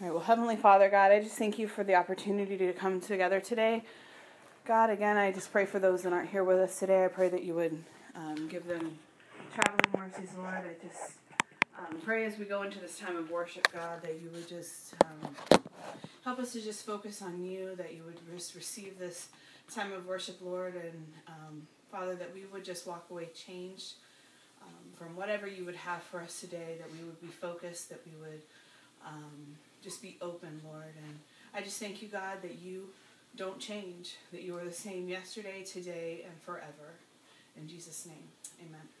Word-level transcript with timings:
All 0.00 0.06
right, 0.06 0.14
well, 0.14 0.22
Heavenly 0.22 0.54
Father, 0.54 0.88
God, 0.88 1.10
I 1.10 1.20
just 1.20 1.36
thank 1.36 1.58
you 1.58 1.66
for 1.66 1.82
the 1.82 1.96
opportunity 1.96 2.56
to 2.56 2.72
come 2.72 3.00
together 3.00 3.40
today. 3.40 3.82
God, 4.64 4.90
again, 4.90 5.16
I 5.16 5.32
just 5.32 5.50
pray 5.50 5.66
for 5.66 5.80
those 5.80 6.02
that 6.02 6.12
aren't 6.12 6.30
here 6.30 6.44
with 6.44 6.58
us 6.58 6.78
today. 6.78 7.04
I 7.04 7.08
pray 7.08 7.28
that 7.28 7.42
you 7.42 7.54
would 7.54 7.82
um, 8.14 8.46
give 8.46 8.64
them 8.68 8.96
traveling 9.52 10.12
mercies, 10.12 10.30
Lord. 10.36 10.54
I 10.54 10.86
just 10.86 11.14
um, 11.76 12.00
pray 12.04 12.26
as 12.26 12.38
we 12.38 12.44
go 12.44 12.62
into 12.62 12.78
this 12.78 12.96
time 12.96 13.16
of 13.16 13.28
worship, 13.32 13.66
God, 13.72 14.00
that 14.02 14.20
you 14.22 14.30
would 14.32 14.48
just 14.48 14.94
um, 15.04 15.34
help 16.24 16.38
us 16.38 16.52
to 16.52 16.60
just 16.60 16.86
focus 16.86 17.20
on 17.20 17.42
you, 17.42 17.74
that 17.74 17.92
you 17.92 18.04
would 18.04 18.20
just 18.36 18.54
receive 18.54 19.00
this 19.00 19.30
time 19.74 19.92
of 19.92 20.06
worship, 20.06 20.36
Lord, 20.40 20.76
and 20.76 21.06
um, 21.26 21.66
Father, 21.90 22.14
that 22.14 22.32
we 22.32 22.44
would 22.52 22.64
just 22.64 22.86
walk 22.86 23.06
away 23.10 23.30
changed 23.34 23.94
um, 24.62 24.92
from 24.96 25.16
whatever 25.16 25.48
you 25.48 25.64
would 25.64 25.74
have 25.74 26.04
for 26.04 26.20
us 26.20 26.40
today, 26.40 26.76
that 26.78 26.88
we 26.92 27.04
would 27.04 27.20
be 27.20 27.26
focused, 27.26 27.88
that 27.88 28.00
we 28.06 28.12
would 28.20 28.42
um, 29.04 29.56
just 29.82 30.02
be 30.02 30.16
open, 30.20 30.60
Lord. 30.64 30.94
And 31.06 31.18
I 31.54 31.62
just 31.62 31.80
thank 31.80 32.02
you, 32.02 32.08
God, 32.08 32.42
that 32.42 32.58
you 32.58 32.88
don't 33.36 33.58
change, 33.58 34.16
that 34.32 34.42
you 34.42 34.56
are 34.56 34.64
the 34.64 34.72
same 34.72 35.08
yesterday, 35.08 35.62
today, 35.62 36.24
and 36.24 36.40
forever. 36.42 36.96
In 37.56 37.68
Jesus' 37.68 38.06
name, 38.06 38.28
amen. 38.60 38.97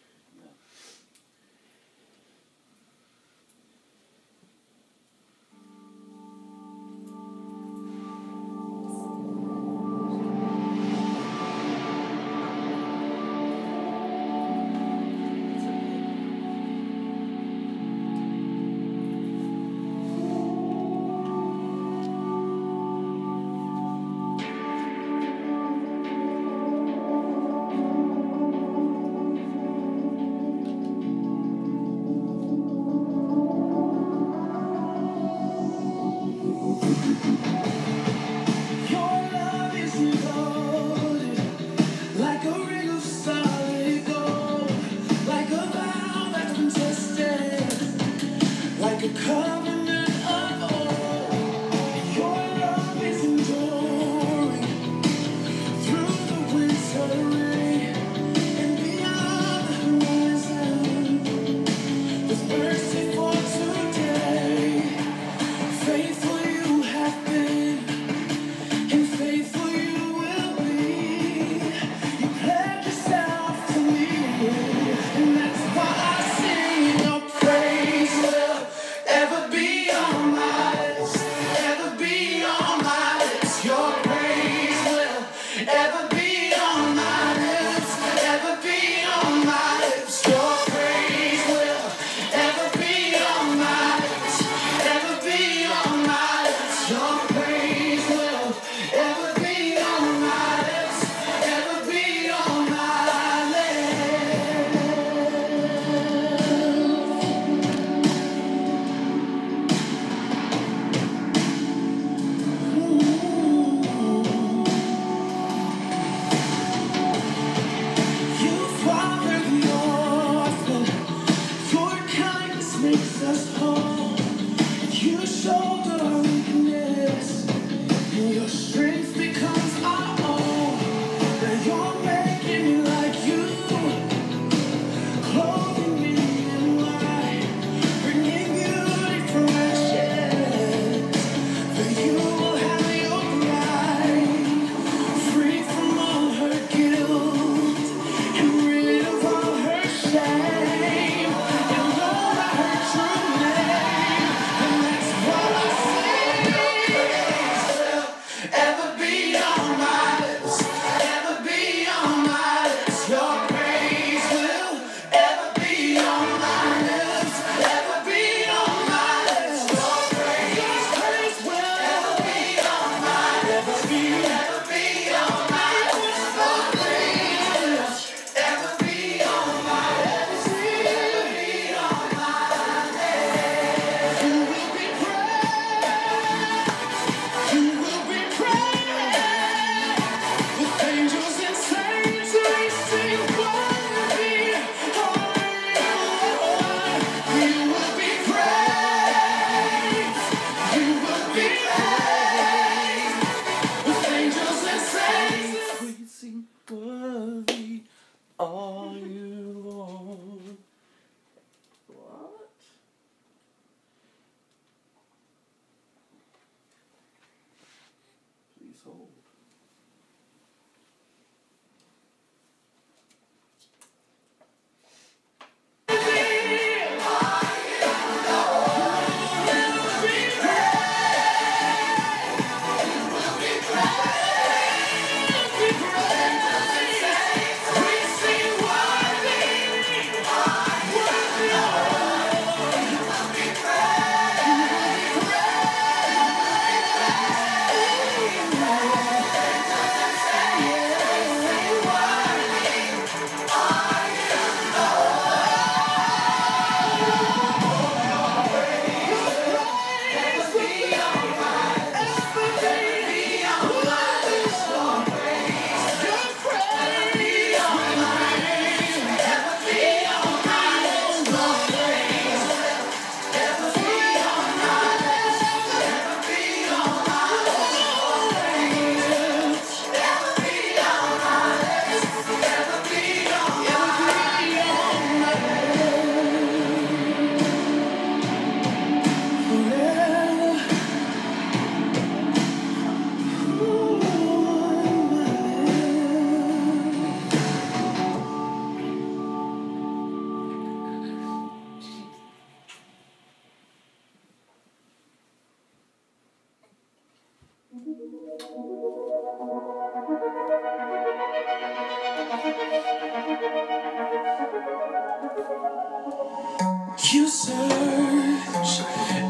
You 317.10 317.26
search 317.26 318.80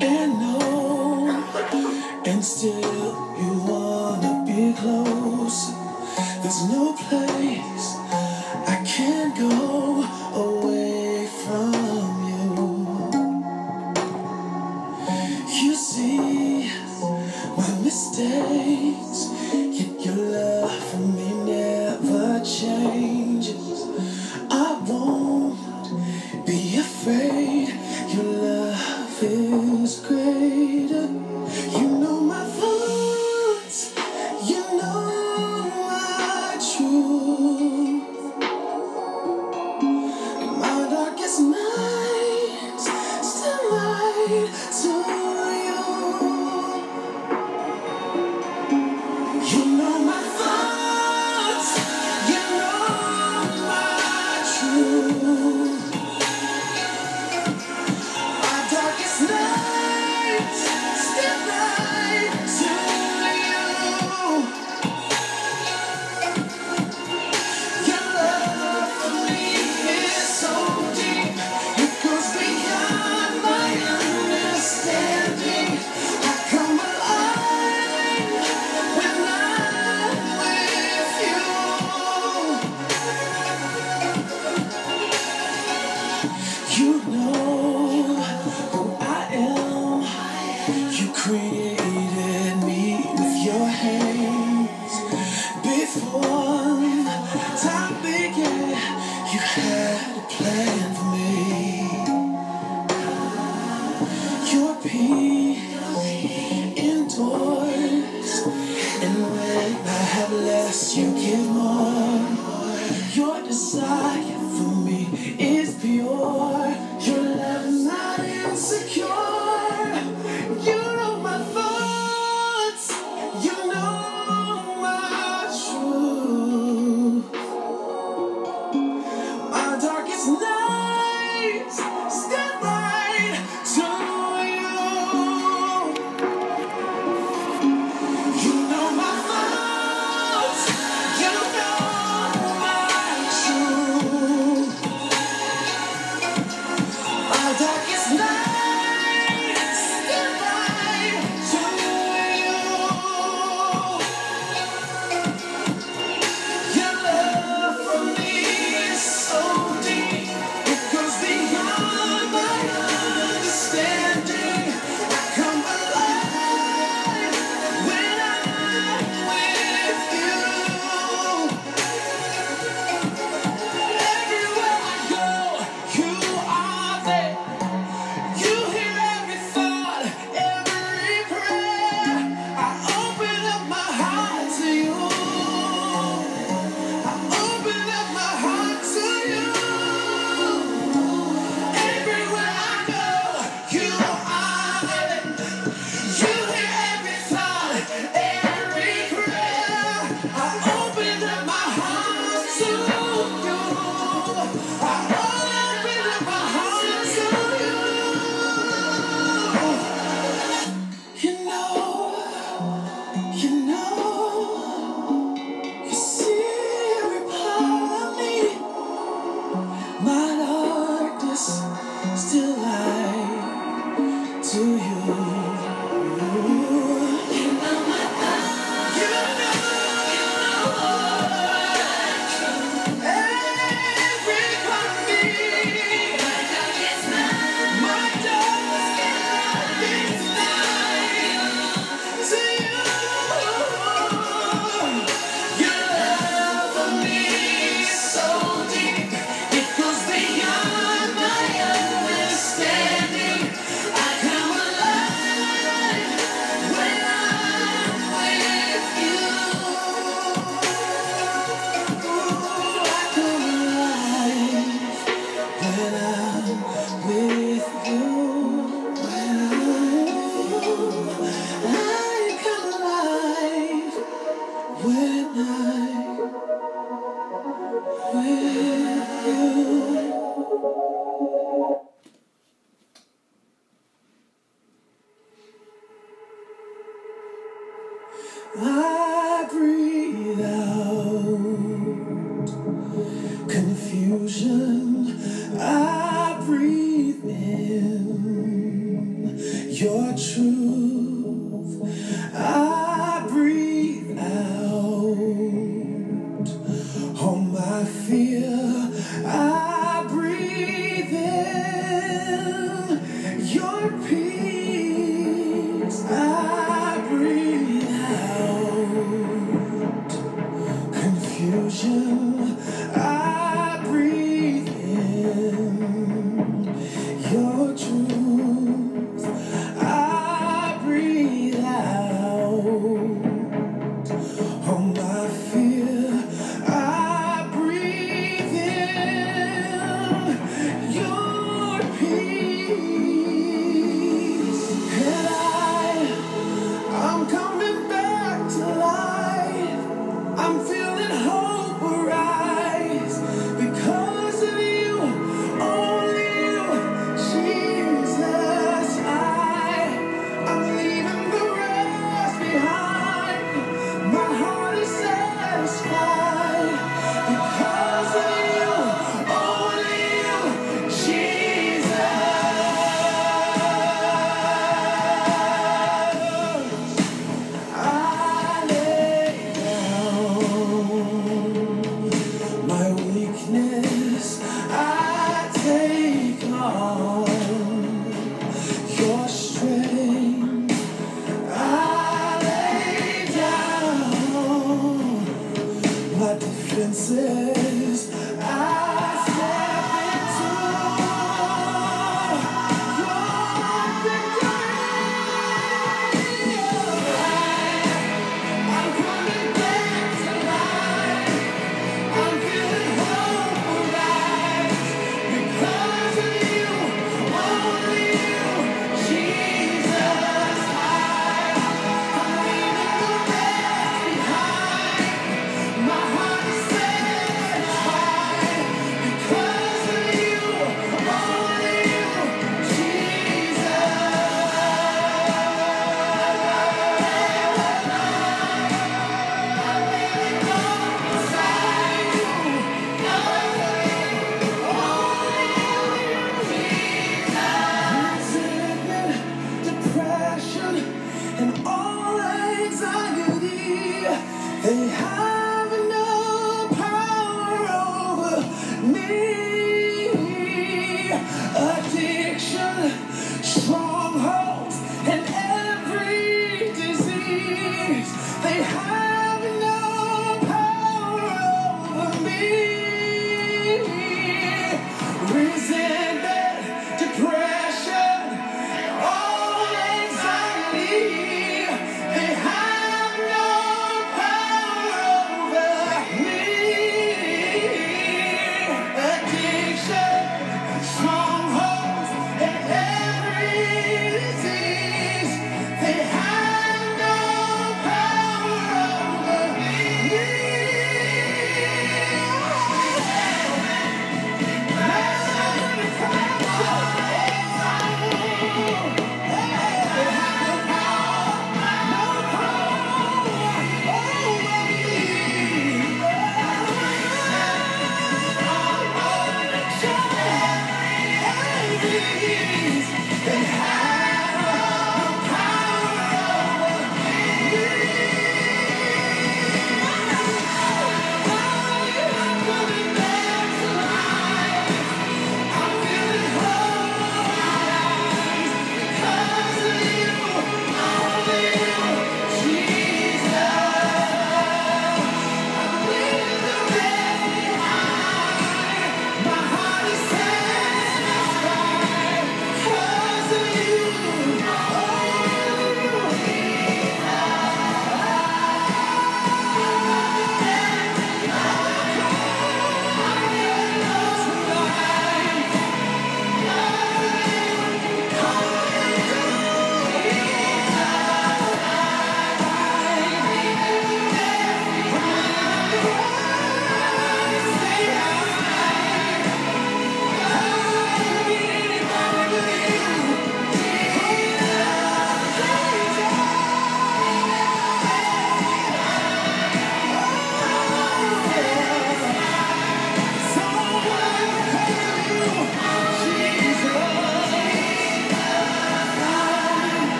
and 0.00 0.40
know, 0.40 1.44
and 2.24 2.42
still 2.42 2.80
you 3.38 3.64
wanna 3.68 4.44
be 4.46 4.72
close. 4.72 5.72
There's 6.42 6.70
no 6.70 6.94
place. 6.94 7.25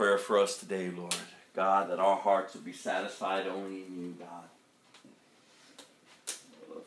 Prayer 0.00 0.16
for 0.16 0.38
us 0.38 0.56
today, 0.56 0.88
Lord. 0.88 1.14
God, 1.54 1.90
that 1.90 1.98
our 1.98 2.16
hearts 2.16 2.54
would 2.54 2.64
be 2.64 2.72
satisfied 2.72 3.46
only 3.46 3.82
in 3.82 4.00
you, 4.00 4.16
God. 4.18 4.44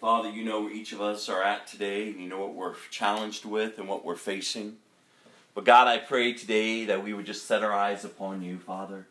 Father, 0.02 0.32
you 0.32 0.44
know 0.44 0.62
where 0.62 0.74
each 0.74 0.94
of 0.94 1.00
us 1.00 1.30
are 1.30 1.44
at 1.44 1.68
today, 1.68 2.10
and 2.10 2.20
you 2.20 2.28
know 2.28 2.40
what 2.40 2.56
we're 2.56 2.74
challenged 2.90 3.46
with 3.46 3.78
and 3.78 3.88
what 3.88 4.04
we're 4.04 4.16
facing. 4.16 4.78
But 5.54 5.64
God, 5.64 5.88
I 5.88 6.00
pray 6.00 6.34
today 6.34 6.86
that 6.86 7.04
we 7.04 7.14
would 7.14 7.28
just 7.28 7.46
set 7.46 7.62
our 7.62 7.72
eyes 7.72 8.04
upon 8.04 8.42
you, 8.42 8.58
Father. 8.58 9.06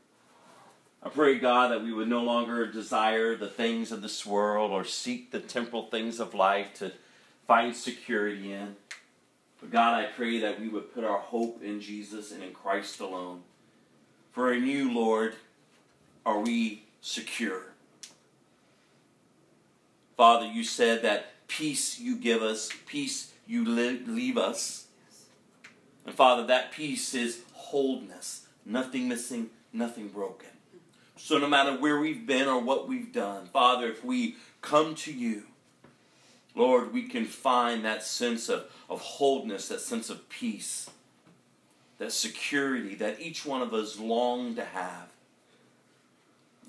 I 1.01 1.09
pray, 1.09 1.39
God, 1.39 1.71
that 1.71 1.85
we 1.85 1.93
would 1.93 2.09
no 2.09 2.25
longer 2.25 2.67
desire 2.67 3.37
the 3.37 3.47
things 3.47 3.93
of 3.93 4.03
this 4.03 4.27
world 4.27 4.73
or 4.73 4.83
seek 4.83 5.31
the 5.31 5.39
temporal 5.39 5.87
things 5.87 6.19
of 6.19 6.35
life 6.35 6.75
to 6.75 6.91
find 7.47 7.77
security 7.77 8.53
in. 8.53 8.75
But 9.61 9.71
God, 9.71 9.95
I 9.95 10.07
pray 10.07 10.41
that 10.41 10.61
we 10.61 10.67
would 10.67 10.93
put 10.93 11.05
our 11.05 11.21
hope 11.21 11.63
in 11.63 11.81
Jesus 11.81 12.33
and 12.33 12.43
in 12.43 12.53
Christ 12.53 12.99
alone. 12.99 13.43
For 14.33 14.53
in 14.53 14.67
you, 14.67 14.93
Lord, 14.93 15.35
are 16.25 16.41
we 16.41 16.85
secure. 17.01 17.67
Father, 20.17 20.47
you 20.47 20.65
said 20.65 21.03
that 21.03 21.47
peace 21.49 22.01
you 22.01 22.17
give 22.17 22.43
us, 22.43 22.71
peace 22.87 23.33
you 23.47 23.65
leave 23.65 24.39
us. 24.39 24.87
And 26.07 26.15
Father, 26.15 26.47
that 26.47 26.73
peace 26.73 27.15
is 27.15 27.43
wholeness, 27.53 28.47
nothing 28.65 29.09
missing, 29.09 29.51
nothing 29.73 30.09
broken. 30.09 30.49
So 31.17 31.39
no 31.39 31.49
matter 31.49 31.77
where 31.77 32.01
we've 32.01 32.27
been 32.27 32.49
or 32.49 32.61
what 32.61 32.89
we've 32.89 33.13
done, 33.13 33.47
Father, 33.47 33.89
if 33.89 34.05
we 34.05 34.37
come 34.61 34.95
to 34.97 35.13
you, 35.13 35.45
Lord, 36.55 36.93
we 36.93 37.05
can 37.05 37.25
find 37.25 37.85
that 37.85 38.03
sense 38.03 38.49
of, 38.49 38.65
of 38.89 39.01
wholeness, 39.01 39.69
that 39.69 39.81
sense 39.81 40.11
of 40.11 40.29
peace, 40.29 40.91
that 42.03 42.11
security 42.13 42.97
that 42.97 43.21
each 43.21 43.47
one 43.47 43.63
of 43.63 43.73
us 43.73 43.97
long 43.97 44.57
to 44.57 44.65
have. 44.65 45.07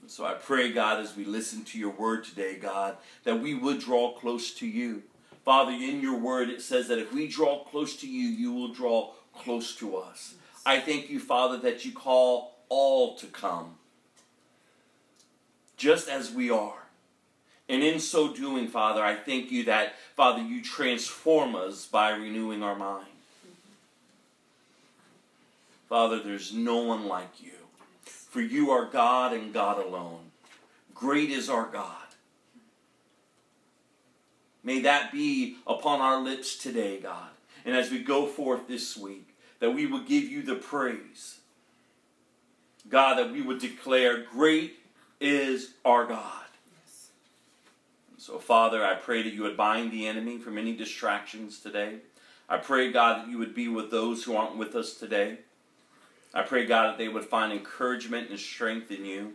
So 0.05 0.23
I 0.23 0.35
pray, 0.35 0.71
God, 0.71 0.99
as 0.99 1.17
we 1.17 1.25
listen 1.25 1.63
to 1.65 1.79
your 1.79 1.89
word 1.89 2.23
today, 2.23 2.55
God, 2.55 2.97
that 3.23 3.41
we 3.41 3.55
would 3.55 3.79
draw 3.79 4.13
close 4.13 4.53
to 4.55 4.67
you. 4.67 5.01
Father, 5.43 5.71
in 5.71 6.01
your 6.01 6.19
word 6.19 6.51
it 6.51 6.61
says 6.61 6.87
that 6.89 6.99
if 6.99 7.11
we 7.11 7.27
draw 7.27 7.63
close 7.63 7.95
to 7.97 8.07
you, 8.07 8.27
you 8.27 8.53
will 8.53 8.71
draw 8.71 9.13
close 9.35 9.75
to 9.77 9.97
us. 9.97 10.35
I 10.67 10.79
thank 10.79 11.09
you, 11.09 11.19
Father, 11.19 11.57
that 11.57 11.83
you 11.83 11.93
call 11.93 12.59
all 12.69 13.15
to 13.15 13.25
come, 13.25 13.77
just 15.77 16.07
as 16.07 16.31
we 16.31 16.51
are. 16.51 16.83
And 17.67 17.81
in 17.81 17.99
so 17.99 18.31
doing, 18.31 18.67
Father, 18.67 19.03
I 19.03 19.15
thank 19.15 19.49
you 19.49 19.63
that, 19.63 19.95
Father, 20.15 20.43
you 20.43 20.61
transform 20.61 21.55
us 21.55 21.87
by 21.87 22.11
renewing 22.11 22.61
our 22.61 22.75
mind. 22.75 23.07
Father, 25.93 26.19
there's 26.19 26.51
no 26.51 26.77
one 26.77 27.07
like 27.07 27.39
you. 27.39 27.51
For 28.03 28.41
you 28.41 28.71
are 28.71 28.85
God 28.85 29.31
and 29.31 29.53
God 29.53 29.77
alone. 29.77 30.31
Great 30.95 31.29
is 31.29 31.51
our 31.51 31.67
God. 31.67 32.07
May 34.63 34.81
that 34.81 35.11
be 35.11 35.57
upon 35.67 36.01
our 36.01 36.19
lips 36.19 36.57
today, 36.57 36.99
God. 36.99 37.29
And 37.63 37.75
as 37.75 37.91
we 37.91 37.99
go 37.99 38.25
forth 38.25 38.67
this 38.67 38.97
week, 38.97 39.35
that 39.59 39.69
we 39.69 39.85
would 39.85 40.07
give 40.07 40.23
you 40.23 40.41
the 40.41 40.55
praise. 40.55 41.37
God, 42.89 43.19
that 43.19 43.31
we 43.31 43.43
would 43.43 43.59
declare, 43.59 44.23
Great 44.23 44.79
is 45.21 45.75
our 45.85 46.07
God. 46.07 46.47
So, 48.17 48.39
Father, 48.39 48.83
I 48.83 48.95
pray 48.95 49.21
that 49.21 49.33
you 49.33 49.43
would 49.43 49.55
bind 49.55 49.91
the 49.91 50.07
enemy 50.07 50.39
from 50.39 50.57
any 50.57 50.75
distractions 50.75 51.59
today. 51.59 51.97
I 52.49 52.57
pray, 52.57 52.91
God, 52.91 53.19
that 53.19 53.29
you 53.29 53.37
would 53.37 53.53
be 53.53 53.67
with 53.67 53.91
those 53.91 54.23
who 54.23 54.35
aren't 54.35 54.57
with 54.57 54.75
us 54.75 54.95
today. 54.95 55.37
I 56.33 56.41
pray, 56.41 56.65
God, 56.65 56.87
that 56.87 56.97
they 56.97 57.07
would 57.07 57.25
find 57.25 57.53
encouragement 57.53 58.29
and 58.29 58.39
strength 58.39 58.91
in 58.91 59.05
you. 59.05 59.33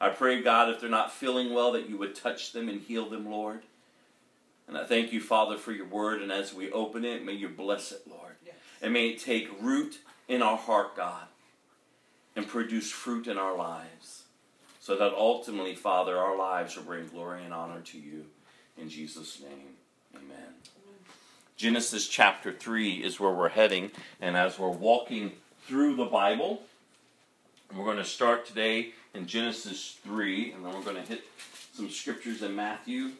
I 0.00 0.08
pray, 0.08 0.42
God, 0.42 0.68
if 0.68 0.80
they're 0.80 0.90
not 0.90 1.12
feeling 1.12 1.54
well, 1.54 1.72
that 1.72 1.88
you 1.88 1.96
would 1.96 2.14
touch 2.14 2.52
them 2.52 2.68
and 2.68 2.80
heal 2.80 3.08
them, 3.08 3.30
Lord. 3.30 3.62
And 4.66 4.76
I 4.76 4.84
thank 4.84 5.12
you, 5.12 5.20
Father, 5.20 5.56
for 5.56 5.70
your 5.70 5.86
word. 5.86 6.22
And 6.22 6.32
as 6.32 6.52
we 6.52 6.72
open 6.72 7.04
it, 7.04 7.24
may 7.24 7.34
you 7.34 7.48
bless 7.48 7.92
it, 7.92 8.02
Lord. 8.08 8.34
Yes. 8.44 8.56
And 8.80 8.92
may 8.92 9.10
it 9.10 9.20
take 9.20 9.50
root 9.60 10.00
in 10.28 10.42
our 10.42 10.56
heart, 10.56 10.96
God, 10.96 11.26
and 12.34 12.48
produce 12.48 12.90
fruit 12.90 13.28
in 13.28 13.38
our 13.38 13.56
lives 13.56 14.24
so 14.80 14.96
that 14.96 15.12
ultimately, 15.14 15.76
Father, 15.76 16.18
our 16.18 16.36
lives 16.36 16.76
will 16.76 16.82
bring 16.82 17.06
glory 17.06 17.44
and 17.44 17.54
honor 17.54 17.80
to 17.82 17.98
you. 17.98 18.24
In 18.76 18.88
Jesus' 18.88 19.40
name, 19.40 19.76
amen. 20.16 20.54
Genesis 21.56 22.08
chapter 22.08 22.52
3 22.52 23.04
is 23.04 23.20
where 23.20 23.30
we're 23.30 23.50
heading, 23.50 23.92
and 24.20 24.36
as 24.36 24.58
we're 24.58 24.68
walking 24.68 25.32
through 25.66 25.96
the 25.96 26.04
Bible, 26.04 26.62
we're 27.74 27.84
going 27.84 27.96
to 27.96 28.04
start 28.04 28.46
today 28.46 28.90
in 29.14 29.26
Genesis 29.26 29.98
3, 30.04 30.52
and 30.52 30.64
then 30.64 30.74
we're 30.74 30.82
going 30.82 30.96
to 30.96 31.02
hit 31.02 31.22
some 31.72 31.88
scriptures 31.88 32.42
in 32.42 32.54
Matthew 32.54 33.12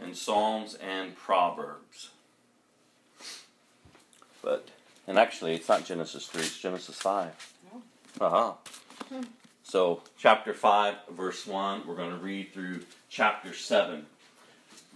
and 0.00 0.16
Psalms 0.16 0.74
and 0.76 1.16
Proverbs. 1.16 2.10
But, 4.42 4.68
and 5.06 5.18
actually, 5.18 5.54
it's 5.54 5.68
not 5.68 5.84
Genesis 5.84 6.26
3, 6.26 6.42
it's 6.42 6.58
Genesis 6.58 6.96
5. 6.96 7.54
Uh 8.20 8.30
huh. 8.30 8.52
Hmm. 9.08 9.22
So, 9.62 10.02
chapter 10.16 10.54
5, 10.54 10.94
verse 11.10 11.46
1, 11.46 11.86
we're 11.86 11.94
going 11.94 12.10
to 12.10 12.16
read 12.16 12.54
through 12.54 12.84
chapter 13.10 13.52
7. 13.52 14.06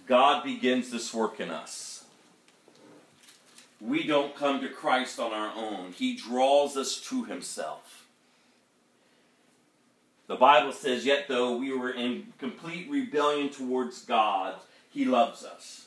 God 0.06 0.42
begins 0.44 0.90
this 0.90 1.12
work 1.12 1.40
in 1.40 1.50
us. 1.50 1.91
We 3.82 4.06
don't 4.06 4.36
come 4.36 4.60
to 4.60 4.68
Christ 4.68 5.18
on 5.18 5.32
our 5.32 5.52
own, 5.56 5.92
He 5.92 6.16
draws 6.16 6.76
us 6.76 7.00
to 7.08 7.24
Himself. 7.24 8.06
The 10.28 10.36
Bible 10.36 10.72
says, 10.72 11.04
Yet 11.04 11.26
though 11.26 11.56
we 11.56 11.76
were 11.76 11.90
in 11.90 12.32
complete 12.38 12.88
rebellion 12.88 13.50
towards 13.50 14.04
God, 14.04 14.54
He 14.90 15.04
loves 15.04 15.44
us. 15.44 15.86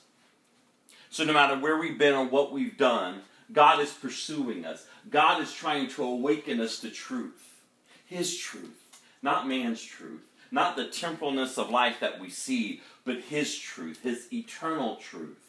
So, 1.10 1.24
no 1.24 1.32
matter 1.32 1.58
where 1.58 1.78
we've 1.80 1.98
been 1.98 2.14
or 2.14 2.26
what 2.26 2.52
we've 2.52 2.78
done, 2.78 3.22
God 3.54 3.80
is 3.80 3.94
pursuing 3.94 4.66
us. 4.66 4.86
God 5.10 5.42
is 5.42 5.54
trying 5.54 5.88
to 5.92 6.04
awaken 6.04 6.60
us 6.60 6.80
to 6.82 6.90
truth. 6.90 7.62
His 8.06 8.38
truth, 8.38 9.00
not 9.22 9.48
man's 9.48 9.82
truth, 9.82 10.26
not 10.52 10.76
the 10.76 10.86
temporalness 10.86 11.58
of 11.58 11.70
life 11.70 12.02
that 12.02 12.20
we 12.20 12.30
see, 12.30 12.82
but 13.06 13.22
His 13.22 13.58
truth, 13.58 14.04
His 14.04 14.28
eternal 14.34 14.98
truth. 14.98 15.45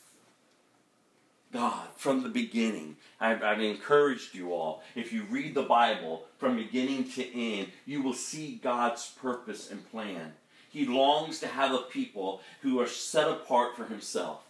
God, 1.53 1.89
from 1.97 2.23
the 2.23 2.29
beginning, 2.29 2.97
I've, 3.21 3.43
I've, 3.43 3.61
encouraged 3.61 4.35
you 4.35 4.53
all. 4.53 4.83
If 4.95 5.13
you 5.13 5.25
read 5.31 5.55
the 5.55 5.63
Bible 5.63 6.25
from 6.39 6.57
beginning 6.57 7.11
to 7.13 7.35
end, 7.35 7.69
you 7.87 8.03
will 8.03 8.15
see 8.15 8.61
God's 8.63 9.13
purpose 9.21 9.71
and 9.71 9.89
plan. 9.91 10.33
He 10.69 10.85
longs 10.85 11.39
to 11.41 11.47
have 11.47 11.73
a 11.73 11.79
people 11.79 12.43
who 12.63 12.81
are 12.81 12.87
set 12.87 13.29
apart 13.29 13.77
for 13.77 13.85
Himself, 13.85 14.43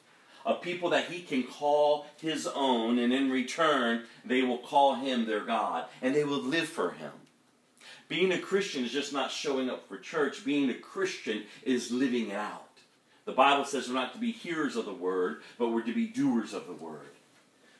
a 0.44 0.54
people 0.54 0.90
that 0.90 1.06
He 1.06 1.20
can 1.20 1.44
call 1.44 2.06
His 2.20 2.46
own, 2.46 2.98
and 2.98 3.12
in 3.12 3.30
return, 3.30 4.04
they 4.24 4.42
will 4.42 4.59
call 4.59 4.96
Him 4.96 5.26
their 5.26 5.44
God, 5.44 5.85
and 6.02 6.14
they 6.14 6.24
will 6.24 6.42
live 6.42 6.68
for 6.68 6.92
Him. 6.92 7.12
Being 8.09 8.32
a 8.32 8.38
Christian 8.38 8.85
is 8.85 8.92
just 8.92 9.12
not 9.12 9.30
showing 9.30 9.68
up 9.68 9.88
for 9.88 9.98
church. 9.98 10.44
Being 10.44 10.70
a 10.70 10.74
Christian 10.74 11.44
is 11.62 11.90
living 11.90 12.32
out. 12.32 12.65
The 13.26 13.32
Bible 13.32 13.64
says 13.64 13.88
we're 13.88 13.94
not 13.94 14.14
to 14.14 14.18
be 14.18 14.32
hearers 14.32 14.76
of 14.76 14.86
the 14.86 14.94
word, 14.94 15.42
but 15.58 15.68
we're 15.68 15.82
to 15.82 15.92
be 15.92 16.06
doers 16.06 16.54
of 16.54 16.66
the 16.66 16.72
word. 16.72 17.10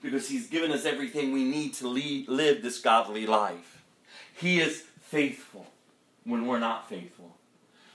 Because 0.03 0.29
He's 0.29 0.49
given 0.49 0.73
us 0.73 0.85
everything 0.85 1.33
we 1.33 1.45
need 1.45 1.73
to 1.75 1.89
lead, 1.89 2.29
live 2.29 2.63
this 2.63 2.81
godly 2.81 3.27
life. 3.27 3.85
He 4.35 4.61
is 4.61 4.83
faithful 5.01 5.67
when 6.25 6.47
we're 6.47 6.59
not 6.59 6.89
faithful. 6.89 7.37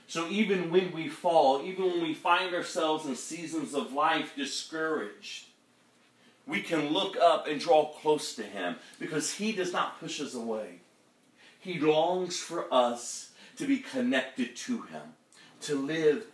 So 0.08 0.28
even 0.28 0.70
when 0.70 0.92
we 0.92 1.08
fall, 1.08 1.62
even 1.62 1.84
when 1.84 2.02
we 2.02 2.14
find 2.14 2.54
ourselves 2.54 3.06
in 3.06 3.16
seasons 3.16 3.74
of 3.74 3.92
life 3.92 4.34
discouraged, 4.34 5.46
we 6.46 6.60
can 6.60 6.88
look 6.88 7.16
up 7.16 7.46
and 7.46 7.60
draw 7.60 7.86
close 7.86 8.34
to 8.34 8.42
Him 8.42 8.76
because 8.98 9.34
He 9.34 9.52
does 9.52 9.72
not 9.72 10.00
push 10.00 10.20
us 10.20 10.34
away. 10.34 10.80
He 11.60 11.78
longs 11.78 12.38
for 12.38 12.66
us 12.72 13.30
to 13.56 13.66
be 13.66 13.78
connected 13.78 14.56
to 14.56 14.82
Him, 14.82 15.02
to 15.62 15.76
live 15.76 16.26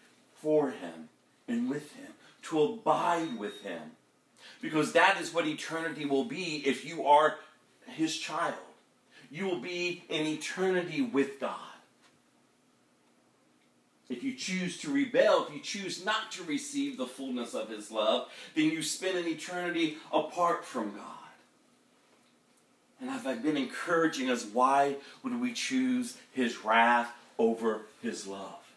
for 0.43 0.71
Him 0.71 1.09
and 1.47 1.69
with 1.69 1.93
Him, 1.95 2.13
to 2.45 2.63
abide 2.63 3.39
with 3.39 3.63
Him. 3.63 3.93
Because 4.61 4.93
that 4.93 5.21
is 5.21 5.33
what 5.33 5.47
eternity 5.47 6.05
will 6.05 6.25
be 6.25 6.63
if 6.67 6.85
you 6.85 7.07
are 7.07 7.37
His 7.87 8.17
child. 8.17 8.55
You 9.31 9.47
will 9.47 9.61
be 9.61 10.05
in 10.09 10.27
eternity 10.27 11.03
with 11.03 11.41
God. 11.41 11.57
If 14.09 14.23
you 14.23 14.35
choose 14.35 14.79
to 14.79 14.91
rebel, 14.91 15.47
if 15.47 15.55
you 15.55 15.61
choose 15.61 16.05
not 16.05 16.33
to 16.33 16.43
receive 16.45 16.97
the 16.97 17.07
fullness 17.07 17.55
of 17.55 17.69
His 17.69 17.91
love, 17.91 18.29
then 18.55 18.65
you 18.67 18.83
spend 18.83 19.19
an 19.19 19.27
eternity 19.27 19.99
apart 20.13 20.65
from 20.65 20.95
God. 20.95 21.05
And 23.01 23.11
have 23.11 23.27
I 23.27 23.35
been 23.35 23.57
encouraging 23.57 24.31
us? 24.31 24.45
Why 24.45 24.97
would 25.23 25.39
we 25.41 25.53
choose 25.53 26.17
His 26.33 26.65
wrath 26.65 27.13
over 27.39 27.83
His 28.03 28.27
love? 28.27 28.68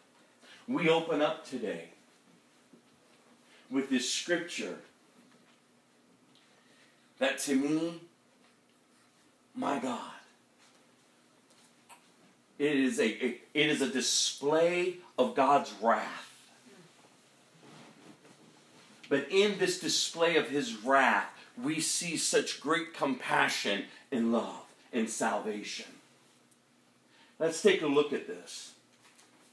We 0.68 0.88
open 0.88 1.20
up 1.20 1.44
today 1.44 1.86
with 3.70 3.90
this 3.90 4.08
scripture 4.12 4.76
that 7.18 7.38
to 7.40 7.56
me, 7.56 8.00
my 9.54 9.78
God, 9.78 10.00
it 12.58 12.76
is 12.76 13.00
a, 13.00 13.04
a 13.04 13.40
it 13.54 13.70
is 13.70 13.82
a 13.82 13.88
display 13.88 14.98
of 15.18 15.34
God's 15.34 15.72
wrath. 15.82 16.30
But 19.08 19.26
in 19.30 19.58
this 19.58 19.80
display 19.80 20.36
of 20.36 20.48
his 20.48 20.76
wrath, 20.84 21.28
we 21.60 21.80
see 21.80 22.16
such 22.16 22.60
great 22.60 22.94
compassion 22.94 23.84
and 24.10 24.32
love 24.32 24.64
and 24.92 25.10
salvation. 25.10 25.86
Let's 27.38 27.60
take 27.60 27.82
a 27.82 27.86
look 27.86 28.12
at 28.12 28.26
this. 28.26 28.72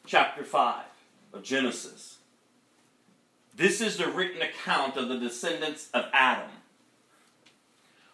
Chapter 0.06 0.44
5 0.44 0.84
of 1.34 1.44
Genesis. 1.44 2.18
This 3.56 3.82
is 3.82 3.98
the 3.98 4.08
written 4.08 4.42
account 4.42 4.96
of 4.96 5.10
the 5.10 5.18
descendants 5.18 5.90
of 5.94 6.06
Adam. 6.14 6.50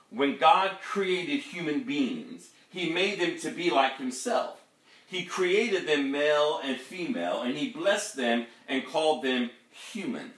When 0.09 0.37
God 0.37 0.77
created 0.81 1.41
human 1.41 1.83
beings, 1.83 2.49
he 2.69 2.89
made 2.89 3.19
them 3.19 3.37
to 3.39 3.51
be 3.51 3.69
like 3.69 3.97
himself. 3.97 4.61
He 5.07 5.23
created 5.23 5.87
them 5.87 6.11
male 6.11 6.59
and 6.63 6.77
female, 6.77 7.41
and 7.41 7.55
he 7.55 7.69
blessed 7.69 8.15
them 8.15 8.47
and 8.67 8.85
called 8.85 9.23
them 9.23 9.51
human. 9.69 10.31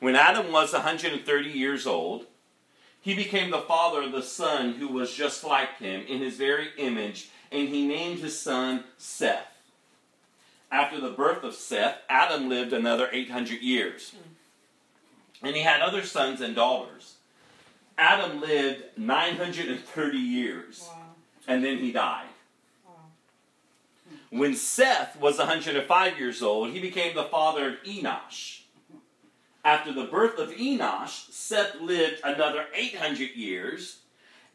When 0.00 0.16
Adam 0.16 0.52
was 0.52 0.72
130 0.72 1.50
years 1.50 1.86
old, 1.86 2.26
he 3.00 3.14
became 3.14 3.50
the 3.50 3.58
father 3.58 4.02
of 4.02 4.12
the 4.12 4.22
son 4.22 4.72
who 4.72 4.88
was 4.88 5.12
just 5.12 5.44
like 5.44 5.78
him 5.78 6.04
in 6.08 6.20
his 6.20 6.36
very 6.36 6.68
image, 6.78 7.30
and 7.50 7.68
he 7.68 7.86
named 7.86 8.20
his 8.20 8.38
son 8.38 8.84
Seth. 8.96 9.57
After 10.70 11.00
the 11.00 11.10
birth 11.10 11.44
of 11.44 11.54
Seth, 11.54 11.98
Adam 12.08 12.48
lived 12.48 12.72
another 12.72 13.08
800 13.10 13.60
years. 13.62 14.14
And 15.42 15.54
he 15.56 15.62
had 15.62 15.80
other 15.80 16.02
sons 16.02 16.40
and 16.40 16.54
daughters. 16.54 17.14
Adam 17.96 18.40
lived 18.40 18.84
930 18.96 20.18
years, 20.18 20.84
Wow. 20.88 21.04
and 21.48 21.64
then 21.64 21.78
he 21.78 21.90
died. 21.90 22.28
Wow. 22.86 22.92
When 24.30 24.54
Seth 24.54 25.18
was 25.18 25.38
105 25.38 26.18
years 26.18 26.42
old, 26.42 26.70
he 26.70 26.80
became 26.80 27.14
the 27.16 27.24
father 27.24 27.70
of 27.70 27.82
Enosh. 27.84 28.60
After 29.64 29.92
the 29.92 30.04
birth 30.04 30.38
of 30.38 30.50
Enosh, 30.50 31.30
Seth 31.32 31.76
lived 31.80 32.20
another 32.22 32.66
800 32.72 33.30
years, 33.34 33.98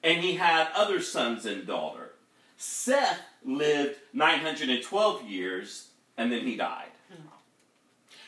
and 0.02 0.21
he 0.23 0.36
had 0.36 0.69
other 0.73 1.02
sons 1.02 1.45
and 1.45 1.67
daughter. 1.67 2.12
Seth 2.58 3.21
lived 3.43 3.97
912 4.13 5.23
years, 5.30 5.89
and 6.17 6.32
then 6.32 6.41
he 6.41 6.56
died. 6.56 6.89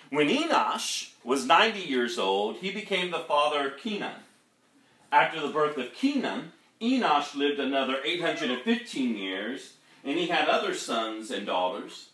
When 0.09 0.29
Enosh 0.29 1.09
was 1.23 1.45
90 1.45 1.79
years 1.79 2.17
old, 2.19 2.57
he 2.57 2.71
became 2.71 3.11
the 3.11 3.19
father 3.19 3.67
of 3.67 3.77
Kenan. 3.77 4.21
After 5.11 5.41
the 5.41 5.51
birth 5.51 5.77
of 5.77 5.93
Kenan, 5.93 6.51
Enosh 6.81 7.35
lived 7.35 7.59
another 7.59 7.97
815 8.03 9.17
years, 9.17 9.73
and 10.03 10.17
he 10.17 10.27
had 10.27 10.47
other 10.47 10.73
sons 10.73 11.31
and 11.31 11.45
daughters. 11.45 12.09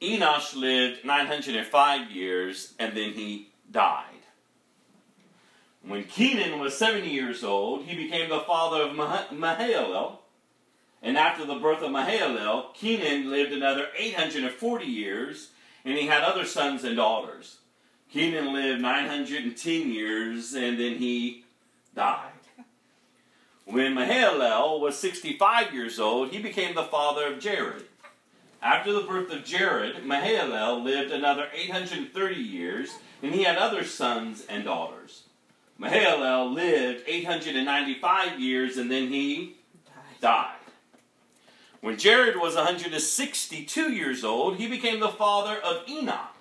Enosh 0.00 0.54
lived 0.54 1.04
905 1.04 2.10
years, 2.10 2.74
and 2.78 2.96
then 2.96 3.12
he 3.12 3.48
died. 3.70 4.04
When 5.82 6.04
Kenan 6.04 6.58
was 6.58 6.76
70 6.76 7.08
years 7.08 7.44
old, 7.44 7.84
he 7.84 7.96
became 7.96 8.28
the 8.28 8.40
father 8.40 8.82
of 8.82 8.94
Mah- 8.94 9.28
Mahalalel. 9.30 10.18
And 11.06 11.16
after 11.16 11.44
the 11.44 11.54
birth 11.54 11.82
of 11.82 11.92
Mahalalel, 11.92 12.74
Kenan 12.74 13.30
lived 13.30 13.52
another 13.52 13.86
840 13.96 14.86
years, 14.86 15.50
and 15.84 15.96
he 15.96 16.08
had 16.08 16.24
other 16.24 16.44
sons 16.44 16.82
and 16.82 16.96
daughters. 16.96 17.58
Kenan 18.12 18.52
lived 18.52 18.80
910 18.82 19.92
years, 19.92 20.52
and 20.54 20.80
then 20.80 20.96
he 20.96 21.44
died. 21.94 22.32
When 23.66 23.94
Mahalalel 23.94 24.80
was 24.80 24.98
65 24.98 25.72
years 25.72 26.00
old, 26.00 26.30
he 26.30 26.42
became 26.42 26.74
the 26.74 26.82
father 26.82 27.32
of 27.32 27.38
Jared. 27.38 27.84
After 28.60 28.92
the 28.92 29.02
birth 29.02 29.30
of 29.32 29.44
Jared, 29.44 30.02
Mahalalel 30.02 30.82
lived 30.82 31.12
another 31.12 31.48
830 31.54 32.34
years, 32.34 32.96
and 33.22 33.32
he 33.32 33.44
had 33.44 33.58
other 33.58 33.84
sons 33.84 34.44
and 34.48 34.64
daughters. 34.64 35.22
Mahalalel 35.80 36.52
lived 36.52 37.04
895 37.06 38.40
years, 38.40 38.76
and 38.76 38.90
then 38.90 39.06
he 39.06 39.54
Died. 39.86 40.20
died. 40.20 40.55
When 41.80 41.98
Jared 41.98 42.36
was 42.36 42.54
162 42.54 43.92
years 43.92 44.24
old, 44.24 44.56
he 44.56 44.68
became 44.68 45.00
the 45.00 45.08
father 45.08 45.56
of 45.56 45.88
Enoch. 45.88 46.34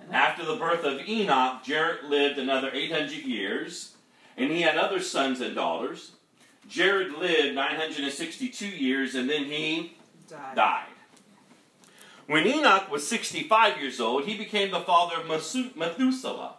And 0.00 0.14
after 0.14 0.44
the 0.44 0.56
birth 0.56 0.84
of 0.84 1.00
Enoch, 1.08 1.62
Jared 1.64 2.04
lived 2.04 2.38
another 2.38 2.70
800 2.72 3.10
years, 3.24 3.94
and 4.36 4.50
he 4.50 4.62
had 4.62 4.76
other 4.76 5.00
sons 5.00 5.40
and 5.40 5.54
daughters. 5.54 6.12
Jared 6.68 7.12
lived 7.12 7.54
962 7.54 8.66
years, 8.66 9.14
and 9.14 9.28
then 9.28 9.44
he 9.44 9.96
Died. 10.28 10.54
died. 10.56 10.86
When 12.26 12.46
Enoch 12.46 12.90
was 12.90 13.06
65 13.06 13.80
years 13.80 14.00
old, 14.00 14.24
he 14.24 14.36
became 14.36 14.70
the 14.72 14.80
father 14.80 15.16
of 15.20 15.28
Methuselah. 15.76 16.54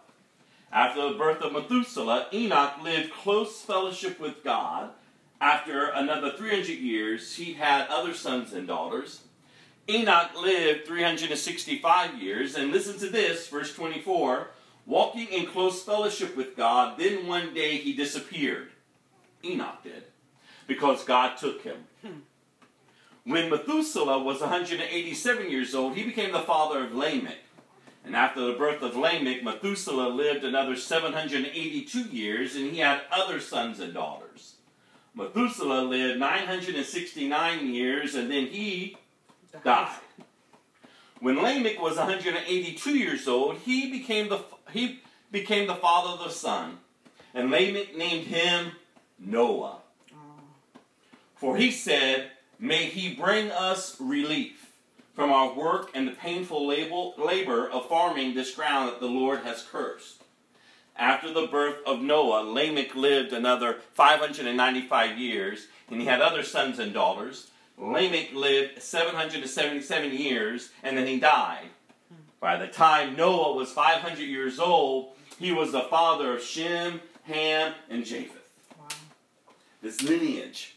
After 0.72 1.08
the 1.08 1.16
birth 1.18 1.42
of 1.42 1.52
Methuselah, 1.52 2.28
Enoch 2.32 2.82
lived 2.82 3.12
close 3.12 3.60
fellowship 3.62 4.18
with 4.18 4.42
God. 4.42 4.90
After 5.40 5.88
another 5.88 6.32
300 6.32 6.68
years, 6.68 7.36
he 7.36 7.54
had 7.54 7.88
other 7.88 8.12
sons 8.14 8.52
and 8.52 8.66
daughters. 8.66 9.22
Enoch 9.88 10.30
lived 10.40 10.86
365 10.86 12.20
years, 12.20 12.54
and 12.56 12.72
listen 12.72 12.98
to 12.98 13.08
this, 13.08 13.48
verse 13.48 13.74
24 13.74 14.48
walking 14.88 15.28
in 15.28 15.46
close 15.46 15.82
fellowship 15.82 16.34
with 16.34 16.56
God, 16.56 16.98
then 16.98 17.26
one 17.26 17.52
day 17.52 17.76
he 17.76 17.92
disappeared. 17.92 18.70
Enoch 19.44 19.82
did, 19.84 20.04
because 20.66 21.04
God 21.04 21.36
took 21.36 21.62
him. 21.62 21.84
When 23.24 23.50
Methuselah 23.50 24.22
was 24.22 24.40
187 24.40 25.50
years 25.50 25.74
old, 25.74 25.94
he 25.94 26.02
became 26.02 26.32
the 26.32 26.40
father 26.40 26.86
of 26.86 26.94
Lamech. 26.94 27.36
And 28.02 28.16
after 28.16 28.40
the 28.40 28.54
birth 28.54 28.80
of 28.80 28.96
Lamech, 28.96 29.44
Methuselah 29.44 30.08
lived 30.08 30.42
another 30.42 30.74
782 30.74 32.04
years, 32.04 32.56
and 32.56 32.70
he 32.70 32.78
had 32.78 33.02
other 33.12 33.38
sons 33.38 33.80
and 33.80 33.92
daughters. 33.92 34.54
Methuselah 35.18 35.82
lived 35.82 36.20
969 36.20 37.74
years, 37.74 38.14
and 38.14 38.30
then 38.30 38.46
he 38.46 38.96
died. 39.64 39.98
When 41.18 41.42
Lamech 41.42 41.82
was 41.82 41.96
182 41.96 42.96
years 42.96 43.26
old, 43.26 43.56
he 43.56 43.90
became 43.90 44.28
the 44.28 44.38
he 44.70 45.00
became 45.32 45.66
the 45.66 45.74
father 45.74 46.10
of 46.10 46.20
the 46.20 46.30
son, 46.30 46.78
and 47.34 47.50
Lamech 47.50 47.96
named 47.96 48.28
him 48.28 48.72
Noah. 49.18 49.78
For 51.34 51.56
he 51.56 51.72
said, 51.72 52.30
May 52.60 52.84
he 52.84 53.14
bring 53.14 53.50
us 53.50 53.96
relief 54.00 54.72
from 55.14 55.32
our 55.32 55.52
work 55.52 55.90
and 55.94 56.06
the 56.06 56.12
painful 56.12 56.64
labor 56.64 57.68
of 57.68 57.88
farming 57.88 58.34
this 58.34 58.54
ground 58.54 58.90
that 58.90 59.00
the 59.00 59.06
Lord 59.06 59.40
has 59.40 59.66
cursed. 59.68 60.17
After 60.98 61.32
the 61.32 61.46
birth 61.46 61.76
of 61.86 62.02
Noah, 62.02 62.42
Lamech 62.42 62.94
lived 62.96 63.32
another 63.32 63.78
595 63.94 65.16
years, 65.16 65.68
and 65.90 66.00
he 66.00 66.06
had 66.06 66.20
other 66.20 66.42
sons 66.42 66.78
and 66.80 66.92
daughters. 66.92 67.50
Lamech 67.78 68.32
lived 68.34 68.82
777 68.82 70.12
years, 70.12 70.70
and 70.82 70.98
then 70.98 71.06
he 71.06 71.20
died. 71.20 71.68
By 72.40 72.56
the 72.56 72.66
time 72.66 73.14
Noah 73.16 73.54
was 73.54 73.70
500 73.70 74.18
years 74.18 74.58
old, 74.58 75.12
he 75.38 75.52
was 75.52 75.70
the 75.70 75.82
father 75.82 76.36
of 76.36 76.42
Shem, 76.42 77.00
Ham, 77.24 77.74
and 77.88 78.04
Japheth 78.04 78.50
Wow. 78.78 78.86
this 79.82 80.02
lineage, 80.02 80.74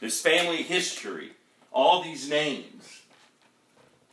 this 0.00 0.20
family 0.20 0.62
history, 0.62 1.32
all 1.72 2.02
these 2.02 2.28
names 2.28 3.02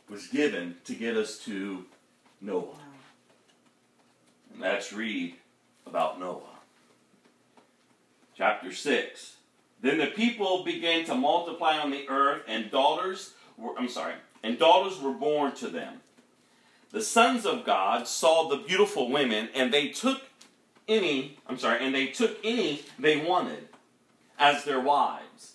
was 0.08 0.26
given 0.28 0.76
to 0.84 0.94
get 0.94 1.16
us 1.16 1.38
to 1.40 1.84
Noah. 2.40 2.83
Let's 4.58 4.92
read 4.92 5.34
about 5.86 6.20
Noah. 6.20 6.40
Chapter 8.36 8.72
6. 8.72 9.36
Then 9.80 9.98
the 9.98 10.06
people 10.06 10.64
began 10.64 11.04
to 11.06 11.14
multiply 11.14 11.78
on 11.78 11.90
the 11.90 12.08
earth, 12.08 12.42
and 12.48 12.70
daughters 12.70 13.34
were, 13.58 13.76
I'm 13.78 13.88
sorry, 13.88 14.14
and 14.42 14.58
daughters 14.58 15.00
were 15.00 15.12
born 15.12 15.52
to 15.56 15.68
them. 15.68 16.00
The 16.90 17.02
sons 17.02 17.44
of 17.44 17.64
God 17.64 18.06
saw 18.06 18.48
the 18.48 18.56
beautiful 18.56 19.10
women, 19.10 19.48
and 19.54 19.72
they 19.72 19.88
took 19.88 20.22
any, 20.88 21.38
I'm 21.46 21.58
sorry, 21.58 21.84
and 21.84 21.94
they 21.94 22.06
took 22.06 22.38
any 22.44 22.82
they 22.98 23.16
wanted 23.16 23.68
as 24.38 24.64
their 24.64 24.80
wives. 24.80 25.54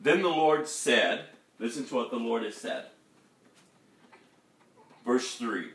Then 0.00 0.22
the 0.22 0.28
Lord 0.28 0.68
said, 0.68 1.26
listen 1.58 1.84
to 1.86 1.94
what 1.94 2.10
the 2.10 2.16
Lord 2.16 2.42
has 2.42 2.56
said. 2.56 2.86
Verse 5.04 5.36
3 5.36 5.68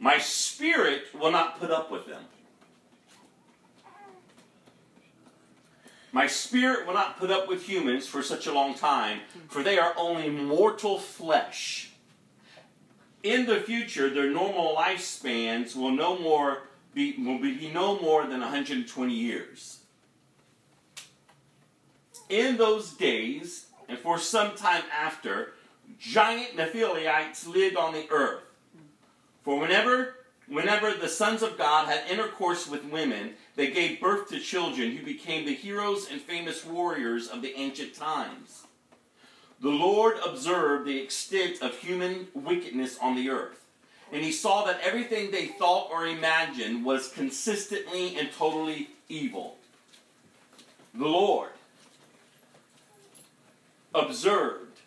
My 0.00 0.16
spirit 0.16 1.08
will 1.14 1.30
not 1.30 1.60
put 1.60 1.70
up 1.70 1.90
with 1.90 2.06
them. 2.06 2.22
My 6.10 6.26
spirit 6.26 6.86
will 6.86 6.94
not 6.94 7.18
put 7.18 7.30
up 7.30 7.46
with 7.46 7.68
humans 7.68 8.06
for 8.06 8.22
such 8.22 8.46
a 8.46 8.52
long 8.52 8.74
time, 8.74 9.20
for 9.48 9.62
they 9.62 9.78
are 9.78 9.92
only 9.96 10.28
mortal 10.30 10.98
flesh. 10.98 11.92
In 13.22 13.44
the 13.44 13.60
future, 13.60 14.08
their 14.08 14.30
normal 14.30 14.74
lifespans 14.74 15.76
will 15.76 15.92
no 15.92 16.18
more 16.18 16.62
be 16.94 17.14
will 17.18 17.38
be 17.38 17.70
no 17.72 18.00
more 18.00 18.26
than 18.26 18.40
120 18.40 19.12
years. 19.12 19.80
In 22.30 22.56
those 22.56 22.94
days, 22.94 23.66
and 23.88 23.98
for 23.98 24.18
some 24.18 24.56
time 24.56 24.84
after, 24.90 25.52
giant 25.98 26.56
Nephilites 26.56 27.46
lived 27.46 27.76
on 27.76 27.92
the 27.92 28.06
earth. 28.10 28.49
For 29.42 29.58
whenever 29.58 30.16
whenever 30.50 30.92
the 30.92 31.08
sons 31.08 31.42
of 31.42 31.56
God 31.56 31.86
had 31.86 32.10
intercourse 32.10 32.68
with 32.68 32.84
women, 32.84 33.34
they 33.54 33.70
gave 33.70 34.00
birth 34.00 34.28
to 34.28 34.40
children 34.40 34.96
who 34.96 35.04
became 35.04 35.46
the 35.46 35.54
heroes 35.54 36.08
and 36.10 36.20
famous 36.20 36.64
warriors 36.64 37.28
of 37.28 37.40
the 37.40 37.54
ancient 37.56 37.94
times. 37.94 38.64
The 39.60 39.68
Lord 39.68 40.16
observed 40.24 40.86
the 40.86 40.98
extent 40.98 41.62
of 41.62 41.76
human 41.76 42.28
wickedness 42.34 42.98
on 43.00 43.14
the 43.14 43.30
earth, 43.30 43.64
and 44.12 44.24
he 44.24 44.32
saw 44.32 44.64
that 44.64 44.80
everything 44.82 45.30
they 45.30 45.46
thought 45.46 45.90
or 45.90 46.06
imagined 46.06 46.84
was 46.84 47.12
consistently 47.12 48.16
and 48.16 48.32
totally 48.32 48.90
evil. 49.08 49.56
The 50.94 51.06
Lord 51.06 51.50
observed 53.94 54.80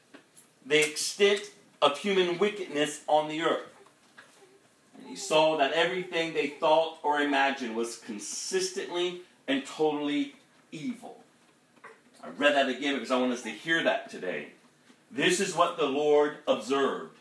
the 0.66 0.80
extent 0.80 1.52
of 1.82 1.98
human 1.98 2.38
wickedness 2.40 3.02
on 3.08 3.30
the 3.30 3.42
earth. 3.42 3.73
He 5.08 5.16
saw 5.16 5.58
that 5.58 5.74
everything 5.74 6.34
they 6.34 6.48
thought 6.48 7.00
or 7.04 7.22
imagined 7.22 7.76
was 7.76 7.98
consistently 7.98 9.22
and 9.48 9.66
totally 9.66 10.36
evil. 10.72 11.18
I 12.24 12.30
read 12.30 12.56
that 12.56 12.70
again 12.70 12.96
because 12.96 13.12
I 13.12 13.20
want 13.20 13.34
us 13.34 13.44
to 13.44 13.50
hear 13.50 13.84
that 13.84 14.10
today. 14.10 14.48
This 15.12 15.40
is 15.40 15.56
what 15.56 15.78
the 15.78 15.86
Lord 15.86 16.38
observed 16.48 17.18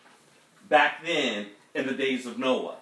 back 0.68 1.04
then 1.04 1.46
in 1.74 1.86
the 1.86 1.92
days 1.92 2.24
of 2.24 2.38
Noah. 2.38 2.76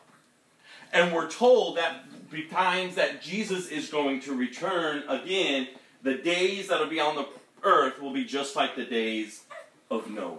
And 0.93 1.13
we're 1.13 1.31
told 1.31 1.77
that 1.77 2.05
the 2.31 2.45
times 2.45 2.95
that 2.97 3.23
Jesus 3.23 3.69
is 3.69 3.89
going 3.89 4.21
to 4.21 4.35
return 4.35 5.03
again, 5.09 5.69
the 6.03 6.15
days 6.15 6.69
that'll 6.69 6.87
be 6.87 7.01
on 7.01 7.17
the 7.17 7.27
earth 7.63 8.01
will 8.01 8.13
be 8.13 8.25
just 8.25 8.55
like 8.55 8.77
the 8.77 8.85
days 8.85 9.45
of 9.91 10.11
Noah. 10.11 10.37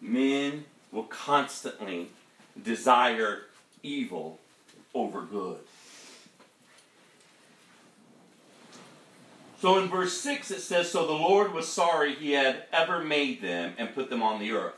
Men 0.00 0.64
will 0.90 1.04
constantly 1.04 2.10
desire 2.60 3.42
evil 3.82 4.38
over 4.94 5.22
good. 5.22 5.58
So 9.60 9.78
in 9.78 9.88
verse 9.88 10.20
6 10.20 10.50
it 10.50 10.60
says, 10.60 10.90
So 10.90 11.06
the 11.06 11.12
Lord 11.12 11.52
was 11.52 11.68
sorry 11.68 12.14
he 12.14 12.32
had 12.32 12.64
ever 12.72 13.02
made 13.02 13.40
them 13.40 13.74
and 13.78 13.94
put 13.94 14.10
them 14.10 14.22
on 14.22 14.40
the 14.40 14.50
earth. 14.52 14.74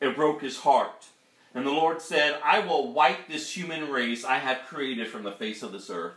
It 0.00 0.16
broke 0.16 0.42
his 0.42 0.58
heart. 0.58 1.06
And 1.54 1.66
the 1.66 1.70
Lord 1.70 2.02
said, 2.02 2.40
I 2.44 2.58
will 2.58 2.92
wipe 2.92 3.28
this 3.28 3.56
human 3.56 3.90
race 3.90 4.24
I 4.24 4.38
have 4.38 4.66
created 4.66 5.08
from 5.08 5.22
the 5.22 5.32
face 5.32 5.62
of 5.62 5.72
this 5.72 5.90
earth. 5.90 6.14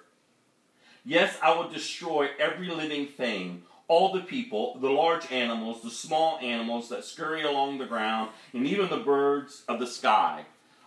Yes, 1.06 1.38
I 1.42 1.56
will 1.56 1.70
destroy 1.70 2.30
every 2.40 2.68
living 2.68 3.08
thing, 3.08 3.64
all 3.92 4.14
the 4.14 4.22
people, 4.22 4.78
the 4.80 4.90
large 4.90 5.30
animals, 5.34 5.84
the 5.84 5.90
small 5.90 6.40
animals 6.42 6.88
that 6.88 7.04
scurry 7.04 7.44
along 7.44 7.78
the 7.78 7.86
ground, 7.86 8.30
and 8.54 8.66
even 8.66 8.88
the 8.88 8.96
birds 8.96 9.64
of 9.68 9.82
the 9.82 9.86
sky. 9.86 10.46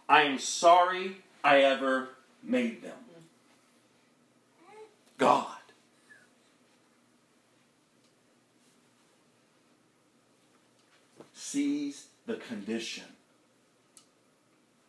I 0.08 0.22
am 0.22 0.38
sorry 0.38 1.18
I 1.44 1.58
ever 1.58 2.08
made 2.42 2.82
them. 2.82 2.96
God. 5.18 5.48
Sees 11.34 12.06
the 12.24 12.36
condition 12.36 13.04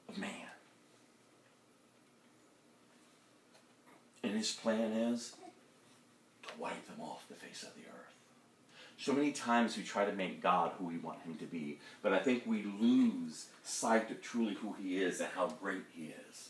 of 0.08 0.18
man. 0.18 0.30
And 4.24 4.38
his 4.38 4.54
plan 4.54 4.94
is 4.94 5.34
to 6.48 6.54
wipe 6.58 6.88
them 6.88 7.02
off 7.02 7.26
the 7.28 7.36
face 7.36 7.62
of 7.62 7.76
the 7.76 7.82
earth. 7.82 7.85
So 8.98 9.14
many 9.14 9.32
times 9.32 9.78
we 9.78 9.84
try 9.84 10.06
to 10.06 10.14
make 10.14 10.42
God 10.42 10.72
who 10.78 10.86
we 10.86 10.98
want 10.98 11.22
him 11.22 11.36
to 11.36 11.46
be, 11.46 11.80
but 12.02 12.14
I 12.14 12.20
think 12.20 12.44
we 12.46 12.64
lose 12.64 13.48
sight 13.64 14.10
of 14.10 14.22
truly 14.22 14.54
who 14.56 14.74
he 14.82 14.98
is 14.98 15.20
and 15.20 15.30
how 15.36 15.48
great 15.48 15.84
he 15.94 16.14
is. 16.30 16.50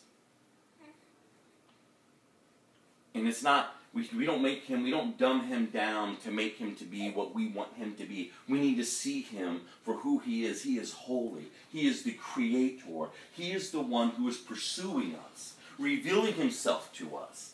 And 3.15 3.27
it's 3.27 3.41
not, 3.41 3.75
we, 3.93 4.07
we 4.15 4.25
don't 4.25 4.43
make 4.43 4.65
him, 4.65 4.83
we 4.83 4.91
don't 4.91 5.17
dumb 5.17 5.47
him 5.47 5.67
down 5.67 6.17
to 6.17 6.31
make 6.31 6.57
him 6.57 6.75
to 6.75 6.83
be 6.83 7.09
what 7.11 7.33
we 7.33 7.47
want 7.47 7.73
him 7.75 7.95
to 7.95 8.05
be. 8.05 8.31
We 8.47 8.59
need 8.59 8.75
to 8.75 8.83
see 8.83 9.21
him 9.21 9.61
for 9.83 9.95
who 9.95 10.19
he 10.19 10.45
is. 10.45 10.63
He 10.63 10.77
is 10.77 10.91
holy, 10.91 11.45
he 11.71 11.87
is 11.87 12.03
the 12.03 12.11
creator, 12.11 13.07
he 13.31 13.53
is 13.53 13.71
the 13.71 13.81
one 13.81 14.09
who 14.09 14.27
is 14.27 14.37
pursuing 14.37 15.15
us, 15.31 15.55
revealing 15.79 16.33
himself 16.33 16.93
to 16.95 17.15
us, 17.15 17.53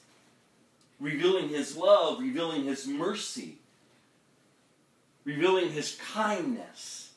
revealing 0.99 1.49
his 1.49 1.77
love, 1.77 2.19
revealing 2.19 2.63
his 2.65 2.87
mercy, 2.87 3.59
revealing 5.23 5.71
his 5.71 5.97
kindness, 6.13 7.11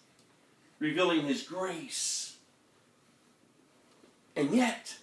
revealing 0.79 1.23
his 1.23 1.43
grace. 1.43 2.37
And 4.37 4.51
yet, 4.51 4.97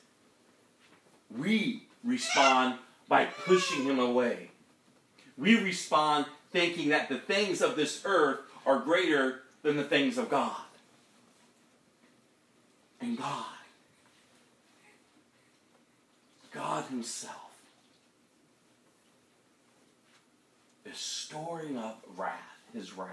we 1.35 1.83
respond 2.03 2.75
by 3.07 3.25
pushing 3.25 3.83
him 3.83 3.99
away. 3.99 4.51
We 5.37 5.61
respond 5.61 6.25
thinking 6.51 6.89
that 6.89 7.09
the 7.09 7.17
things 7.17 7.61
of 7.61 7.75
this 7.75 8.01
earth 8.05 8.39
are 8.65 8.79
greater 8.79 9.41
than 9.63 9.77
the 9.77 9.83
things 9.83 10.17
of 10.17 10.29
God. 10.29 10.61
And 12.99 13.17
God, 13.17 13.45
God 16.51 16.85
Himself, 16.85 17.35
is 20.85 20.97
storing 20.97 21.77
up 21.77 22.03
wrath, 22.15 22.50
His 22.73 22.97
wrath. 22.97 23.09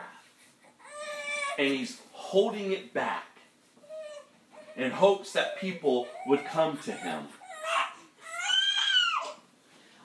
And 1.59 1.69
He's 1.69 2.01
holding 2.13 2.73
it 2.73 2.95
back 2.95 3.25
in 4.77 4.91
hopes 4.91 5.33
that 5.33 5.61
people 5.61 6.07
would 6.27 6.45
come 6.45 6.79
to 6.79 6.93
Him. 6.93 7.25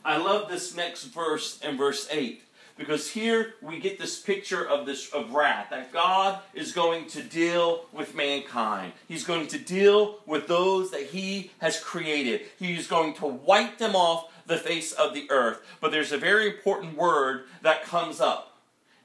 I 0.05 0.17
love 0.17 0.49
this 0.49 0.75
next 0.75 1.05
verse 1.05 1.61
in 1.61 1.77
verse 1.77 2.07
8 2.11 2.43
because 2.77 3.11
here 3.11 3.53
we 3.61 3.79
get 3.79 3.99
this 3.99 4.19
picture 4.19 4.67
of 4.67 4.85
this 4.85 5.09
of 5.11 5.31
wrath 5.31 5.67
that 5.69 5.93
God 5.93 6.39
is 6.53 6.71
going 6.71 7.07
to 7.09 7.21
deal 7.21 7.85
with 7.93 8.15
mankind. 8.15 8.93
He's 9.07 9.23
going 9.23 9.47
to 9.47 9.59
deal 9.59 10.19
with 10.25 10.47
those 10.47 10.91
that 10.91 11.03
he 11.03 11.51
has 11.59 11.79
created. 11.79 12.41
He's 12.57 12.87
going 12.87 13.13
to 13.15 13.27
wipe 13.27 13.77
them 13.77 13.95
off 13.95 14.31
the 14.45 14.57
face 14.57 14.91
of 14.91 15.13
the 15.13 15.29
earth. 15.29 15.61
But 15.79 15.91
there's 15.91 16.11
a 16.11 16.17
very 16.17 16.47
important 16.47 16.97
word 16.97 17.45
that 17.61 17.83
comes 17.83 18.19
up 18.19 18.52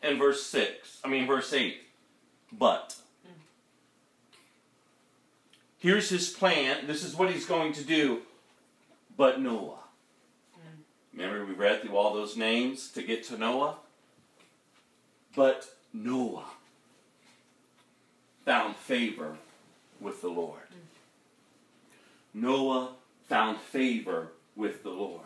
in 0.03 0.19
verse 0.19 0.45
6. 0.47 1.01
I 1.05 1.09
mean 1.09 1.27
verse 1.27 1.53
8. 1.53 1.77
But 2.53 2.97
Here's 5.79 6.09
his 6.09 6.29
plan. 6.29 6.89
This 6.89 7.05
is 7.05 7.15
what 7.15 7.31
he's 7.31 7.47
going 7.47 7.73
to 7.75 7.85
do. 7.85 8.23
But 9.17 9.41
Noah. 9.41 9.79
Remember, 11.13 11.45
we 11.45 11.55
read 11.55 11.83
through 11.83 11.97
all 11.97 12.15
those 12.15 12.37
names 12.37 12.91
to 12.93 13.03
get 13.03 13.25
to 13.25 13.39
Noah? 13.39 13.77
But 15.35 15.67
Noah 15.93 16.47
found 18.45 18.77
favor 18.77 19.37
with 20.01 20.21
the 20.21 20.29
Lord. 20.29 20.63
Noah 22.35 22.91
found 23.29 23.59
favor 23.59 24.29
with 24.57 24.83
the 24.83 24.91
Lord. 24.91 25.23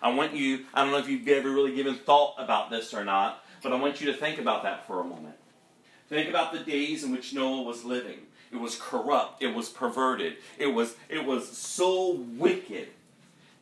I 0.00 0.12
want 0.12 0.34
you, 0.34 0.66
I 0.74 0.82
don't 0.82 0.92
know 0.92 0.98
if 0.98 1.08
you've 1.08 1.28
ever 1.28 1.50
really 1.50 1.74
given 1.74 1.94
thought 1.94 2.34
about 2.38 2.70
this 2.70 2.92
or 2.92 3.04
not, 3.04 3.41
but 3.62 3.72
I 3.72 3.76
want 3.76 4.00
you 4.00 4.06
to 4.12 4.16
think 4.16 4.38
about 4.38 4.62
that 4.64 4.86
for 4.86 5.00
a 5.00 5.04
moment. 5.04 5.36
Think 6.08 6.28
about 6.28 6.52
the 6.52 6.58
days 6.58 7.04
in 7.04 7.12
which 7.12 7.32
Noah 7.32 7.62
was 7.62 7.84
living. 7.84 8.18
It 8.52 8.60
was 8.60 8.76
corrupt, 8.76 9.42
it 9.42 9.54
was 9.54 9.70
perverted, 9.70 10.36
it 10.58 10.66
was 10.66 10.94
it 11.08 11.24
was 11.24 11.48
so 11.56 12.12
wicked 12.36 12.88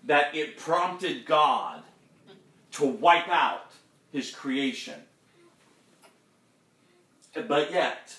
that 0.04 0.34
it 0.34 0.56
prompted 0.56 1.26
God 1.26 1.82
to 2.72 2.86
wipe 2.86 3.28
out 3.28 3.70
his 4.12 4.30
creation. 4.34 5.00
But 7.34 7.70
yet, 7.70 8.16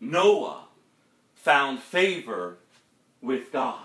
Noah 0.00 0.64
found 1.34 1.78
favor 1.78 2.58
with 3.22 3.52
God. 3.52 3.80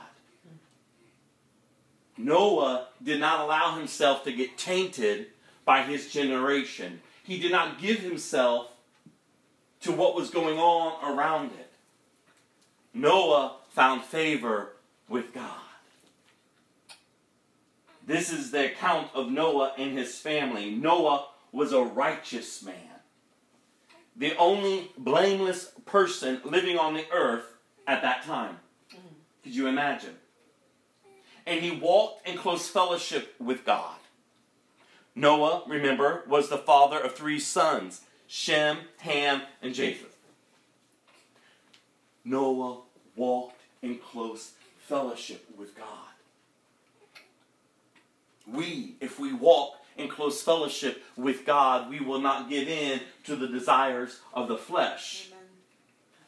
Noah 2.17 2.87
did 3.01 3.19
not 3.19 3.41
allow 3.41 3.77
himself 3.77 4.23
to 4.23 4.31
get 4.31 4.57
tainted 4.57 5.27
by 5.65 5.83
his 5.83 6.11
generation. 6.11 7.01
He 7.23 7.39
did 7.39 7.51
not 7.51 7.79
give 7.79 7.99
himself 7.99 8.71
to 9.81 9.91
what 9.91 10.15
was 10.15 10.29
going 10.29 10.57
on 10.57 11.17
around 11.17 11.51
it. 11.51 11.71
Noah 12.93 13.57
found 13.69 14.03
favor 14.03 14.73
with 15.07 15.33
God. 15.33 15.45
This 18.05 18.31
is 18.31 18.51
the 18.51 18.65
account 18.65 19.09
of 19.13 19.31
Noah 19.31 19.73
and 19.77 19.97
his 19.97 20.17
family. 20.17 20.71
Noah 20.71 21.27
was 21.51 21.71
a 21.71 21.81
righteous 21.81 22.63
man, 22.63 22.75
the 24.15 24.35
only 24.37 24.91
blameless 24.97 25.71
person 25.85 26.41
living 26.43 26.77
on 26.77 26.93
the 26.93 27.05
earth 27.11 27.45
at 27.87 28.01
that 28.01 28.23
time. 28.23 28.57
Mm-hmm. 28.89 29.07
Could 29.43 29.55
you 29.55 29.67
imagine? 29.67 30.15
And 31.45 31.61
he 31.61 31.71
walked 31.71 32.27
in 32.27 32.37
close 32.37 32.67
fellowship 32.67 33.35
with 33.39 33.65
God. 33.65 33.95
Noah, 35.15 35.63
remember, 35.67 36.23
was 36.27 36.49
the 36.49 36.57
father 36.57 36.99
of 36.99 37.15
three 37.15 37.39
sons 37.39 38.01
Shem, 38.27 38.77
Ham, 38.99 39.41
and 39.61 39.73
Japheth. 39.73 40.15
Noah 42.23 42.81
walked 43.15 43.61
in 43.81 43.97
close 43.97 44.53
fellowship 44.79 45.45
with 45.57 45.77
God. 45.77 45.87
We, 48.47 48.95
if 49.01 49.19
we 49.19 49.33
walk 49.33 49.75
in 49.97 50.07
close 50.07 50.41
fellowship 50.41 51.03
with 51.17 51.45
God, 51.45 51.89
we 51.89 51.99
will 51.99 52.21
not 52.21 52.49
give 52.49 52.67
in 52.67 53.01
to 53.25 53.35
the 53.35 53.47
desires 53.47 54.19
of 54.33 54.47
the 54.47 54.57
flesh. 54.57 55.29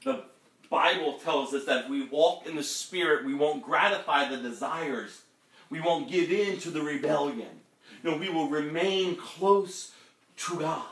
The 0.04 0.24
Bible 0.69 1.19
tells 1.19 1.54
us 1.54 1.65
that 1.65 1.86
if 1.86 1.89
we 1.89 2.06
walk 2.08 2.46
in 2.48 2.56
the 2.56 2.63
Spirit, 2.63 3.26
we 3.26 3.34
won't 3.34 3.63
gratify 3.63 4.30
the 4.30 4.38
desires. 4.38 5.22
We 5.69 5.80
won't 5.80 6.12
give 6.12 6.32
in 6.32 6.60
to 6.60 6.69
the 6.69 6.82
rebellion. 6.82 7.62
No, 8.04 8.18
we 8.18 8.30
will 8.30 8.50
remain 8.50 9.16
close 9.16 9.92
to 10.38 10.60
God. 10.60 10.84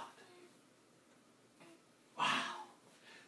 Wow. 2.18 2.26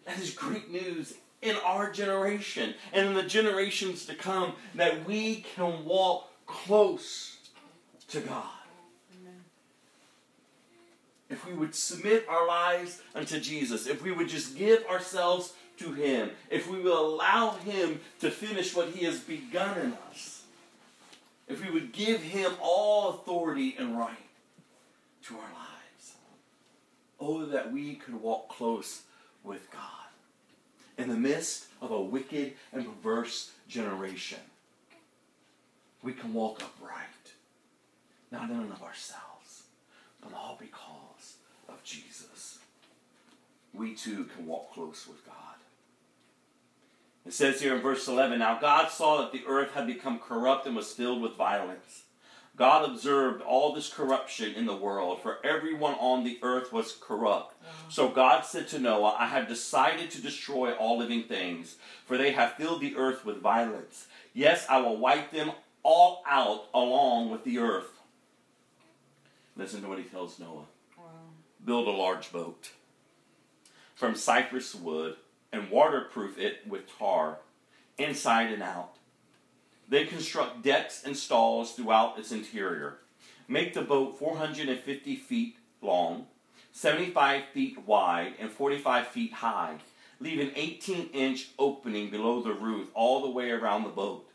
That 0.06 0.20
is 0.20 0.32
great 0.34 0.72
news 0.72 1.16
in 1.42 1.58
our 1.66 1.92
generation 1.92 2.74
and 2.94 3.08
in 3.08 3.14
the 3.14 3.24
generations 3.24 4.06
to 4.06 4.16
come 4.16 4.54
that 4.76 5.06
we 5.06 5.46
can 5.56 5.84
walk 5.86 6.30
close 6.46 7.38
to 8.10 8.22
God. 8.22 8.46
If 11.30 11.48
we 11.48 11.54
would 11.54 11.74
submit 11.74 12.28
our 12.30 12.48
lives 12.48 13.02
unto 13.16 13.40
Jesus, 13.40 13.88
if 13.88 14.04
we 14.04 14.12
would 14.12 14.30
just 14.30 14.56
give 14.56 14.86
ourselves 14.86 15.54
to 15.80 15.92
Him, 15.92 16.30
if 16.50 16.70
we 16.70 16.80
will 16.80 17.16
allow 17.16 17.52
Him 17.52 18.00
to 18.20 18.30
finish 18.30 18.76
what 18.76 18.90
He 18.90 19.04
has 19.06 19.20
begun 19.20 19.80
in 19.80 19.94
us, 20.12 20.33
if 21.48 21.64
we 21.64 21.72
would 21.72 21.92
give 21.92 22.22
Him 22.22 22.52
all 22.62 23.10
authority 23.10 23.76
and 23.78 23.98
right 23.98 24.18
to 25.28 25.36
our 25.36 25.42
lives, 25.42 26.14
oh, 27.20 27.46
that 27.46 27.72
we 27.72 27.96
could 27.96 28.16
walk 28.16 28.50
close 28.50 29.02
with 29.44 29.70
God 29.72 29.82
in 30.98 31.10
the 31.10 31.16
midst 31.16 31.66
of 31.82 31.92
a 31.92 32.02
wicked 32.02 32.54
and 32.72 32.86
perverse 32.86 33.52
generation. 33.68 34.40
We 36.02 36.14
can 36.14 36.34
walk 36.34 36.62
upright, 36.62 37.34
not 38.32 38.50
in 38.50 38.58
and 38.58 38.72
of 38.72 38.84
ourselves, 38.84 39.64
but 40.22 40.34
all 40.34 40.58
because 40.60 41.36
of 41.70 41.84
Jesus. 41.84 42.60
We 43.74 43.96
too 43.96 44.26
can 44.36 44.46
walk 44.46 44.74
close 44.74 45.08
with 45.08 45.26
God. 45.26 45.53
It 47.26 47.34
says 47.34 47.62
here 47.62 47.76
in 47.76 47.82
verse 47.82 48.08
11 48.08 48.40
Now 48.40 48.60
God 48.60 48.90
saw 48.90 49.22
that 49.22 49.32
the 49.32 49.44
earth 49.48 49.74
had 49.74 49.88
become 49.88 50.20
corrupt 50.20 50.66
and 50.66 50.76
was 50.76 50.92
filled 50.92 51.22
with 51.22 51.36
violence. 51.36 52.04
God 52.56 52.88
observed 52.88 53.42
all 53.42 53.74
this 53.74 53.92
corruption 53.92 54.54
in 54.54 54.68
the 54.68 54.76
world, 54.76 55.22
for 55.24 55.44
everyone 55.44 55.96
on 55.96 56.24
the 56.24 56.38
earth 56.44 56.72
was 56.72 56.96
corrupt. 57.02 57.56
So 57.90 58.10
God 58.10 58.46
said 58.46 58.68
to 58.68 58.80
Noah, 58.80 59.16
I 59.18 59.26
have 59.26 59.48
decided 59.48 60.12
to 60.12 60.22
destroy 60.22 60.74
all 60.74 61.00
living 61.00 61.24
things, 61.24 61.78
for 62.06 62.16
they 62.16 62.32
have 62.34 62.54
filled 62.54 62.82
the 62.82 62.96
earth 62.96 63.26
with 63.26 63.42
violence. 63.42 64.06
Yes, 64.36 64.68
I 64.70 64.82
will 64.82 64.98
wipe 64.98 65.32
them 65.32 65.52
all 65.82 66.24
out 66.28 66.66
along 66.76 67.32
with 67.32 67.44
the 67.44 67.58
earth. 67.58 68.00
Listen 69.56 69.82
to 69.82 69.88
what 69.88 69.98
he 69.98 70.04
tells 70.04 70.38
Noah 70.38 70.66
build 71.66 71.88
a 71.88 71.92
large 71.92 72.32
boat 72.32 72.72
from 73.96 74.16
cypress 74.16 74.76
wood 74.76 75.16
and 75.54 75.70
waterproof 75.70 76.38
it 76.38 76.68
with 76.68 76.82
tar, 76.98 77.38
inside 77.98 78.52
and 78.52 78.64
out. 78.64 78.96
They 79.88 80.06
construct 80.06 80.64
decks 80.64 81.04
and 81.06 81.16
stalls 81.16 81.74
throughout 81.74 82.18
its 82.18 82.32
interior. 82.32 82.98
Make 83.48 83.74
the 83.74 83.84
boat 83.84 84.18
450 84.18 85.16
feet 85.16 85.58
long, 85.82 86.26
75 86.72 87.44
feet 87.54 87.86
wide, 87.86 88.34
and 88.40 88.50
45 88.50 89.08
feet 89.08 89.34
high. 89.34 89.78
Leave 90.20 90.40
an 90.40 90.52
18 90.56 91.10
inch 91.14 91.50
opening 91.60 92.10
below 92.10 92.42
the 92.42 92.54
roof 92.54 92.88
all 92.96 93.22
the 93.22 93.30
way 93.30 93.52
around 93.52 93.84
the 93.84 93.90
boat. 93.90 94.28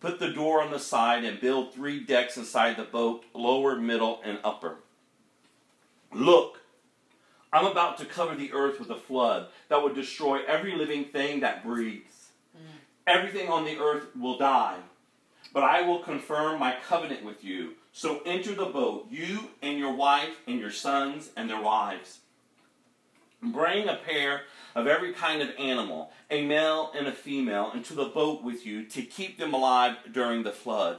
Put 0.00 0.20
the 0.20 0.30
door 0.30 0.62
on 0.62 0.70
the 0.70 0.78
side 0.78 1.24
and 1.24 1.40
build 1.40 1.72
three 1.72 1.98
decks 1.98 2.36
inside 2.36 2.76
the 2.76 2.84
boat, 2.84 3.24
lower, 3.32 3.76
middle, 3.76 4.20
and 4.22 4.38
upper. 4.44 4.76
Look, 6.12 6.60
I'm 7.54 7.66
about 7.66 7.98
to 7.98 8.04
cover 8.04 8.34
the 8.34 8.52
earth 8.52 8.80
with 8.80 8.90
a 8.90 8.96
flood 8.96 9.46
that 9.68 9.80
would 9.80 9.94
destroy 9.94 10.40
every 10.44 10.74
living 10.74 11.04
thing 11.04 11.38
that 11.40 11.62
breathes. 11.64 12.30
Mm. 12.56 12.80
Everything 13.06 13.48
on 13.48 13.64
the 13.64 13.78
earth 13.78 14.08
will 14.16 14.36
die. 14.36 14.78
But 15.52 15.62
I 15.62 15.82
will 15.82 16.00
confirm 16.00 16.58
my 16.58 16.74
covenant 16.88 17.24
with 17.24 17.44
you. 17.44 17.74
So 17.92 18.22
enter 18.26 18.56
the 18.56 18.64
boat, 18.64 19.06
you 19.08 19.50
and 19.62 19.78
your 19.78 19.92
wife 19.92 20.40
and 20.48 20.58
your 20.58 20.72
sons 20.72 21.30
and 21.36 21.48
their 21.48 21.62
wives. 21.62 22.18
Bring 23.40 23.88
a 23.88 24.00
pair 24.04 24.42
of 24.74 24.88
every 24.88 25.12
kind 25.12 25.40
of 25.40 25.50
animal, 25.56 26.10
a 26.32 26.44
male 26.44 26.90
and 26.98 27.06
a 27.06 27.12
female, 27.12 27.70
into 27.72 27.94
the 27.94 28.06
boat 28.06 28.42
with 28.42 28.66
you 28.66 28.84
to 28.86 29.02
keep 29.02 29.38
them 29.38 29.54
alive 29.54 29.94
during 30.10 30.42
the 30.42 30.50
flood. 30.50 30.98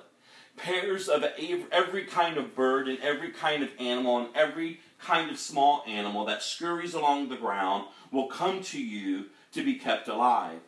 Pairs 0.56 1.10
of 1.10 1.26
every 1.70 2.06
kind 2.06 2.38
of 2.38 2.56
bird 2.56 2.88
and 2.88 3.00
every 3.02 3.32
kind 3.32 3.62
of 3.62 3.72
animal 3.78 4.20
and 4.20 4.30
every 4.34 4.80
kind 5.00 5.30
of 5.30 5.38
small 5.38 5.84
animal 5.88 6.26
that 6.26 6.44
scurries 6.44 6.94
along 6.94 7.30
the 7.30 7.38
ground 7.38 7.86
will 8.12 8.28
come 8.28 8.62
to 8.64 8.82
you 8.82 9.26
to 9.52 9.64
be 9.64 9.76
kept 9.76 10.08
alive. 10.08 10.60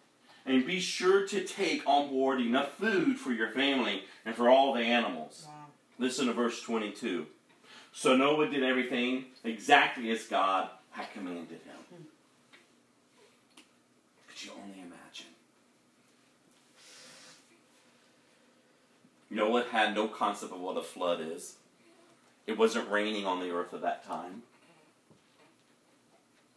And 0.45 0.65
be 0.65 0.79
sure 0.79 1.27
to 1.27 1.43
take 1.43 1.85
on 1.85 2.09
board 2.09 2.39
enough 2.39 2.77
food 2.77 3.17
for 3.17 3.33
your 3.33 3.51
family 3.51 4.03
and 4.25 4.33
for 4.33 4.49
all 4.49 4.73
the 4.73 4.81
animals. 4.81 5.43
Wow. 5.45 5.53
Listen 5.99 6.27
to 6.27 6.33
verse 6.33 6.61
22. 6.61 7.25
So 7.91 8.15
Noah 8.15 8.47
did 8.49 8.63
everything 8.63 9.25
exactly 9.43 10.09
as 10.11 10.25
God 10.25 10.69
had 10.91 11.11
commanded 11.13 11.49
him. 11.49 11.77
Hmm. 11.89 12.03
Could 14.27 14.45
you 14.45 14.51
only 14.63 14.79
imagine? 14.79 15.33
Noah 19.29 19.65
had 19.69 19.95
no 19.95 20.07
concept 20.07 20.53
of 20.53 20.61
what 20.61 20.77
a 20.77 20.81
flood 20.81 21.19
is. 21.21 21.55
It 22.47 22.57
wasn't 22.57 22.89
raining 22.89 23.25
on 23.25 23.39
the 23.39 23.51
earth 23.51 23.73
at 23.73 23.81
that 23.81 24.05
time. 24.05 24.43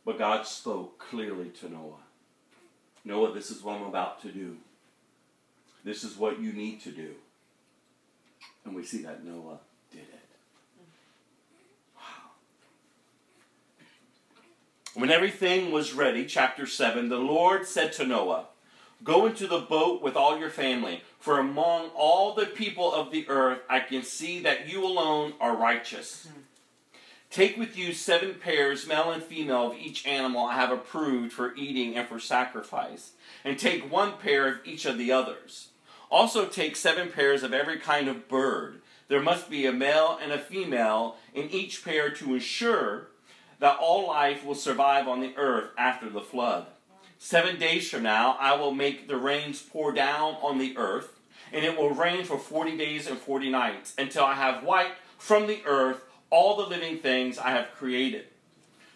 But 0.06 0.18
God 0.18 0.46
spoke 0.46 0.98
clearly 0.98 1.50
to 1.60 1.68
Noah 1.68 1.98
Noah, 3.04 3.32
this 3.32 3.50
is 3.50 3.62
what 3.62 3.76
I'm 3.76 3.86
about 3.86 4.20
to 4.22 4.30
do. 4.30 4.56
This 5.84 6.04
is 6.04 6.16
what 6.16 6.40
you 6.40 6.52
need 6.52 6.80
to 6.82 6.90
do. 6.90 7.14
And 8.64 8.74
we 8.74 8.84
see 8.84 9.02
that 9.02 9.24
Noah 9.24 9.58
did 9.90 10.00
it. 10.00 10.28
When 14.94 15.10
everything 15.10 15.70
was 15.70 15.94
ready, 15.94 16.26
chapter 16.26 16.66
7, 16.66 17.08
the 17.08 17.18
Lord 17.18 17.66
said 17.66 17.92
to 17.94 18.06
Noah, 18.06 18.46
Go 19.02 19.24
into 19.24 19.46
the 19.46 19.60
boat 19.60 20.02
with 20.02 20.14
all 20.14 20.38
your 20.38 20.50
family, 20.50 21.02
for 21.20 21.38
among 21.38 21.90
all 21.94 22.34
the 22.34 22.46
people 22.46 22.92
of 22.92 23.12
the 23.12 23.28
earth 23.28 23.60
I 23.68 23.80
can 23.80 24.02
see 24.02 24.40
that 24.40 24.68
you 24.68 24.84
alone 24.84 25.34
are 25.38 25.54
righteous. 25.54 26.26
Hmm. 26.26 26.40
Take 27.30 27.56
with 27.56 27.78
you 27.78 27.92
seven 27.92 28.34
pairs, 28.34 28.88
male 28.88 29.12
and 29.12 29.22
female, 29.22 29.70
of 29.70 29.78
each 29.78 30.04
animal 30.04 30.46
I 30.46 30.54
have 30.54 30.72
approved 30.72 31.32
for 31.32 31.54
eating 31.54 31.96
and 31.96 32.08
for 32.08 32.18
sacrifice, 32.18 33.12
and 33.44 33.56
take 33.56 33.92
one 33.92 34.14
pair 34.18 34.48
of 34.48 34.58
each 34.64 34.84
of 34.84 34.98
the 34.98 35.12
others. 35.12 35.68
Also 36.10 36.46
take 36.46 36.74
seven 36.74 37.08
pairs 37.08 37.44
of 37.44 37.52
every 37.52 37.78
kind 37.78 38.08
of 38.08 38.26
bird. 38.26 38.80
There 39.06 39.22
must 39.22 39.48
be 39.48 39.64
a 39.64 39.72
male 39.72 40.18
and 40.20 40.32
a 40.32 40.38
female 40.38 41.16
in 41.32 41.48
each 41.50 41.84
pair 41.84 42.10
to 42.10 42.34
ensure 42.34 43.08
that 43.60 43.78
all 43.78 44.08
life 44.08 44.44
will 44.44 44.56
survive 44.56 45.06
on 45.06 45.20
the 45.20 45.36
earth 45.36 45.70
after 45.78 46.08
the 46.08 46.20
flood. 46.20 46.66
Seven 47.22 47.58
days 47.58 47.90
from 47.90 48.02
now, 48.02 48.34
I 48.40 48.54
will 48.54 48.72
make 48.72 49.06
the 49.06 49.18
rains 49.18 49.60
pour 49.60 49.92
down 49.92 50.36
on 50.40 50.56
the 50.56 50.74
earth, 50.78 51.20
and 51.52 51.66
it 51.66 51.76
will 51.76 51.90
rain 51.90 52.24
for 52.24 52.38
forty 52.38 52.78
days 52.78 53.06
and 53.06 53.18
forty 53.18 53.50
nights, 53.50 53.92
until 53.98 54.24
I 54.24 54.34
have 54.36 54.64
wiped 54.64 54.96
from 55.18 55.46
the 55.46 55.60
earth 55.66 56.00
all 56.30 56.56
the 56.56 56.66
living 56.66 56.96
things 56.96 57.36
I 57.36 57.50
have 57.50 57.74
created. 57.76 58.24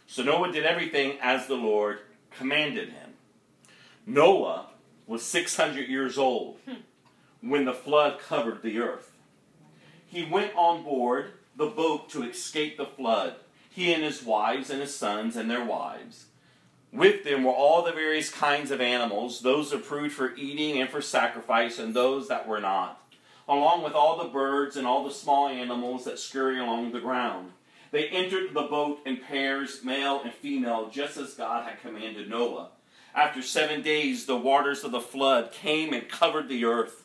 So 0.06 0.22
Noah 0.22 0.50
did 0.50 0.64
everything 0.64 1.18
as 1.20 1.46
the 1.46 1.54
Lord 1.54 1.98
commanded 2.30 2.88
him. 2.88 3.10
Noah 4.06 4.68
was 5.06 5.22
600 5.22 5.86
years 5.86 6.16
old 6.16 6.56
when 7.42 7.66
the 7.66 7.74
flood 7.74 8.18
covered 8.18 8.62
the 8.62 8.78
earth. 8.78 9.12
He 10.06 10.24
went 10.24 10.56
on 10.56 10.82
board 10.82 11.32
the 11.56 11.66
boat 11.66 12.08
to 12.10 12.22
escape 12.22 12.78
the 12.78 12.86
flood, 12.86 13.34
he 13.68 13.92
and 13.92 14.02
his 14.02 14.22
wives 14.22 14.70
and 14.70 14.80
his 14.80 14.96
sons 14.96 15.36
and 15.36 15.50
their 15.50 15.64
wives. 15.64 16.24
With 16.94 17.24
them 17.24 17.42
were 17.42 17.52
all 17.52 17.82
the 17.82 17.90
various 17.90 18.30
kinds 18.30 18.70
of 18.70 18.80
animals, 18.80 19.40
those 19.40 19.72
approved 19.72 20.14
for 20.14 20.36
eating 20.36 20.80
and 20.80 20.88
for 20.88 21.02
sacrifice, 21.02 21.80
and 21.80 21.92
those 21.92 22.28
that 22.28 22.46
were 22.46 22.60
not, 22.60 23.02
along 23.48 23.82
with 23.82 23.94
all 23.94 24.16
the 24.16 24.28
birds 24.28 24.76
and 24.76 24.86
all 24.86 25.02
the 25.02 25.12
small 25.12 25.48
animals 25.48 26.04
that 26.04 26.20
scurry 26.20 26.60
along 26.60 26.92
the 26.92 27.00
ground. 27.00 27.50
They 27.90 28.06
entered 28.08 28.54
the 28.54 28.62
boat 28.62 29.00
in 29.04 29.16
pairs, 29.16 29.82
male 29.82 30.20
and 30.22 30.32
female, 30.32 30.88
just 30.88 31.16
as 31.16 31.34
God 31.34 31.68
had 31.68 31.80
commanded 31.80 32.30
Noah. 32.30 32.68
After 33.12 33.42
seven 33.42 33.82
days, 33.82 34.26
the 34.26 34.36
waters 34.36 34.84
of 34.84 34.92
the 34.92 35.00
flood 35.00 35.50
came 35.50 35.92
and 35.92 36.08
covered 36.08 36.48
the 36.48 36.64
earth. 36.64 37.03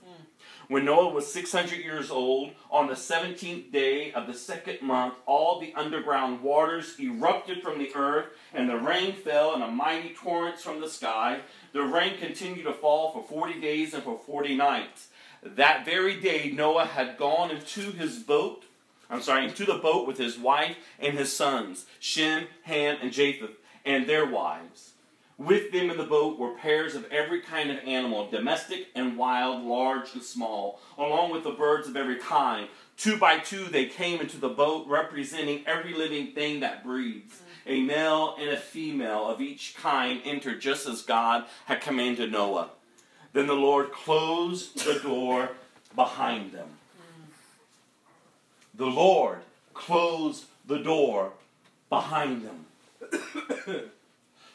When 0.69 0.85
Noah 0.85 1.09
was 1.09 1.33
600 1.33 1.79
years 1.79 2.11
old, 2.11 2.51
on 2.69 2.85
the 2.85 2.93
17th 2.93 3.71
day 3.71 4.11
of 4.11 4.27
the 4.27 4.35
second 4.35 4.83
month, 4.83 5.15
all 5.25 5.59
the 5.59 5.73
underground 5.75 6.43
waters 6.43 6.95
erupted 6.99 7.63
from 7.63 7.79
the 7.79 7.89
earth, 7.95 8.27
and 8.53 8.69
the 8.69 8.77
rain 8.77 9.13
fell 9.13 9.55
in 9.55 9.63
a 9.63 9.67
mighty 9.67 10.13
torrent 10.13 10.59
from 10.59 10.79
the 10.79 10.87
sky. 10.87 11.39
The 11.73 11.81
rain 11.81 12.19
continued 12.19 12.65
to 12.65 12.73
fall 12.73 13.11
for 13.11 13.23
40 13.23 13.59
days 13.59 13.95
and 13.95 14.03
for 14.03 14.19
40 14.19 14.55
nights. 14.57 15.07
That 15.41 15.85
very 15.85 16.21
day, 16.21 16.51
Noah 16.53 16.85
had 16.85 17.17
gone 17.17 17.49
into 17.49 17.89
his 17.91 18.19
boat, 18.19 18.65
I'm 19.09 19.23
sorry, 19.23 19.45
into 19.45 19.65
the 19.65 19.79
boat 19.79 20.05
with 20.05 20.19
his 20.19 20.37
wife 20.37 20.77
and 20.99 21.17
his 21.17 21.35
sons, 21.35 21.87
Shem, 21.99 22.45
Ham, 22.65 22.99
and 23.01 23.11
Japheth, 23.11 23.57
and 23.85 24.05
their 24.05 24.27
wives. 24.27 24.91
With 25.39 25.71
them 25.71 25.89
in 25.89 25.95
the 25.95 26.03
boat 26.03 26.37
were 26.37 26.55
pairs 26.55 26.95
of 26.95 27.05
every 27.05 27.39
kind 27.39 27.71
of 27.71 27.79
animal, 27.85 28.29
domestic 28.29 28.89
and 28.93 29.17
wild, 29.17 29.63
large 29.63 30.13
and 30.13 30.21
small, 30.21 30.81
along 30.97 31.31
with 31.31 31.45
the 31.45 31.51
birds 31.51 31.87
of 31.87 31.95
every 31.95 32.17
kind. 32.17 32.67
Two 32.97 33.17
by 33.17 33.39
two 33.39 33.63
they 33.63 33.85
came 33.85 34.19
into 34.19 34.35
the 34.35 34.49
boat, 34.49 34.85
representing 34.85 35.63
every 35.65 35.93
living 35.93 36.33
thing 36.33 36.59
that 36.59 36.83
breathes. 36.83 37.39
A 37.65 37.81
male 37.81 38.35
and 38.37 38.49
a 38.49 38.57
female 38.57 39.29
of 39.29 39.39
each 39.39 39.75
kind 39.77 40.19
entered 40.25 40.59
just 40.59 40.85
as 40.85 41.03
God 41.03 41.45
had 41.67 41.79
commanded 41.79 42.33
Noah. 42.33 42.71
Then 43.31 43.47
the 43.47 43.53
Lord 43.53 43.93
closed 43.93 44.85
the 44.85 44.99
door 44.99 45.51
behind 45.95 46.51
them. 46.51 46.67
The 48.75 48.87
Lord 48.87 49.39
closed 49.73 50.47
the 50.65 50.79
door 50.79 51.31
behind 51.89 52.45
them. 52.45 53.89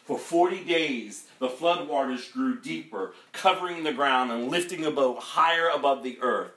For 0.05 0.19
40 0.19 0.65
days, 0.65 1.25
the 1.39 1.49
floodwaters 1.49 2.31
grew 2.31 2.61
deeper, 2.61 3.15
covering 3.33 3.85
the 3.85 3.93
ground 3.93 4.31
and 4.31 4.51
lifting 4.51 4.83
the 4.83 4.91
boat 4.91 5.19
higher 5.19 5.69
above 5.69 6.03
the 6.03 6.19
earth. 6.21 6.53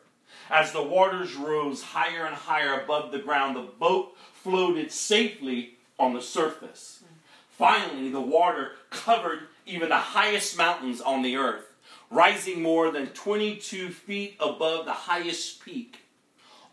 As 0.50 0.74
the 0.74 0.84
waters 0.84 1.36
rose 1.36 1.82
higher 1.82 2.26
and 2.26 2.36
higher 2.36 2.82
above 2.82 3.12
the 3.12 3.20
ground, 3.20 3.56
the 3.56 3.62
boat 3.62 4.18
floated 4.34 4.92
safely 4.92 5.76
on 5.98 6.14
the 6.14 6.22
surface. 6.22 7.04
Finally, 7.50 8.10
the 8.10 8.22
water 8.22 8.72
covered 8.90 9.40
even 9.66 9.90
the 9.90 9.96
highest 9.96 10.58
mountains 10.58 11.00
on 11.00 11.22
the 11.22 11.38
earth, 11.38 11.66
rising 12.12 12.62
more 12.62 12.92
than 12.92 13.08
22 13.08 13.90
feet 13.90 14.36
above 14.42 14.86
the 14.86 14.92
highest 14.92 15.64
peak. 15.64 16.00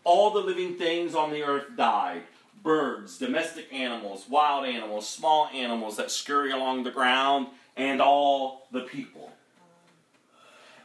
All 0.03 0.31
the 0.31 0.41
living 0.41 0.75
things 0.75 1.15
on 1.15 1.31
the 1.31 1.41
earth 1.41 1.75
died 1.75 2.23
birds, 2.65 3.19
domestic 3.19 3.71
animals, 3.71 4.25
wild 4.27 4.65
animals, 4.65 5.07
small 5.07 5.47
animals 5.53 5.95
that 5.97 6.09
scurry 6.09 6.51
along 6.51 6.83
the 6.83 6.91
ground, 6.91 7.47
and 7.77 8.01
all 8.01 8.67
the 8.71 8.81
people. 8.81 9.31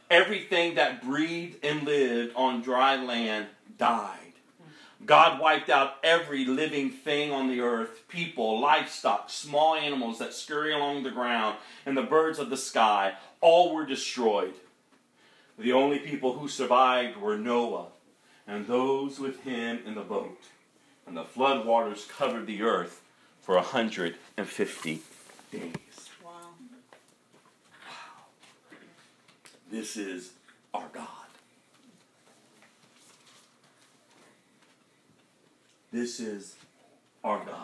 Everything 0.09 0.75
that 0.75 1.01
breathed 1.01 1.65
and 1.65 1.83
lived 1.83 2.33
on 2.35 2.61
dry 2.61 3.03
land 3.03 3.47
died. 3.77 4.17
God 5.05 5.41
wiped 5.41 5.71
out 5.71 5.95
every 6.03 6.45
living 6.45 6.91
thing 6.91 7.31
on 7.31 7.49
the 7.49 7.61
earth 7.61 8.07
people, 8.07 8.59
livestock, 8.59 9.31
small 9.31 9.73
animals 9.73 10.19
that 10.19 10.35
scurry 10.35 10.73
along 10.73 11.01
the 11.01 11.09
ground, 11.09 11.57
and 11.87 11.97
the 11.97 12.03
birds 12.03 12.37
of 12.37 12.51
the 12.51 12.57
sky. 12.57 13.13
All 13.39 13.73
were 13.73 13.87
destroyed. 13.87 14.53
The 15.57 15.73
only 15.73 15.97
people 15.97 16.37
who 16.37 16.47
survived 16.47 17.17
were 17.17 17.37
Noah 17.37 17.87
and 18.45 18.67
those 18.67 19.19
with 19.19 19.43
him 19.43 19.79
in 19.85 19.95
the 19.95 20.01
boat 20.01 20.37
and 21.11 21.17
the 21.17 21.25
flood 21.25 21.65
waters 21.65 22.05
covered 22.05 22.47
the 22.47 22.61
earth 22.61 23.01
for 23.41 23.55
150 23.55 25.01
days. 25.51 25.61
Wow. 26.23 26.31
Wow. 27.85 28.23
This 29.69 29.97
is 29.97 30.31
our 30.73 30.87
God. 30.93 31.07
This 35.91 36.21
is 36.21 36.55
our 37.25 37.43
God. 37.43 37.57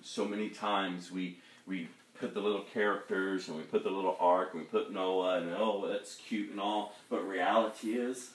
So 0.00 0.24
many 0.24 0.48
times 0.48 1.12
we 1.12 1.36
we 1.66 1.88
put 2.20 2.34
the 2.34 2.40
little 2.40 2.64
characters 2.74 3.48
and 3.48 3.56
we 3.56 3.62
put 3.62 3.82
the 3.82 3.90
little 3.90 4.16
ark 4.20 4.50
and 4.52 4.60
we 4.60 4.66
put 4.66 4.92
Noah 4.92 5.38
and 5.38 5.54
oh 5.56 5.88
that's 5.88 6.16
cute 6.16 6.50
and 6.50 6.60
all, 6.60 6.94
but 7.08 7.26
reality 7.26 7.94
is 7.94 8.30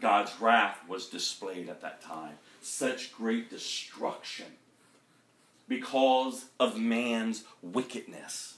God's 0.00 0.32
wrath 0.40 0.78
was 0.88 1.06
displayed 1.06 1.68
at 1.68 1.82
that 1.82 2.00
time. 2.00 2.38
Such 2.62 3.12
great 3.12 3.50
destruction 3.50 4.46
because 5.68 6.46
of 6.58 6.78
man's 6.78 7.44
wickedness. 7.62 8.54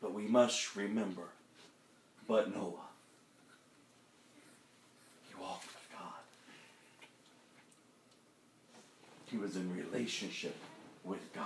But 0.00 0.14
we 0.14 0.22
must 0.22 0.76
remember, 0.76 1.24
but 2.28 2.54
Noah, 2.54 2.86
he 5.28 5.42
walked 5.42 5.66
with 5.66 5.88
God. 5.92 6.12
He 9.26 9.36
was 9.36 9.56
in 9.56 9.74
relationship 9.76 10.54
with 11.08 11.32
God. 11.32 11.44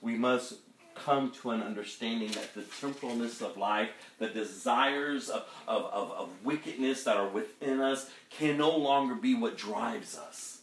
We 0.00 0.16
must 0.16 0.54
come 0.94 1.30
to 1.42 1.50
an 1.50 1.62
understanding 1.62 2.30
that 2.32 2.54
the 2.54 2.62
temporalness 2.62 3.42
of 3.42 3.56
life, 3.56 3.90
the 4.18 4.28
desires 4.28 5.28
of, 5.28 5.46
of, 5.68 5.84
of, 5.84 6.10
of, 6.12 6.28
wickedness 6.44 7.04
that 7.04 7.16
are 7.16 7.28
within 7.28 7.80
us, 7.80 8.10
can 8.28 8.58
no 8.58 8.76
longer 8.76 9.14
be 9.14 9.34
what 9.34 9.56
drives 9.56 10.16
us. 10.18 10.58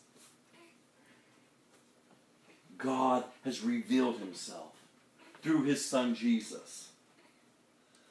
God 2.78 3.24
has 3.43 3.63
revealed 3.63 4.20
himself 4.20 4.74
through 5.41 5.63
his 5.63 5.84
son 5.84 6.13
Jesus. 6.13 6.89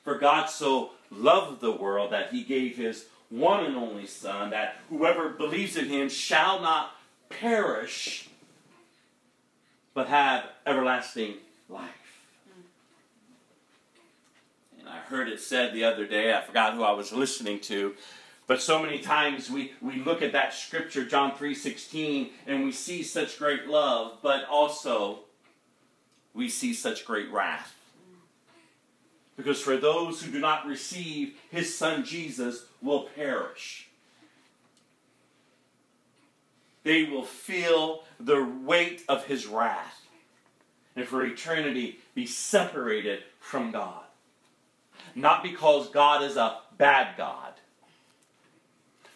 For 0.02 0.18
God 0.18 0.46
so 0.46 0.92
loved 1.10 1.60
the 1.60 1.72
world 1.72 2.12
that 2.12 2.30
he 2.30 2.42
gave 2.42 2.76
his 2.76 3.06
one 3.28 3.64
and 3.64 3.76
only 3.76 4.06
Son, 4.06 4.50
that 4.50 4.76
whoever 4.88 5.30
believes 5.30 5.76
in 5.76 5.86
him 5.86 6.08
shall 6.08 6.60
not 6.60 6.95
perish, 7.28 8.28
but 9.94 10.08
have 10.08 10.44
everlasting 10.66 11.34
life. 11.68 11.90
And 14.78 14.88
I 14.88 14.98
heard 14.98 15.28
it 15.28 15.40
said 15.40 15.72
the 15.72 15.84
other 15.84 16.06
day, 16.06 16.34
I 16.34 16.42
forgot 16.42 16.74
who 16.74 16.82
I 16.82 16.92
was 16.92 17.12
listening 17.12 17.60
to, 17.60 17.94
but 18.46 18.60
so 18.60 18.80
many 18.80 19.00
times 19.00 19.50
we, 19.50 19.72
we 19.80 19.96
look 19.96 20.22
at 20.22 20.32
that 20.32 20.54
scripture, 20.54 21.04
John 21.04 21.32
3.16, 21.32 22.30
and 22.46 22.64
we 22.64 22.72
see 22.72 23.02
such 23.02 23.38
great 23.38 23.66
love, 23.66 24.18
but 24.22 24.44
also 24.48 25.20
we 26.32 26.48
see 26.48 26.72
such 26.72 27.04
great 27.04 27.30
wrath. 27.32 27.74
Because 29.36 29.60
for 29.60 29.76
those 29.76 30.22
who 30.22 30.30
do 30.30 30.38
not 30.38 30.66
receive 30.66 31.34
his 31.50 31.76
son 31.76 32.04
Jesus 32.04 32.66
will 32.80 33.08
perish 33.16 33.85
they 36.86 37.02
will 37.02 37.24
feel 37.24 38.04
the 38.20 38.48
weight 38.62 39.02
of 39.08 39.26
his 39.26 39.44
wrath 39.44 40.06
and 40.94 41.04
for 41.04 41.26
eternity 41.26 41.98
be 42.14 42.24
separated 42.24 43.24
from 43.40 43.72
God. 43.72 44.04
Not 45.16 45.42
because 45.42 45.88
God 45.88 46.22
is 46.22 46.36
a 46.36 46.58
bad 46.78 47.16
God. 47.16 47.54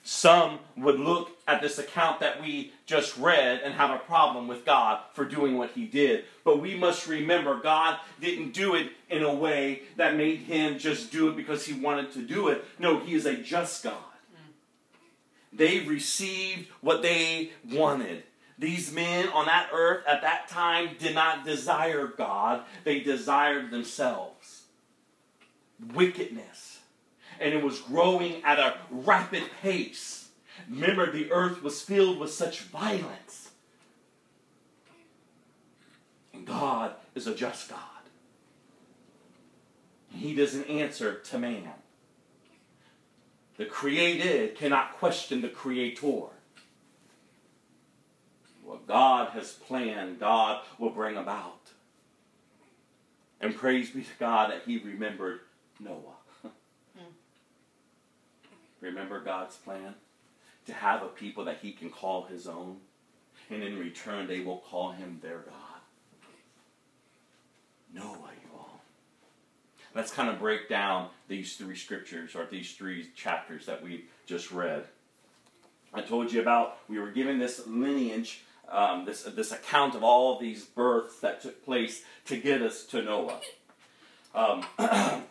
Some 0.03 0.59
would 0.77 0.99
look 0.99 1.31
at 1.47 1.63
this 1.63 1.79
account 1.79 2.19
that 2.19 2.43
we 2.43 2.73
just 2.87 3.17
read 3.17 3.61
and 3.63 3.73
have 3.75 3.91
a 3.91 3.99
problem 3.99 4.49
with 4.49 4.67
God 4.67 4.99
for 5.13 5.25
doing 5.25 5.57
what 5.57 5.71
he 5.71 5.87
did. 5.87 6.25
But 6.43 6.61
we 6.61 6.75
must 6.75 7.07
remember 7.07 7.61
God 7.61 8.01
didn't 8.21 8.53
do 8.53 8.75
it 8.75 8.89
in 9.09 9.23
a 9.23 9.33
way 9.33 9.83
that 9.97 10.17
made 10.17 10.41
him 10.41 10.77
just 10.77 11.13
do 11.13 11.29
it 11.29 11.37
because 11.37 11.65
he 11.65 11.75
wanted 11.75 12.13
to 12.15 12.23
do 12.23 12.49
it. 12.49 12.65
No, 12.81 12.99
he 12.99 13.15
is 13.15 13.27
a 13.27 13.37
just 13.37 13.85
God. 13.85 14.10
They 15.53 15.81
received 15.81 16.69
what 16.81 17.03
they 17.03 17.51
wanted. 17.71 18.25
These 18.59 18.93
men 18.93 19.29
on 19.31 19.47
that 19.47 19.71
earth 19.73 20.05
at 20.07 20.23
that 20.23 20.49
time 20.49 20.91
did 20.99 21.15
not 21.15 21.45
desire 21.45 22.07
God, 22.07 22.63
they 22.85 23.01
desired 23.01 23.71
themselves. 23.71 24.65
Wickedness. 25.95 26.81
And 27.41 27.55
it 27.55 27.65
was 27.65 27.81
growing 27.81 28.45
at 28.45 28.59
a 28.59 28.77
rapid 28.91 29.45
pace. 29.63 30.29
Remember, 30.69 31.11
the 31.11 31.33
earth 31.33 31.63
was 31.63 31.81
filled 31.81 32.19
with 32.19 32.31
such 32.31 32.61
violence. 32.61 33.51
And 36.35 36.47
God 36.47 36.93
is 37.15 37.27
a 37.27 37.35
just 37.35 37.71
God. 37.71 37.79
He 40.13 40.35
doesn't 40.35 40.69
answer 40.69 41.15
to 41.15 41.39
man. 41.39 41.71
The 43.61 43.67
created 43.67 44.55
cannot 44.55 44.95
question 44.95 45.43
the 45.43 45.49
creator. 45.51 46.29
What 48.65 48.87
God 48.89 49.33
has 49.33 49.53
planned, 49.53 50.19
God 50.19 50.63
will 50.79 50.89
bring 50.89 51.19
about. 51.19 51.69
And 53.39 53.55
praise 53.55 53.91
be 53.91 54.01
to 54.01 54.09
God 54.19 54.51
that 54.51 54.63
He 54.65 54.79
remembered 54.79 55.41
Noah. 55.79 56.17
Remember 58.81 59.21
God's 59.21 59.57
plan? 59.57 59.95
To 60.65 60.73
have 60.73 61.03
a 61.03 61.09
people 61.09 61.45
that 61.45 61.59
He 61.61 61.73
can 61.73 61.91
call 61.91 62.25
His 62.25 62.49
own. 62.49 62.79
and 63.51 63.63
in 63.63 63.79
return 63.79 64.27
they 64.27 64.41
will 64.41 64.65
call 64.71 64.93
him 64.93 65.19
their 65.21 65.41
God. 65.41 65.81
Noah. 67.93 68.31
Let's 69.95 70.13
kind 70.13 70.29
of 70.29 70.39
break 70.39 70.69
down 70.69 71.09
these 71.29 71.57
three 71.57 71.77
scriptures 71.77 72.35
or 72.35 72.47
these 72.47 72.73
three 72.73 73.11
chapters 73.17 73.67
that 73.67 73.83
we 73.83 74.05
just 74.27 74.53
read. 74.53 74.85
I 75.93 76.01
told 76.03 76.33
you 76.33 76.41
about 76.41 76.79
we 76.89 76.99
were 77.01 77.11
given 77.11 77.39
this 77.39 77.67
lineage, 77.67 78.43
um, 78.71 79.05
this 79.05 79.25
this 79.25 79.51
account 79.51 79.97
of 79.97 80.05
all 80.05 80.35
of 80.35 80.41
these 80.41 80.65
births 80.65 81.19
that 81.21 81.43
took 81.43 81.65
place 81.65 82.05
to 82.27 82.37
get 82.37 82.63
us 82.63 82.85
to 82.87 83.03
Noah. 83.03 83.41
Um, 84.33 84.65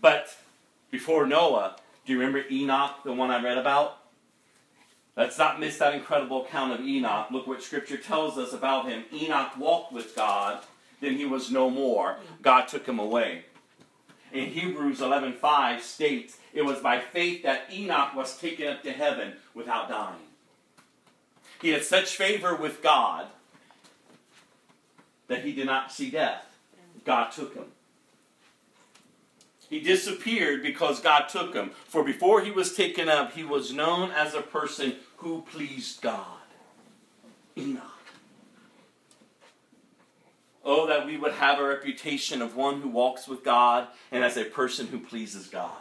but 0.00 0.36
before 0.90 1.26
Noah, 1.26 1.76
do 2.06 2.12
you 2.12 2.18
remember 2.20 2.44
Enoch, 2.48 3.02
the 3.04 3.12
one 3.12 3.30
I 3.30 3.42
read 3.42 3.58
about? 3.58 3.98
Let's 5.16 5.36
not 5.36 5.58
miss 5.58 5.78
that 5.78 5.94
incredible 5.94 6.46
account 6.46 6.72
of 6.72 6.86
Enoch. 6.86 7.32
Look 7.32 7.48
what 7.48 7.60
Scripture 7.60 7.96
tells 7.96 8.38
us 8.38 8.52
about 8.52 8.88
him. 8.88 9.04
Enoch 9.12 9.58
walked 9.58 9.92
with 9.92 10.14
God, 10.14 10.62
then 11.00 11.16
he 11.16 11.24
was 11.24 11.50
no 11.50 11.70
more. 11.70 12.18
God 12.42 12.68
took 12.68 12.86
him 12.86 12.98
away. 12.98 13.44
In 14.32 14.50
Hebrews 14.50 15.00
11:5 15.00 15.82
states, 15.82 16.38
"It 16.52 16.62
was 16.62 16.80
by 16.80 17.00
faith 17.00 17.42
that 17.42 17.72
Enoch 17.72 18.14
was 18.14 18.38
taken 18.38 18.68
up 18.68 18.82
to 18.82 18.92
heaven 18.92 19.40
without 19.54 19.88
dying." 19.88 20.28
He 21.60 21.70
had 21.70 21.84
such 21.84 22.16
favor 22.16 22.54
with 22.54 22.82
God 22.82 23.28
that 25.28 25.44
he 25.44 25.52
did 25.52 25.66
not 25.66 25.92
see 25.92 26.10
death. 26.10 26.44
God 27.04 27.30
took 27.30 27.54
him. 27.54 27.72
He 29.68 29.80
disappeared 29.80 30.62
because 30.62 31.00
God 31.00 31.28
took 31.28 31.54
him. 31.54 31.70
For 31.86 32.02
before 32.02 32.40
he 32.42 32.50
was 32.50 32.74
taken 32.74 33.08
up, 33.08 33.32
he 33.32 33.44
was 33.44 33.72
known 33.72 34.10
as 34.10 34.34
a 34.34 34.40
person 34.40 34.98
who 35.18 35.42
pleased 35.42 36.00
God. 36.00 36.40
Enoch. 37.56 37.97
Oh, 40.70 40.86
that 40.86 41.06
we 41.06 41.16
would 41.16 41.32
have 41.32 41.58
a 41.58 41.66
reputation 41.66 42.42
of 42.42 42.54
one 42.54 42.82
who 42.82 42.90
walks 42.90 43.26
with 43.26 43.42
God 43.42 43.88
and 44.12 44.22
as 44.22 44.36
a 44.36 44.44
person 44.44 44.86
who 44.86 44.98
pleases 44.98 45.46
God. 45.46 45.80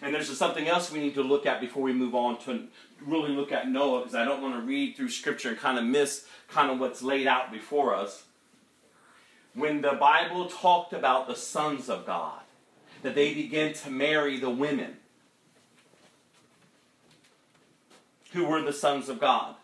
And 0.00 0.14
there's 0.14 0.34
something 0.38 0.66
else 0.66 0.90
we 0.90 1.00
need 1.00 1.14
to 1.16 1.22
look 1.22 1.44
at 1.44 1.60
before 1.60 1.82
we 1.82 1.92
move 1.92 2.14
on 2.14 2.38
to 2.44 2.68
really 3.04 3.32
look 3.32 3.52
at 3.52 3.68
Noah, 3.68 4.00
because 4.00 4.14
I 4.14 4.24
don't 4.24 4.40
want 4.40 4.54
to 4.54 4.62
read 4.62 4.96
through 4.96 5.10
Scripture 5.10 5.50
and 5.50 5.58
kind 5.58 5.76
of 5.76 5.84
miss 5.84 6.24
kind 6.48 6.70
of 6.70 6.80
what's 6.80 7.02
laid 7.02 7.26
out 7.26 7.52
before 7.52 7.94
us. 7.94 8.24
When 9.52 9.82
the 9.82 9.92
Bible 9.92 10.46
talked 10.46 10.94
about 10.94 11.28
the 11.28 11.36
sons 11.36 11.90
of 11.90 12.06
God, 12.06 12.40
that 13.02 13.14
they 13.14 13.34
began 13.34 13.74
to 13.74 13.90
marry 13.90 14.40
the 14.40 14.48
women 14.48 14.96
who 18.32 18.46
were 18.46 18.62
the 18.62 18.72
sons 18.72 19.10
of 19.10 19.20
God. 19.20 19.56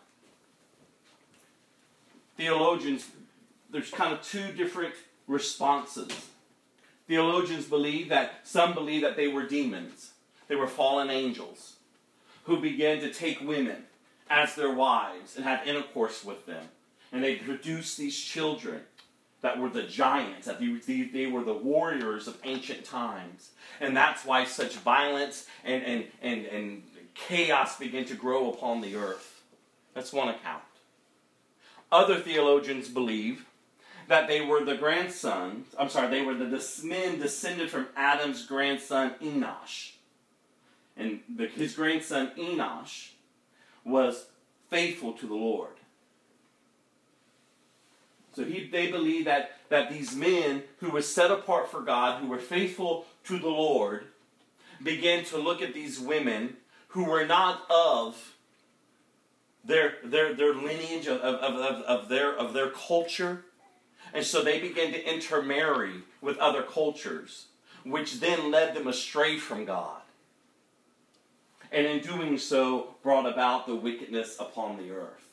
Theologians, 2.37 3.07
there's 3.71 3.89
kind 3.89 4.13
of 4.13 4.21
two 4.21 4.51
different 4.51 4.93
responses. 5.27 6.29
Theologians 7.07 7.65
believe 7.65 8.09
that 8.09 8.41
some 8.43 8.73
believe 8.73 9.01
that 9.01 9.15
they 9.15 9.27
were 9.27 9.47
demons, 9.47 10.11
they 10.47 10.55
were 10.55 10.67
fallen 10.67 11.09
angels 11.09 11.77
who 12.45 12.59
began 12.59 12.99
to 12.99 13.13
take 13.13 13.41
women 13.41 13.83
as 14.29 14.55
their 14.55 14.73
wives 14.73 15.35
and 15.35 15.45
have 15.45 15.67
intercourse 15.67 16.23
with 16.23 16.45
them. 16.45 16.63
And 17.11 17.23
they 17.23 17.35
produced 17.35 17.97
these 17.97 18.17
children 18.17 18.81
that 19.41 19.59
were 19.59 19.69
the 19.69 19.83
giants, 19.83 20.47
that 20.47 20.59
they, 20.59 21.01
they 21.01 21.27
were 21.27 21.43
the 21.43 21.53
warriors 21.53 22.27
of 22.27 22.37
ancient 22.43 22.85
times. 22.85 23.51
And 23.79 23.95
that's 23.95 24.23
why 24.23 24.45
such 24.45 24.77
violence 24.77 25.47
and, 25.63 25.83
and, 25.83 26.05
and, 26.21 26.45
and 26.45 26.83
chaos 27.13 27.77
began 27.77 28.05
to 28.05 28.15
grow 28.15 28.51
upon 28.51 28.81
the 28.81 28.95
earth. 28.95 29.41
That's 29.93 30.13
one 30.13 30.29
account. 30.29 30.63
Other 31.91 32.19
theologians 32.19 32.87
believe 32.87 33.45
that 34.11 34.27
they 34.27 34.41
were 34.41 34.61
the 34.65 34.75
grandsons, 34.75 35.67
I'm 35.79 35.87
sorry, 35.87 36.09
they 36.09 36.21
were 36.21 36.33
the 36.33 36.81
men 36.83 37.17
descended 37.17 37.71
from 37.71 37.87
Adam's 37.95 38.45
grandson 38.45 39.13
Enosh. 39.23 39.93
And 40.97 41.21
the, 41.33 41.47
his 41.47 41.75
grandson 41.75 42.31
Enosh 42.37 43.11
was 43.85 44.25
faithful 44.69 45.13
to 45.13 45.25
the 45.25 45.33
Lord. 45.33 45.71
So 48.35 48.43
he, 48.43 48.67
they 48.67 48.91
believe 48.91 49.23
that, 49.23 49.51
that 49.69 49.89
these 49.89 50.13
men 50.13 50.63
who 50.81 50.89
were 50.89 51.01
set 51.01 51.31
apart 51.31 51.71
for 51.71 51.79
God, 51.79 52.21
who 52.21 52.27
were 52.27 52.37
faithful 52.37 53.05
to 53.27 53.39
the 53.39 53.47
Lord, 53.47 54.07
began 54.83 55.23
to 55.23 55.37
look 55.37 55.61
at 55.61 55.73
these 55.73 56.01
women 56.01 56.57
who 56.89 57.05
were 57.05 57.25
not 57.25 57.61
of 57.71 58.35
their, 59.63 59.93
their, 60.03 60.33
their 60.33 60.53
lineage, 60.53 61.07
of, 61.07 61.21
of, 61.21 61.55
of, 61.55 61.81
of, 61.83 62.09
their, 62.09 62.35
of 62.35 62.51
their 62.51 62.71
culture. 62.71 63.45
And 64.13 64.25
so 64.25 64.43
they 64.43 64.59
began 64.59 64.91
to 64.91 65.13
intermarry 65.13 66.03
with 66.21 66.37
other 66.37 66.63
cultures, 66.63 67.45
which 67.83 68.19
then 68.19 68.51
led 68.51 68.75
them 68.75 68.87
astray 68.87 69.37
from 69.37 69.65
God. 69.65 70.01
And 71.71 71.87
in 71.87 71.99
doing 71.99 72.37
so, 72.37 72.95
brought 73.01 73.25
about 73.25 73.65
the 73.65 73.75
wickedness 73.75 74.35
upon 74.39 74.77
the 74.77 74.91
earth. 74.91 75.25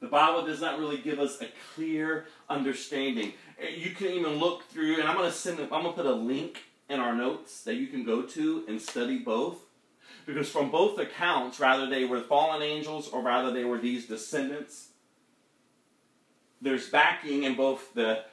The 0.00 0.08
Bible 0.08 0.44
does 0.44 0.60
not 0.60 0.78
really 0.78 0.98
give 0.98 1.18
us 1.18 1.40
a 1.40 1.46
clear 1.74 2.26
understanding. 2.50 3.32
You 3.74 3.90
can 3.90 4.08
even 4.08 4.34
look 4.34 4.68
through, 4.68 4.98
and 5.00 5.08
I'm 5.08 5.16
going 5.16 5.30
to 5.30 5.34
send, 5.36 5.60
I'm 5.60 5.68
going 5.68 5.84
to 5.84 5.92
put 5.92 6.06
a 6.06 6.12
link 6.12 6.64
in 6.90 7.00
our 7.00 7.14
notes 7.14 7.62
that 7.62 7.76
you 7.76 7.86
can 7.86 8.04
go 8.04 8.22
to 8.22 8.64
and 8.68 8.80
study 8.80 9.18
both. 9.18 9.58
Because 10.26 10.50
from 10.50 10.70
both 10.70 10.98
accounts, 10.98 11.60
rather 11.60 11.88
they 11.88 12.04
were 12.04 12.20
fallen 12.20 12.62
angels 12.62 13.08
or 13.08 13.22
rather 13.22 13.50
they 13.50 13.64
were 13.64 13.78
these 13.78 14.06
descendants, 14.06 14.88
there's 16.64 16.88
backing 16.88 17.44
in 17.44 17.54
both 17.54 17.94
the 17.94 18.24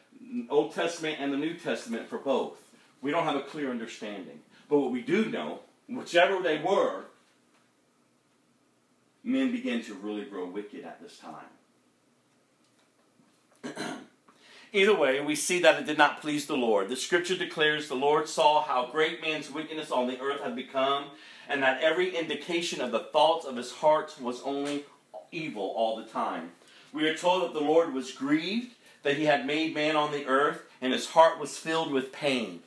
Old 0.50 0.74
Testament 0.74 1.18
and 1.20 1.32
the 1.32 1.38
New 1.38 1.54
Testament 1.54 2.08
for 2.08 2.18
both. 2.18 2.58
We 3.02 3.12
don't 3.12 3.26
have 3.26 3.36
a 3.36 3.42
clear 3.42 3.70
understanding. 3.70 4.40
But 4.70 4.80
what 4.80 4.92
we 4.92 5.02
do 5.02 5.26
know, 5.26 5.60
whichever 5.90 6.42
they 6.42 6.58
were, 6.58 7.04
men 9.24 9.52
began 9.52 9.84
to 9.84 9.94
really 9.94 10.24
grow 10.26 10.48
wicked 10.48 10.86
at 10.86 11.02
this 11.02 11.20
time. 11.20 11.46
Either 14.74 14.96
way, 14.96 15.20
we 15.20 15.36
see 15.36 15.60
that 15.60 15.82
it 15.82 15.86
did 15.86 15.98
not 15.98 16.22
please 16.22 16.46
the 16.46 16.56
Lord. 16.56 16.88
The 16.88 16.96
scripture 16.96 17.38
declares 17.38 17.90
the 17.90 17.96
Lord 17.96 18.30
saw 18.30 18.64
how 18.64 18.88
great 18.90 19.22
man's 19.22 19.52
wickedness 19.52 19.92
on 19.92 20.08
the 20.08 20.18
earth 20.22 20.42
had 20.42 20.56
become, 20.56 21.08
and 21.50 21.62
that 21.62 21.84
every 21.84 22.16
indication 22.16 22.80
of 22.80 22.94
the 22.94 23.00
thoughts 23.00 23.46
of 23.46 23.58
his 23.58 23.74
heart 23.74 24.16
was 24.22 24.42
only 24.44 24.86
evil 25.34 25.74
all 25.76 25.98
the 25.98 26.06
time. 26.06 26.52
We 26.94 27.08
are 27.08 27.16
told 27.16 27.44
that 27.44 27.54
the 27.54 27.66
Lord 27.66 27.94
was 27.94 28.12
grieved 28.12 28.76
that 29.04 29.18
he 29.18 29.26
had 29.26 29.46
made 29.46 29.74
man 29.74 29.96
on 29.96 30.12
the 30.12 30.26
earth, 30.26 30.64
and 30.82 30.94
his 30.94 31.10
heart 31.10 31.40
was 31.40 31.58
filled 31.58 31.92
with 31.92 32.12
pain. 32.12 32.62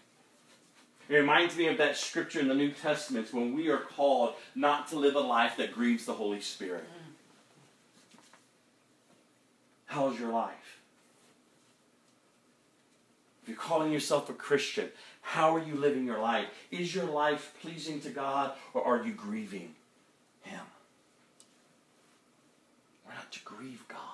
It 1.08 1.14
reminds 1.14 1.56
me 1.56 1.66
of 1.66 1.78
that 1.78 1.96
scripture 1.96 2.40
in 2.40 2.48
the 2.48 2.54
New 2.54 2.70
Testament 2.70 3.32
when 3.32 3.54
we 3.54 3.68
are 3.68 3.78
called 3.78 4.34
not 4.54 4.88
to 4.88 4.98
live 4.98 5.14
a 5.14 5.20
life 5.20 5.56
that 5.58 5.74
grieves 5.74 6.06
the 6.06 6.14
Holy 6.14 6.40
Spirit. 6.40 6.84
How's 9.86 10.18
your 10.18 10.32
life? 10.32 10.80
If 13.42 13.50
you're 13.50 13.58
calling 13.58 13.92
yourself 13.92 14.30
a 14.30 14.32
Christian, 14.32 14.88
how 15.20 15.54
are 15.54 15.62
you 15.62 15.74
living 15.74 16.06
your 16.06 16.20
life? 16.20 16.46
Is 16.70 16.94
your 16.94 17.04
life 17.04 17.54
pleasing 17.60 18.00
to 18.00 18.08
God 18.08 18.52
or 18.72 18.82
are 18.82 19.04
you 19.04 19.12
grieving 19.12 19.74
Him? 20.42 20.60
We're 23.06 23.14
not 23.14 23.30
to 23.30 23.40
grieve 23.44 23.84
God. 23.86 24.13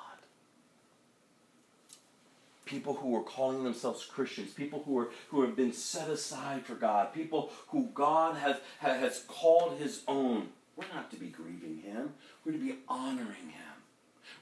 People 2.70 2.94
who 2.94 3.16
are 3.16 3.24
calling 3.24 3.64
themselves 3.64 4.04
Christians, 4.04 4.52
people 4.52 4.84
who, 4.86 4.96
are, 4.96 5.10
who 5.30 5.42
have 5.42 5.56
been 5.56 5.72
set 5.72 6.08
aside 6.08 6.64
for 6.64 6.76
God, 6.76 7.12
people 7.12 7.50
who 7.70 7.88
God 7.94 8.36
has, 8.36 8.58
has 8.78 9.24
called 9.26 9.76
His 9.80 10.02
own, 10.06 10.50
we're 10.76 10.86
not 10.94 11.10
to 11.10 11.16
be 11.16 11.26
grieving 11.26 11.82
Him. 11.84 12.10
We're 12.44 12.52
to 12.52 12.58
be 12.58 12.76
honoring 12.86 13.48
Him. 13.48 13.82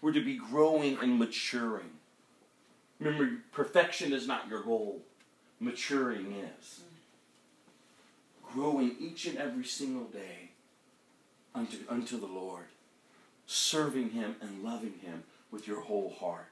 We're 0.02 0.12
to 0.12 0.22
be 0.22 0.36
growing 0.36 0.98
and 1.00 1.18
maturing. 1.18 1.88
Remember, 3.00 3.38
perfection 3.50 4.12
is 4.12 4.26
not 4.26 4.46
your 4.46 4.62
goal, 4.62 5.00
maturing 5.58 6.34
is. 6.34 6.80
Growing 8.52 8.94
each 9.00 9.24
and 9.24 9.38
every 9.38 9.64
single 9.64 10.04
day 10.04 10.50
unto, 11.54 11.78
unto 11.88 12.20
the 12.20 12.26
Lord, 12.26 12.66
serving 13.46 14.10
Him 14.10 14.36
and 14.42 14.62
loving 14.62 14.94
Him 15.00 15.22
with 15.50 15.66
your 15.66 15.80
whole 15.80 16.14
heart. 16.20 16.44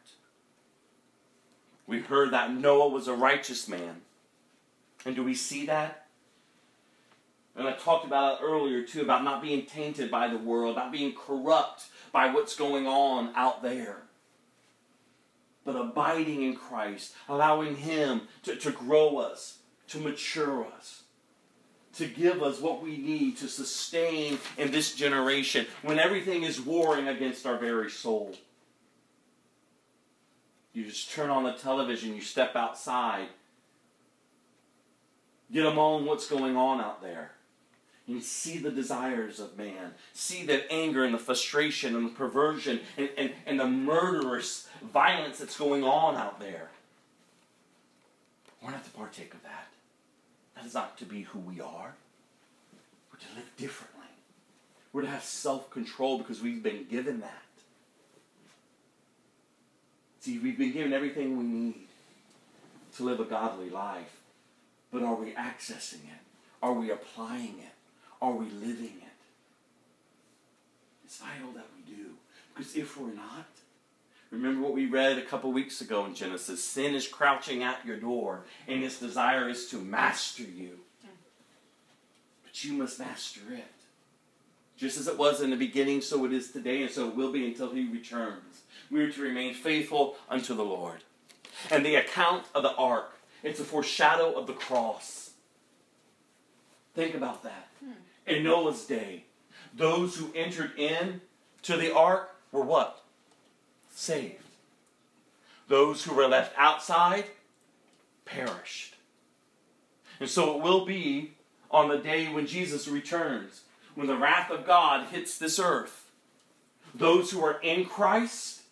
We 1.87 2.01
heard 2.01 2.32
that 2.32 2.53
Noah 2.53 2.89
was 2.89 3.09
a 3.09 3.14
righteous 3.14 3.68
man. 3.68 4.03
And 5.05 5.14
do 5.14 5.22
we 5.22 5.34
see 5.34 5.66
that? 5.66 6.07
And 7.55 7.66
I 7.66 7.72
talked 7.72 8.05
about 8.05 8.41
it 8.41 8.45
earlier 8.45 8.82
too 8.82 9.03
about 9.03 9.24
not 9.24 9.41
being 9.41 9.66
tainted 9.66 10.11
by 10.11 10.28
the 10.28 10.37
world, 10.37 10.76
not 10.76 10.93
being 10.93 11.14
corrupt 11.14 11.84
by 12.12 12.32
what's 12.32 12.57
going 12.57 12.87
on 12.87 13.32
out 13.34 13.62
there 13.62 14.03
but 15.66 15.76
abiding 15.76 16.43
in 16.43 16.55
Christ, 16.55 17.14
allowing 17.28 17.76
Him 17.76 18.22
to, 18.45 18.57
to 18.57 18.70
grow 18.70 19.18
us, 19.18 19.59
to 19.89 19.99
mature 19.99 20.64
us, 20.64 21.03
to 21.95 22.07
give 22.07 22.43
us 22.43 22.61
what 22.61 22.82
we 22.82 22.97
need 22.97 23.37
to 23.39 23.49
sustain 23.49 24.39
in 24.57 24.70
this 24.70 24.95
generation 24.95 25.66
when 25.82 25.99
everything 25.99 26.45
is 26.45 26.61
warring 26.61 27.09
against 27.09 27.47
our 27.47 27.59
very 27.59 27.91
soul. 27.91 28.34
You 30.76 30.84
just 30.84 31.10
turn 31.10 31.30
on 31.30 31.42
the 31.42 31.52
television, 31.52 32.14
you 32.14 32.20
step 32.20 32.54
outside, 32.54 33.28
get 35.50 35.64
among 35.64 36.04
what's 36.04 36.28
going 36.28 36.54
on 36.54 36.82
out 36.82 37.00
there. 37.00 37.30
And 38.06 38.22
see 38.22 38.58
the 38.58 38.70
desires 38.70 39.40
of 39.40 39.56
man. 39.56 39.92
See 40.12 40.44
the 40.44 40.70
anger 40.70 41.02
and 41.02 41.14
the 41.14 41.18
frustration 41.18 41.96
and 41.96 42.06
the 42.06 42.14
perversion 42.14 42.80
and, 42.98 43.08
and, 43.16 43.32
and 43.46 43.58
the 43.58 43.66
murderous 43.66 44.68
violence 44.92 45.38
that's 45.38 45.56
going 45.56 45.82
on 45.82 46.14
out 46.14 46.38
there. 46.38 46.68
We're 48.62 48.70
not 48.70 48.84
to 48.84 48.90
partake 48.90 49.32
of 49.32 49.42
that. 49.44 49.68
That 50.54 50.66
is 50.66 50.74
not 50.74 50.98
to 50.98 51.06
be 51.06 51.22
who 51.22 51.38
we 51.38 51.58
are. 51.60 51.94
We're 53.10 53.18
to 53.18 53.34
live 53.34 53.50
differently. 53.56 54.08
We're 54.92 55.02
to 55.02 55.08
have 55.08 55.24
self 55.24 55.70
control 55.70 56.18
because 56.18 56.42
we've 56.42 56.62
been 56.62 56.84
given 56.88 57.20
that. 57.20 57.45
See, 60.26 60.40
we've 60.40 60.58
been 60.58 60.72
given 60.72 60.92
everything 60.92 61.38
we 61.38 61.44
need 61.44 61.86
to 62.96 63.04
live 63.04 63.20
a 63.20 63.24
godly 63.24 63.70
life. 63.70 64.22
But 64.92 65.04
are 65.04 65.14
we 65.14 65.30
accessing 65.34 66.02
it? 66.02 66.20
Are 66.60 66.72
we 66.72 66.90
applying 66.90 67.60
it? 67.60 67.74
Are 68.20 68.32
we 68.32 68.46
living 68.46 68.96
it? 69.02 69.18
It's 71.04 71.18
vital 71.18 71.52
that 71.52 71.66
we 71.76 71.94
do. 71.94 72.06
Because 72.52 72.74
if 72.74 72.98
we're 72.98 73.14
not, 73.14 73.46
remember 74.32 74.62
what 74.62 74.74
we 74.74 74.86
read 74.86 75.16
a 75.16 75.22
couple 75.22 75.52
weeks 75.52 75.80
ago 75.80 76.04
in 76.06 76.12
Genesis 76.16 76.64
sin 76.64 76.96
is 76.96 77.06
crouching 77.06 77.62
at 77.62 77.86
your 77.86 77.96
door, 77.96 78.40
and 78.66 78.82
its 78.82 78.98
desire 78.98 79.48
is 79.48 79.68
to 79.68 79.76
master 79.76 80.42
you. 80.42 80.80
But 82.42 82.64
you 82.64 82.72
must 82.72 82.98
master 82.98 83.42
it. 83.52 83.64
Just 84.76 84.98
as 84.98 85.06
it 85.06 85.18
was 85.18 85.40
in 85.40 85.50
the 85.50 85.56
beginning, 85.56 86.00
so 86.00 86.24
it 86.24 86.32
is 86.32 86.50
today, 86.50 86.82
and 86.82 86.90
so 86.90 87.06
it 87.06 87.14
will 87.14 87.30
be 87.30 87.46
until 87.46 87.70
he 87.70 87.86
returns. 87.86 88.62
We 88.91 89.03
are 89.03 89.11
to 89.11 89.22
remain 89.22 89.55
faithful 89.55 90.16
unto 90.28 90.55
the 90.55 90.64
Lord. 90.64 90.99
And 91.70 91.84
the 91.84 91.97
account 91.97 92.45
of 92.55 92.62
the 92.62 92.74
ark, 92.74 93.18
it's 93.43 93.61
a 93.61 93.64
foreshadow 93.64 94.32
of 94.32 94.47
the 94.47 94.53
cross. 94.53 95.30
Think 96.95 97.14
about 97.14 97.43
that. 97.43 97.68
Hmm. 97.80 97.93
In 98.26 98.45
Noah's 98.45 98.84
day, 98.84 99.24
those 99.74 100.16
who 100.16 100.32
entered 100.34 100.78
in 100.78 101.20
to 101.62 101.76
the 101.76 101.95
ark 101.95 102.34
were 102.53 102.62
what? 102.62 103.03
Saved. 103.93 104.43
Those 105.68 106.05
who 106.05 106.14
were 106.14 106.28
left 106.28 106.55
outside 106.57 107.26
perished. 108.24 108.97
And 110.20 110.28
so 110.28 110.57
it 110.57 110.62
will 110.62 110.87
be 110.87 111.32
on 111.70 111.89
the 111.89 111.99
day 111.99 112.32
when 112.32 112.47
Jesus 112.47 112.89
returns, 112.89 113.62
when 113.95 114.07
the 114.07 114.16
wrath 114.16 114.51
of 114.51 114.66
God 114.66 115.09
hits 115.09 115.37
this 115.39 115.59
earth. 115.59 116.11
Those 116.95 117.30
who 117.30 117.45
are 117.45 117.61
in 117.61 117.84
Christ 117.84 118.62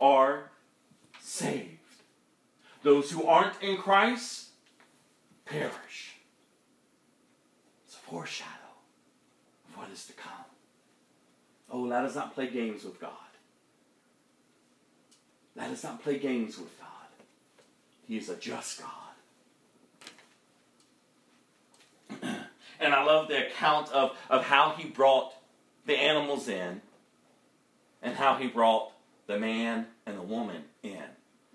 are 0.00 0.50
saved. 1.20 1.78
Those 2.82 3.10
who 3.10 3.24
aren't 3.24 3.60
in 3.62 3.76
Christ 3.76 4.48
perish. 5.44 6.16
It's 7.86 7.94
a 7.96 7.98
foreshadow 7.98 8.50
of 9.68 9.76
what 9.76 9.90
is 9.90 10.06
to 10.06 10.12
come. 10.12 10.32
Oh, 11.70 11.80
let 11.80 12.04
us 12.04 12.14
not 12.14 12.34
play 12.34 12.48
games 12.48 12.84
with 12.84 13.00
God. 13.00 13.12
Let 15.56 15.70
us 15.70 15.82
not 15.82 16.02
play 16.02 16.18
games 16.18 16.56
with 16.58 16.78
God. 16.78 16.88
He 18.06 18.16
is 18.16 18.28
a 18.28 18.36
just 18.36 18.80
God. 18.80 18.90
and 22.80 22.94
I 22.94 23.04
love 23.04 23.28
the 23.28 23.48
account 23.48 23.90
of, 23.90 24.16
of 24.30 24.44
how 24.44 24.70
he 24.70 24.88
brought 24.88 25.34
the 25.84 25.96
animals 25.96 26.48
in 26.48 26.80
and 28.02 28.14
how 28.14 28.36
he 28.36 28.46
brought 28.46 28.92
the 29.28 29.38
man 29.38 29.86
and 30.04 30.18
the 30.18 30.22
woman 30.22 30.64
in. 30.82 31.04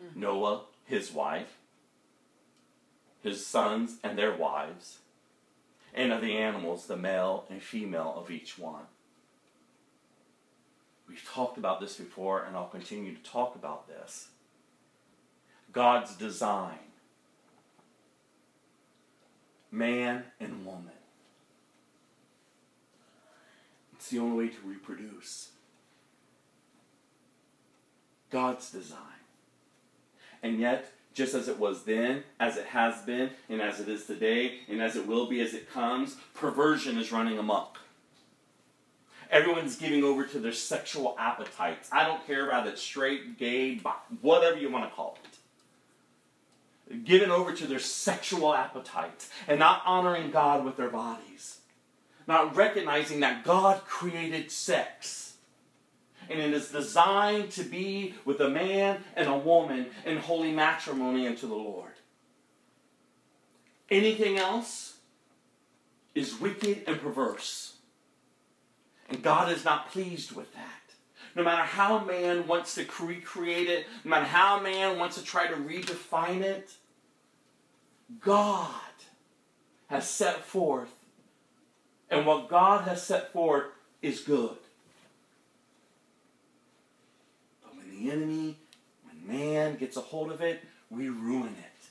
Mm-hmm. 0.01 0.21
Noah, 0.21 0.61
his 0.85 1.11
wife, 1.11 1.57
his 3.21 3.45
sons 3.45 3.97
and 4.01 4.17
their 4.17 4.33
wives, 4.33 4.99
and 5.93 6.13
of 6.13 6.21
the 6.21 6.37
animals, 6.37 6.87
the 6.87 6.95
male 6.95 7.45
and 7.49 7.61
female 7.61 8.13
of 8.15 8.31
each 8.31 8.57
one. 8.57 8.83
We've 11.09 11.29
talked 11.29 11.57
about 11.57 11.81
this 11.81 11.97
before, 11.97 12.45
and 12.45 12.55
I'll 12.55 12.67
continue 12.67 13.13
to 13.13 13.23
talk 13.23 13.55
about 13.55 13.89
this. 13.89 14.29
God's 15.73 16.15
design 16.15 16.79
man 19.73 20.23
and 20.39 20.65
woman. 20.65 20.91
It's 23.95 24.09
the 24.09 24.19
only 24.19 24.45
way 24.45 24.53
to 24.53 24.67
reproduce. 24.67 25.52
God's 28.33 28.71
design. 28.71 28.97
And 30.41 30.59
yet, 30.59 30.91
just 31.13 31.35
as 31.35 31.47
it 31.47 31.59
was 31.59 31.83
then, 31.83 32.23
as 32.39 32.57
it 32.57 32.65
has 32.65 33.03
been, 33.03 33.29
and 33.47 33.61
as 33.61 33.79
it 33.79 33.87
is 33.87 34.07
today, 34.07 34.61
and 34.67 34.81
as 34.81 34.95
it 34.95 35.05
will 35.07 35.27
be 35.27 35.39
as 35.39 35.53
it 35.53 35.71
comes, 35.71 36.17
perversion 36.33 36.97
is 36.97 37.11
running 37.11 37.37
amok. 37.37 37.77
Everyone's 39.29 39.75
giving 39.75 40.03
over 40.03 40.25
to 40.25 40.39
their 40.39 40.51
sexual 40.51 41.15
appetites. 41.19 41.89
I 41.91 42.05
don't 42.05 42.25
care 42.25 42.47
about 42.47 42.67
it 42.67 42.79
straight, 42.79 43.37
gay, 43.37 43.75
bi- 43.75 43.93
whatever 44.21 44.57
you 44.57 44.71
want 44.71 44.89
to 44.89 44.95
call 44.95 45.17
it. 45.23 47.05
Giving 47.05 47.31
over 47.31 47.53
to 47.53 47.67
their 47.67 47.79
sexual 47.79 48.53
appetites 48.53 49.29
and 49.47 49.59
not 49.59 49.83
honoring 49.85 50.31
God 50.31 50.65
with 50.65 50.75
their 50.75 50.89
bodies. 50.89 51.59
Not 52.27 52.55
recognizing 52.55 53.19
that 53.21 53.43
God 53.43 53.81
created 53.85 54.51
sex. 54.51 55.22
And 56.29 56.39
it 56.39 56.53
is 56.53 56.69
designed 56.69 57.51
to 57.51 57.63
be 57.63 58.15
with 58.25 58.39
a 58.39 58.49
man 58.49 59.03
and 59.15 59.27
a 59.27 59.37
woman 59.37 59.87
in 60.05 60.17
holy 60.17 60.51
matrimony 60.51 61.27
unto 61.27 61.47
the 61.47 61.55
Lord. 61.55 61.91
Anything 63.89 64.37
else 64.37 64.97
is 66.15 66.39
wicked 66.39 66.83
and 66.87 66.99
perverse. 66.99 67.73
And 69.09 69.21
God 69.21 69.51
is 69.51 69.65
not 69.65 69.91
pleased 69.91 70.31
with 70.31 70.53
that. 70.53 70.69
No 71.35 71.43
matter 71.43 71.63
how 71.63 72.03
man 72.03 72.47
wants 72.47 72.75
to 72.75 72.85
recreate 72.99 73.67
it, 73.67 73.87
no 74.03 74.11
matter 74.11 74.25
how 74.25 74.59
man 74.59 74.99
wants 74.99 75.17
to 75.17 75.23
try 75.23 75.47
to 75.47 75.55
redefine 75.55 76.41
it, 76.41 76.73
God 78.19 78.69
has 79.87 80.07
set 80.07 80.45
forth. 80.45 80.93
And 82.09 82.25
what 82.25 82.49
God 82.49 82.87
has 82.87 83.01
set 83.01 83.33
forth 83.33 83.65
is 84.01 84.21
good. 84.21 84.57
But 87.63 87.75
when 87.75 87.92
enemy, 88.11 88.57
when 89.05 89.37
man 89.37 89.75
gets 89.75 89.97
a 89.97 90.01
hold 90.01 90.31
of 90.31 90.41
it, 90.41 90.61
we 90.89 91.09
ruin 91.09 91.47
it. 91.47 91.89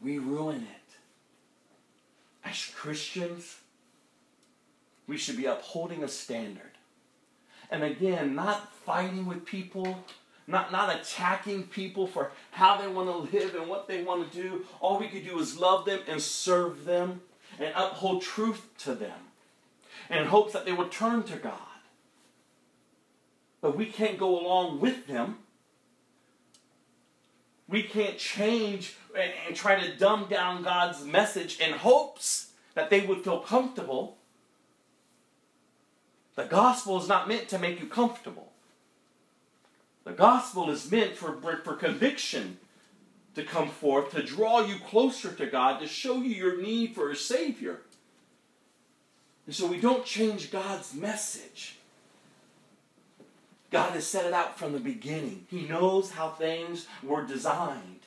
We 0.00 0.18
ruin 0.18 0.62
it. 0.62 2.48
As 2.48 2.70
Christians, 2.74 3.58
we 5.06 5.16
should 5.16 5.36
be 5.36 5.46
upholding 5.46 6.04
a 6.04 6.08
standard. 6.08 6.62
And 7.70 7.82
again, 7.82 8.34
not 8.34 8.72
fighting 8.72 9.26
with 9.26 9.44
people, 9.44 10.04
not, 10.46 10.70
not 10.70 10.94
attacking 10.94 11.64
people 11.64 12.06
for 12.06 12.30
how 12.52 12.80
they 12.80 12.86
want 12.86 13.08
to 13.08 13.36
live 13.36 13.54
and 13.54 13.68
what 13.68 13.88
they 13.88 14.04
want 14.04 14.30
to 14.30 14.42
do. 14.42 14.64
All 14.80 14.98
we 14.98 15.08
could 15.08 15.24
do 15.24 15.38
is 15.40 15.58
love 15.58 15.84
them 15.84 16.00
and 16.08 16.22
serve 16.22 16.84
them 16.84 17.20
and 17.58 17.72
uphold 17.74 18.22
truth 18.22 18.62
to 18.78 18.94
them 18.94 19.18
in 20.10 20.26
hopes 20.26 20.52
that 20.52 20.64
they 20.64 20.72
will 20.72 20.88
turn 20.88 21.22
to 21.24 21.36
God. 21.36 21.58
But 23.66 23.76
we 23.76 23.86
can't 23.86 24.16
go 24.16 24.40
along 24.40 24.78
with 24.78 25.08
them. 25.08 25.38
We 27.66 27.82
can't 27.82 28.16
change 28.16 28.94
and, 29.12 29.32
and 29.44 29.56
try 29.56 29.80
to 29.80 29.96
dumb 29.96 30.28
down 30.30 30.62
God's 30.62 31.04
message 31.04 31.58
in 31.58 31.72
hopes 31.72 32.50
that 32.74 32.90
they 32.90 33.00
would 33.00 33.24
feel 33.24 33.40
comfortable. 33.40 34.18
The 36.36 36.44
gospel 36.44 36.96
is 37.02 37.08
not 37.08 37.26
meant 37.26 37.48
to 37.48 37.58
make 37.58 37.80
you 37.80 37.88
comfortable. 37.88 38.52
The 40.04 40.12
gospel 40.12 40.70
is 40.70 40.88
meant 40.88 41.16
for, 41.16 41.36
for 41.64 41.74
conviction 41.74 42.58
to 43.34 43.42
come 43.42 43.68
forth, 43.68 44.12
to 44.12 44.22
draw 44.22 44.64
you 44.64 44.76
closer 44.78 45.32
to 45.32 45.46
God, 45.46 45.80
to 45.80 45.88
show 45.88 46.22
you 46.22 46.36
your 46.36 46.62
need 46.62 46.94
for 46.94 47.10
a 47.10 47.16
Savior. 47.16 47.80
And 49.44 49.56
so 49.56 49.66
we 49.66 49.80
don't 49.80 50.04
change 50.04 50.52
God's 50.52 50.94
message. 50.94 51.78
God 53.70 53.92
has 53.92 54.06
set 54.06 54.26
it 54.26 54.32
out 54.32 54.58
from 54.58 54.72
the 54.72 54.80
beginning. 54.80 55.46
He 55.50 55.66
knows 55.66 56.12
how 56.12 56.30
things 56.30 56.86
were 57.02 57.24
designed. 57.24 58.00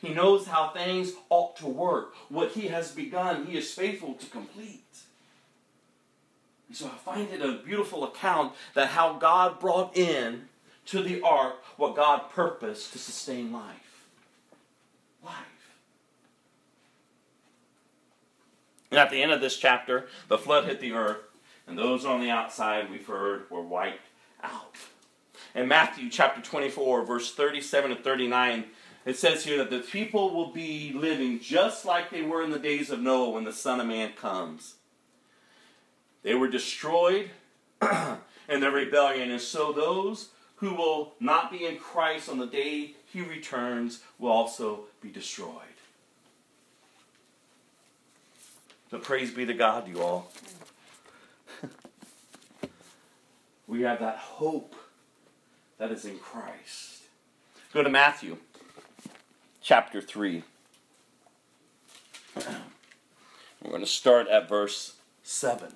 He 0.00 0.14
knows 0.14 0.46
how 0.46 0.68
things 0.70 1.12
ought 1.28 1.56
to 1.56 1.66
work. 1.66 2.14
What 2.28 2.52
He 2.52 2.68
has 2.68 2.92
begun, 2.92 3.46
He 3.46 3.56
is 3.56 3.72
faithful 3.72 4.14
to 4.14 4.26
complete. 4.26 4.84
And 6.68 6.76
so 6.76 6.86
I 6.86 6.96
find 6.96 7.30
it 7.30 7.42
a 7.42 7.62
beautiful 7.64 8.04
account 8.04 8.54
that 8.74 8.88
how 8.88 9.14
God 9.14 9.60
brought 9.60 9.96
in 9.96 10.48
to 10.86 11.02
the 11.02 11.22
ark 11.22 11.56
what 11.76 11.94
God 11.94 12.30
purposed 12.30 12.92
to 12.92 12.98
sustain 12.98 13.52
life. 13.52 14.06
Life. 15.24 15.34
And 18.90 18.98
at 18.98 19.10
the 19.10 19.22
end 19.22 19.32
of 19.32 19.40
this 19.40 19.56
chapter, 19.56 20.08
the 20.28 20.38
flood 20.38 20.64
hit 20.64 20.80
the 20.80 20.92
earth, 20.92 21.20
and 21.66 21.78
those 21.78 22.04
on 22.04 22.20
the 22.20 22.30
outside, 22.30 22.90
we've 22.90 23.06
heard, 23.06 23.50
were 23.50 23.62
wiped 23.62 24.06
out. 24.42 24.76
In 25.54 25.68
Matthew 25.68 26.08
chapter 26.08 26.40
24, 26.40 27.04
verse 27.04 27.34
37 27.34 27.90
to 27.90 27.96
39, 27.96 28.64
it 29.04 29.16
says 29.16 29.44
here 29.44 29.58
that 29.58 29.70
the 29.70 29.80
people 29.80 30.34
will 30.34 30.50
be 30.50 30.92
living 30.94 31.40
just 31.40 31.84
like 31.84 32.10
they 32.10 32.22
were 32.22 32.42
in 32.42 32.50
the 32.50 32.58
days 32.58 32.90
of 32.90 33.00
Noah 33.00 33.30
when 33.30 33.44
the 33.44 33.52
Son 33.52 33.78
of 33.78 33.86
Man 33.86 34.12
comes. 34.14 34.76
They 36.22 36.34
were 36.34 36.48
destroyed 36.48 37.30
in 37.82 38.60
their 38.60 38.70
rebellion, 38.70 39.30
and 39.30 39.40
so 39.40 39.72
those 39.72 40.28
who 40.56 40.74
will 40.74 41.14
not 41.20 41.50
be 41.50 41.66
in 41.66 41.76
Christ 41.76 42.30
on 42.30 42.38
the 42.38 42.46
day 42.46 42.94
he 43.12 43.20
returns 43.20 44.00
will 44.18 44.30
also 44.30 44.84
be 45.02 45.10
destroyed. 45.10 45.50
So 48.90 48.98
praise 48.98 49.30
be 49.30 49.44
to 49.44 49.54
God, 49.54 49.86
you 49.88 50.00
all. 50.00 50.30
we 53.66 53.82
have 53.82 53.98
that 54.00 54.16
hope 54.16 54.76
that 55.78 55.90
is 55.90 56.04
in 56.04 56.18
Christ. 56.18 57.02
Go 57.72 57.82
to 57.82 57.88
Matthew 57.88 58.36
chapter 59.60 60.00
3. 60.00 60.42
We're 62.36 63.70
going 63.70 63.80
to 63.80 63.86
start 63.86 64.28
at 64.28 64.48
verse 64.48 64.94
7. 65.22 65.72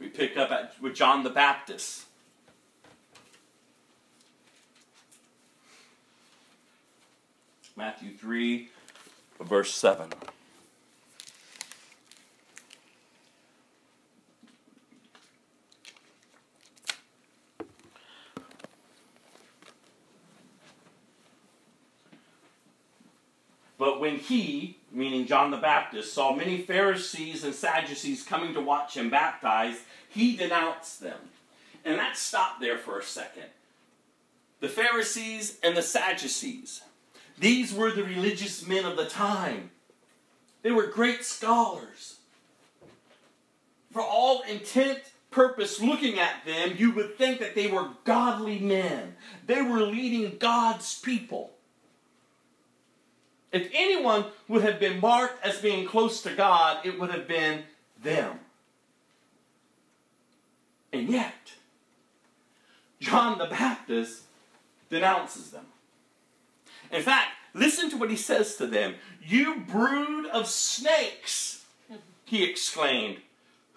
We 0.00 0.08
pick 0.08 0.36
up 0.36 0.50
at, 0.50 0.80
with 0.80 0.94
John 0.94 1.22
the 1.24 1.30
Baptist. 1.30 2.06
Matthew 7.76 8.16
3, 8.16 8.68
verse 9.40 9.74
7. 9.74 10.08
But 23.80 23.98
when 23.98 24.18
he, 24.18 24.76
meaning 24.92 25.26
John 25.26 25.50
the 25.50 25.56
Baptist, 25.56 26.12
saw 26.12 26.34
many 26.34 26.58
Pharisees 26.60 27.44
and 27.44 27.54
Sadducees 27.54 28.22
coming 28.22 28.52
to 28.52 28.60
watch 28.60 28.94
him 28.94 29.08
baptize, 29.08 29.78
he 30.06 30.36
denounced 30.36 31.00
them. 31.00 31.16
And 31.82 31.98
that 31.98 32.18
stopped 32.18 32.60
there 32.60 32.76
for 32.76 32.98
a 32.98 33.02
second. 33.02 33.46
The 34.60 34.68
Pharisees 34.68 35.58
and 35.62 35.74
the 35.74 35.80
Sadducees. 35.80 36.82
These 37.38 37.72
were 37.72 37.90
the 37.90 38.04
religious 38.04 38.68
men 38.68 38.84
of 38.84 38.98
the 38.98 39.06
time. 39.06 39.70
They 40.60 40.72
were 40.72 40.88
great 40.88 41.24
scholars. 41.24 42.18
For 43.92 44.02
all 44.02 44.42
intent, 44.42 44.98
purpose, 45.30 45.80
looking 45.80 46.18
at 46.18 46.44
them, 46.44 46.74
you 46.76 46.90
would 46.90 47.16
think 47.16 47.40
that 47.40 47.54
they 47.54 47.68
were 47.68 47.88
godly 48.04 48.58
men. 48.58 49.14
They 49.46 49.62
were 49.62 49.80
leading 49.80 50.36
God's 50.36 51.00
people. 51.00 51.52
If 53.52 53.68
anyone 53.74 54.26
would 54.48 54.62
have 54.62 54.78
been 54.78 55.00
marked 55.00 55.44
as 55.44 55.58
being 55.58 55.86
close 55.86 56.22
to 56.22 56.34
God, 56.34 56.86
it 56.86 56.98
would 56.98 57.10
have 57.10 57.26
been 57.26 57.64
them. 58.02 58.38
And 60.92 61.08
yet, 61.08 61.52
John 63.00 63.38
the 63.38 63.46
Baptist 63.46 64.22
denounces 64.88 65.50
them. 65.50 65.66
In 66.92 67.02
fact, 67.02 67.30
listen 67.54 67.90
to 67.90 67.96
what 67.96 68.10
he 68.10 68.16
says 68.16 68.56
to 68.56 68.66
them. 68.66 68.94
You 69.24 69.60
brood 69.60 70.26
of 70.26 70.46
snakes, 70.46 71.64
he 72.24 72.44
exclaimed. 72.44 73.18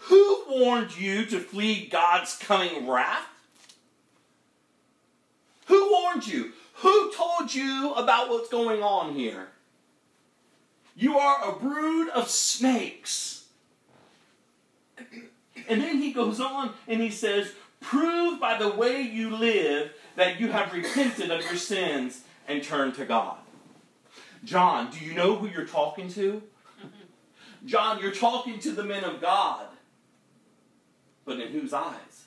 Who 0.08 0.44
warned 0.50 0.98
you 0.98 1.26
to 1.28 1.40
flee 1.40 1.88
God's 1.88 2.36
coming 2.36 2.88
wrath? 2.88 3.28
Who 5.68 5.92
warned 5.92 6.28
you? 6.28 6.52
Who 6.76 7.14
told 7.14 7.54
you 7.54 7.94
about 7.94 8.30
what's 8.30 8.50
going 8.50 8.84
on 8.84 9.16
here? 9.16 9.48
You 10.96 11.18
are 11.18 11.50
a 11.50 11.60
brood 11.60 12.10
of 12.10 12.30
snakes. 12.30 13.46
And 15.68 15.82
then 15.82 16.02
he 16.02 16.14
goes 16.14 16.40
on 16.40 16.74
and 16.88 17.02
he 17.02 17.10
says, 17.10 17.52
Prove 17.80 18.40
by 18.40 18.58
the 18.58 18.70
way 18.70 19.02
you 19.02 19.36
live 19.36 19.92
that 20.16 20.40
you 20.40 20.52
have 20.52 20.74
repented 20.74 21.32
of 21.32 21.42
your 21.42 21.56
sins 21.56 22.22
and 22.48 22.64
turned 22.64 22.96
to 22.96 23.06
God. 23.06 23.38
John, 24.44 24.92
do 24.92 25.04
you 25.04 25.14
know 25.14 25.36
who 25.36 25.48
you're 25.48 25.66
talking 25.66 26.10
to? 26.14 26.42
John, 27.66 28.00
you're 28.02 28.12
talking 28.12 28.60
to 28.60 28.72
the 28.72 28.84
men 28.84 29.04
of 29.04 29.22
God. 29.22 29.68
But 31.26 31.40
in 31.40 31.50
whose 31.50 31.74
eyes? 31.74 32.26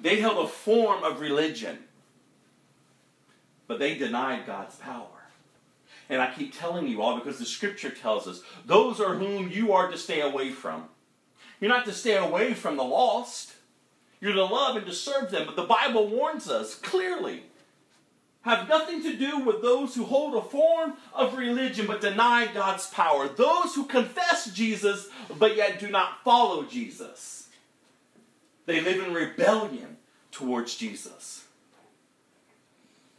They 0.00 0.20
held 0.20 0.44
a 0.44 0.48
form 0.48 1.02
of 1.02 1.20
religion, 1.20 1.78
but 3.66 3.78
they 3.78 3.96
denied 3.96 4.46
God's 4.46 4.76
power. 4.76 5.13
And 6.08 6.20
I 6.20 6.32
keep 6.32 6.56
telling 6.56 6.86
you 6.86 7.02
all 7.02 7.18
because 7.18 7.38
the 7.38 7.46
scripture 7.46 7.90
tells 7.90 8.26
us 8.26 8.42
those 8.66 9.00
are 9.00 9.14
whom 9.14 9.50
you 9.50 9.72
are 9.72 9.90
to 9.90 9.98
stay 9.98 10.20
away 10.20 10.50
from. 10.50 10.84
You're 11.60 11.70
not 11.70 11.86
to 11.86 11.92
stay 11.92 12.16
away 12.16 12.54
from 12.54 12.76
the 12.76 12.84
lost. 12.84 13.54
You're 14.20 14.32
to 14.32 14.44
love 14.44 14.76
and 14.76 14.86
to 14.86 14.92
serve 14.92 15.30
them. 15.30 15.46
But 15.46 15.56
the 15.56 15.64
Bible 15.64 16.08
warns 16.08 16.48
us 16.48 16.74
clearly 16.74 17.44
have 18.44 18.68
nothing 18.68 19.02
to 19.02 19.16
do 19.16 19.38
with 19.38 19.62
those 19.62 19.94
who 19.94 20.04
hold 20.04 20.34
a 20.34 20.42
form 20.42 20.94
of 21.14 21.36
religion 21.36 21.86
but 21.86 22.02
deny 22.02 22.46
God's 22.52 22.86
power. 22.88 23.26
Those 23.26 23.74
who 23.74 23.86
confess 23.86 24.52
Jesus 24.52 25.08
but 25.38 25.56
yet 25.56 25.80
do 25.80 25.88
not 25.88 26.22
follow 26.24 26.64
Jesus. 26.64 27.48
They 28.66 28.82
live 28.82 29.02
in 29.02 29.14
rebellion 29.14 29.96
towards 30.30 30.74
Jesus. 30.74 31.43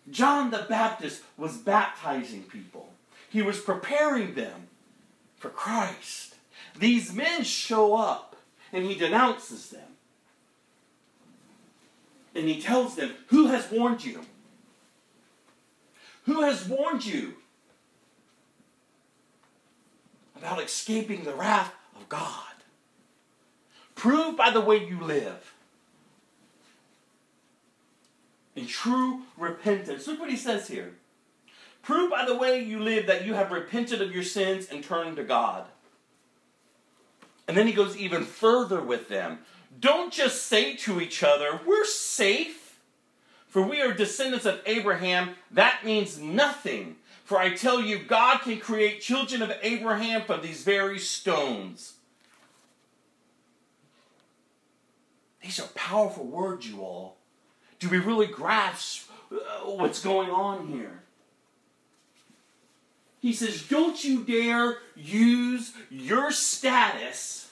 John 0.09 0.51
the 0.51 0.65
Baptist 0.69 1.23
was 1.37 1.57
baptizing 1.57 2.43
people, 2.43 2.89
he 3.29 3.41
was 3.41 3.59
preparing 3.59 4.35
them 4.35 4.67
for 5.37 5.49
Christ. 5.49 6.35
These 6.77 7.13
men 7.13 7.43
show 7.43 7.95
up 7.95 8.35
and 8.73 8.85
he 8.85 8.95
denounces 8.95 9.69
them. 9.69 9.81
And 12.33 12.49
he 12.49 12.61
tells 12.61 12.95
them, 12.95 13.13
Who 13.27 13.47
has 13.47 13.71
warned 13.71 14.03
you? 14.03 14.21
Who 16.25 16.41
has 16.41 16.67
warned 16.67 17.05
you 17.05 17.35
about 20.35 20.61
escaping 20.61 21.23
the 21.23 21.33
wrath 21.33 21.73
of 21.95 22.09
God? 22.09 22.43
Prove 23.95 24.35
by 24.35 24.49
the 24.49 24.59
way 24.59 24.85
you 24.85 24.99
live 24.99 25.54
in 28.55 28.67
true 28.67 29.21
repentance. 29.37 30.07
Look 30.07 30.19
what 30.19 30.29
he 30.29 30.37
says 30.37 30.67
here. 30.67 30.93
Prove 31.81 32.09
by 32.09 32.25
the 32.25 32.35
way 32.35 32.63
you 32.63 32.79
live 32.79 33.05
that 33.07 33.25
you 33.25 33.33
have 33.33 33.51
repented 33.51 34.01
of 34.01 34.13
your 34.13 34.23
sins 34.23 34.67
and 34.71 34.83
turned 34.83 35.17
to 35.17 35.23
God. 35.23 35.65
And 37.47 37.55
then 37.55 37.67
he 37.67 37.73
goes 37.73 37.95
even 37.95 38.23
further 38.23 38.81
with 38.81 39.07
them. 39.07 39.39
Don't 39.79 40.11
just 40.11 40.47
say 40.47 40.75
to 40.77 40.99
each 40.99 41.21
other, 41.21 41.59
We're 41.65 41.85
safe, 41.85 42.79
for 43.47 43.61
we 43.61 43.81
are 43.81 43.93
descendants 43.93 44.45
of 44.45 44.61
Abraham. 44.65 45.35
That 45.51 45.85
means 45.85 46.19
nothing. 46.19 46.95
For 47.23 47.37
I 47.37 47.55
tell 47.55 47.81
you, 47.81 47.99
God 47.99 48.39
can 48.39 48.59
create 48.59 49.01
children 49.01 49.41
of 49.41 49.51
Abraham 49.61 50.21
from 50.21 50.41
these 50.41 50.63
very 50.63 50.99
stones. 50.99 51.93
These 55.41 55.59
are 55.59 55.67
powerful 55.75 56.25
words, 56.25 56.67
you 56.67 56.81
all. 56.81 57.17
Do 57.79 57.89
we 57.89 57.99
really 57.99 58.27
grasp 58.27 59.09
uh, 59.31 59.35
what's 59.65 60.01
going 60.01 60.29
on 60.29 60.67
here? 60.67 61.01
He 63.19 63.33
says, 63.33 63.63
Don't 63.63 64.03
you 64.03 64.23
dare 64.23 64.77
use 64.95 65.73
your 65.89 66.31
status 66.31 67.45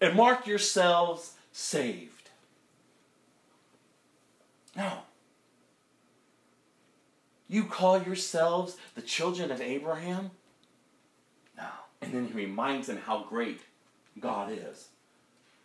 and 0.00 0.14
mark 0.14 0.46
yourselves 0.46 1.34
saved. 1.52 2.30
No. 4.76 4.98
You 7.48 7.64
call 7.64 8.02
yourselves 8.02 8.76
the 8.94 9.02
children 9.02 9.50
of 9.50 9.60
Abraham? 9.60 10.30
No. 11.56 11.68
And 12.00 12.12
then 12.12 12.26
he 12.26 12.32
reminds 12.32 12.86
them 12.86 12.98
how 12.98 13.24
great 13.24 13.62
God 14.20 14.52
is. 14.52 14.88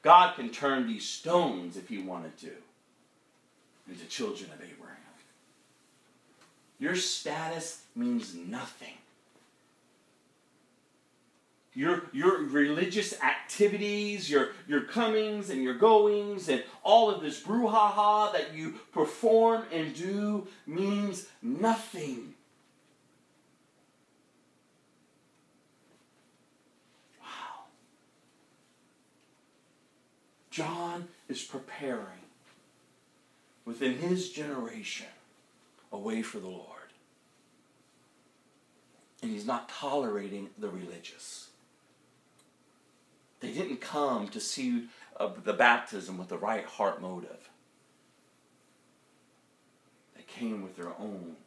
God 0.04 0.36
can 0.36 0.50
turn 0.50 0.88
these 0.88 1.06
stones, 1.08 1.78
if 1.78 1.88
he 1.88 1.98
wanted 1.98 2.38
to, 2.40 2.52
into 3.90 4.06
children 4.06 4.52
of 4.52 4.62
Abraham. 4.62 4.98
Your 6.80 6.96
status 6.96 7.82
means 7.96 8.36
nothing. 8.36 8.94
your, 11.76 12.04
your 12.14 12.44
religious 12.44 13.20
activities, 13.22 14.30
your, 14.30 14.50
your 14.68 14.82
comings 14.82 15.50
and 15.50 15.64
your 15.64 15.74
goings, 15.74 16.50
and 16.50 16.64
all 16.84 17.10
of 17.10 17.22
this 17.22 17.42
brouhaha 17.42 18.32
that 18.34 18.54
you 18.54 18.76
perform 18.92 19.64
and 19.72 19.96
do 19.96 20.48
means 20.68 21.28
nothing. 21.42 22.36
John 30.54 31.08
is 31.28 31.42
preparing 31.42 32.28
within 33.66 33.98
his 33.98 34.30
generation 34.30 35.08
a 35.92 35.98
way 35.98 36.22
for 36.22 36.38
the 36.38 36.48
Lord. 36.48 36.68
And 39.24 39.32
he's 39.32 39.48
not 39.48 39.68
tolerating 39.68 40.52
the 40.60 40.70
religious. 40.70 41.48
They 43.40 43.52
didn't 43.52 43.82
come 43.82 44.28
to 44.28 44.40
see 44.40 44.90
uh, 45.20 45.32
the 45.44 45.54
baptism 45.54 46.20
with 46.20 46.30
the 46.30 46.38
right 46.38 46.66
heart 46.66 47.02
motive. 47.02 47.50
They 50.16 50.22
came 50.22 50.62
with 50.62 50.76
their 50.76 50.92
own 51.00 51.38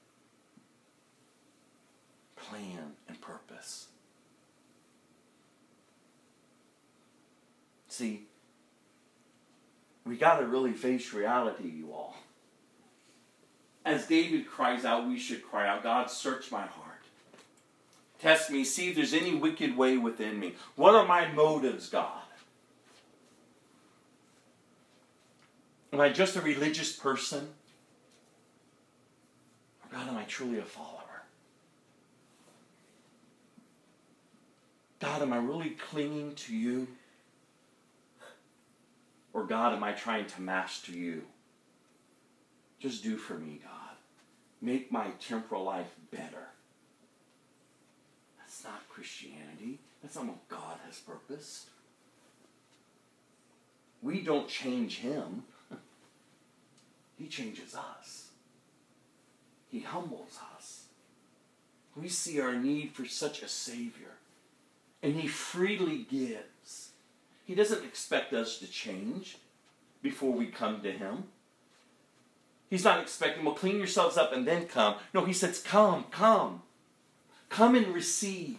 plan 2.34 2.94
and 3.06 3.20
purpose. 3.20 3.86
See, 7.86 8.24
we 10.06 10.16
got 10.16 10.38
to 10.38 10.46
really 10.46 10.72
face 10.72 11.12
reality, 11.12 11.68
you 11.68 11.92
all. 11.92 12.16
As 13.84 14.06
David 14.06 14.46
cries 14.48 14.84
out, 14.84 15.06
we 15.06 15.18
should 15.18 15.44
cry 15.44 15.68
out 15.68 15.82
God, 15.82 16.10
search 16.10 16.50
my 16.50 16.62
heart. 16.62 16.86
Test 18.20 18.50
me, 18.50 18.64
see 18.64 18.90
if 18.90 18.96
there's 18.96 19.12
any 19.12 19.34
wicked 19.34 19.76
way 19.76 19.98
within 19.98 20.38
me. 20.40 20.54
What 20.76 20.94
are 20.94 21.06
my 21.06 21.30
motives, 21.32 21.88
God? 21.88 22.22
Am 25.92 26.00
I 26.00 26.08
just 26.08 26.36
a 26.36 26.40
religious 26.40 26.92
person? 26.92 27.48
Or 29.84 29.96
God, 29.96 30.08
am 30.08 30.16
I 30.16 30.24
truly 30.24 30.58
a 30.58 30.62
follower? 30.62 30.92
God, 35.00 35.22
am 35.22 35.32
I 35.32 35.38
really 35.38 35.70
clinging 35.70 36.34
to 36.36 36.56
you? 36.56 36.88
Or 39.36 39.44
God, 39.44 39.74
am 39.74 39.84
I 39.84 39.92
trying 39.92 40.24
to 40.28 40.40
master 40.40 40.92
you? 40.92 41.24
Just 42.78 43.02
do 43.02 43.18
for 43.18 43.34
me, 43.34 43.60
God. 43.62 43.96
Make 44.62 44.90
my 44.90 45.08
temporal 45.20 45.62
life 45.62 45.94
better. 46.10 46.48
That's 48.38 48.64
not 48.64 48.88
Christianity. 48.88 49.78
That's 50.02 50.16
not 50.16 50.24
what 50.24 50.48
God 50.48 50.78
has 50.86 51.00
purposed. 51.00 51.68
We 54.00 54.22
don't 54.22 54.48
change 54.48 55.00
Him, 55.00 55.42
He 57.18 57.26
changes 57.26 57.74
us. 57.74 58.28
He 59.70 59.80
humbles 59.80 60.38
us. 60.56 60.84
We 61.94 62.08
see 62.08 62.40
our 62.40 62.54
need 62.54 62.92
for 62.92 63.04
such 63.04 63.42
a 63.42 63.48
Savior, 63.48 64.14
and 65.02 65.14
He 65.14 65.28
freely 65.28 66.06
gives. 66.10 66.85
He 67.46 67.54
doesn't 67.54 67.84
expect 67.84 68.32
us 68.32 68.58
to 68.58 68.66
change 68.66 69.38
before 70.02 70.32
we 70.32 70.46
come 70.46 70.82
to 70.82 70.90
Him. 70.90 71.24
He's 72.68 72.84
not 72.84 73.00
expecting, 73.00 73.44
well, 73.44 73.54
clean 73.54 73.78
yourselves 73.78 74.16
up 74.16 74.32
and 74.32 74.46
then 74.46 74.66
come. 74.66 74.96
No, 75.14 75.24
He 75.24 75.32
says, 75.32 75.62
come, 75.62 76.06
come. 76.10 76.62
Come 77.48 77.76
and 77.76 77.94
receive. 77.94 78.58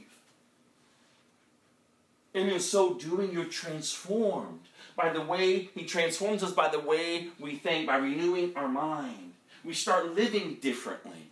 And 2.33 2.49
in 2.49 2.59
so 2.61 2.93
doing, 2.93 3.33
you're 3.33 3.45
transformed 3.45 4.61
by 4.95 5.11
the 5.11 5.21
way 5.21 5.69
He 5.75 5.83
transforms 5.83 6.41
us 6.41 6.53
by 6.53 6.69
the 6.69 6.79
way 6.79 7.27
we 7.39 7.57
think, 7.57 7.87
by 7.87 7.97
renewing 7.97 8.53
our 8.55 8.69
mind. 8.69 9.33
We 9.65 9.73
start 9.73 10.15
living 10.15 10.59
differently. 10.61 11.29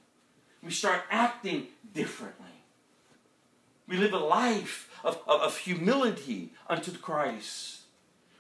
We 0.61 0.71
start 0.71 1.03
acting 1.09 1.67
differently. 1.93 2.45
We 3.87 3.97
live 3.97 4.13
a 4.13 4.19
life 4.19 4.89
of, 5.05 5.21
of, 5.27 5.41
of 5.41 5.57
humility 5.59 6.51
unto 6.67 6.91
Christ. 6.91 7.81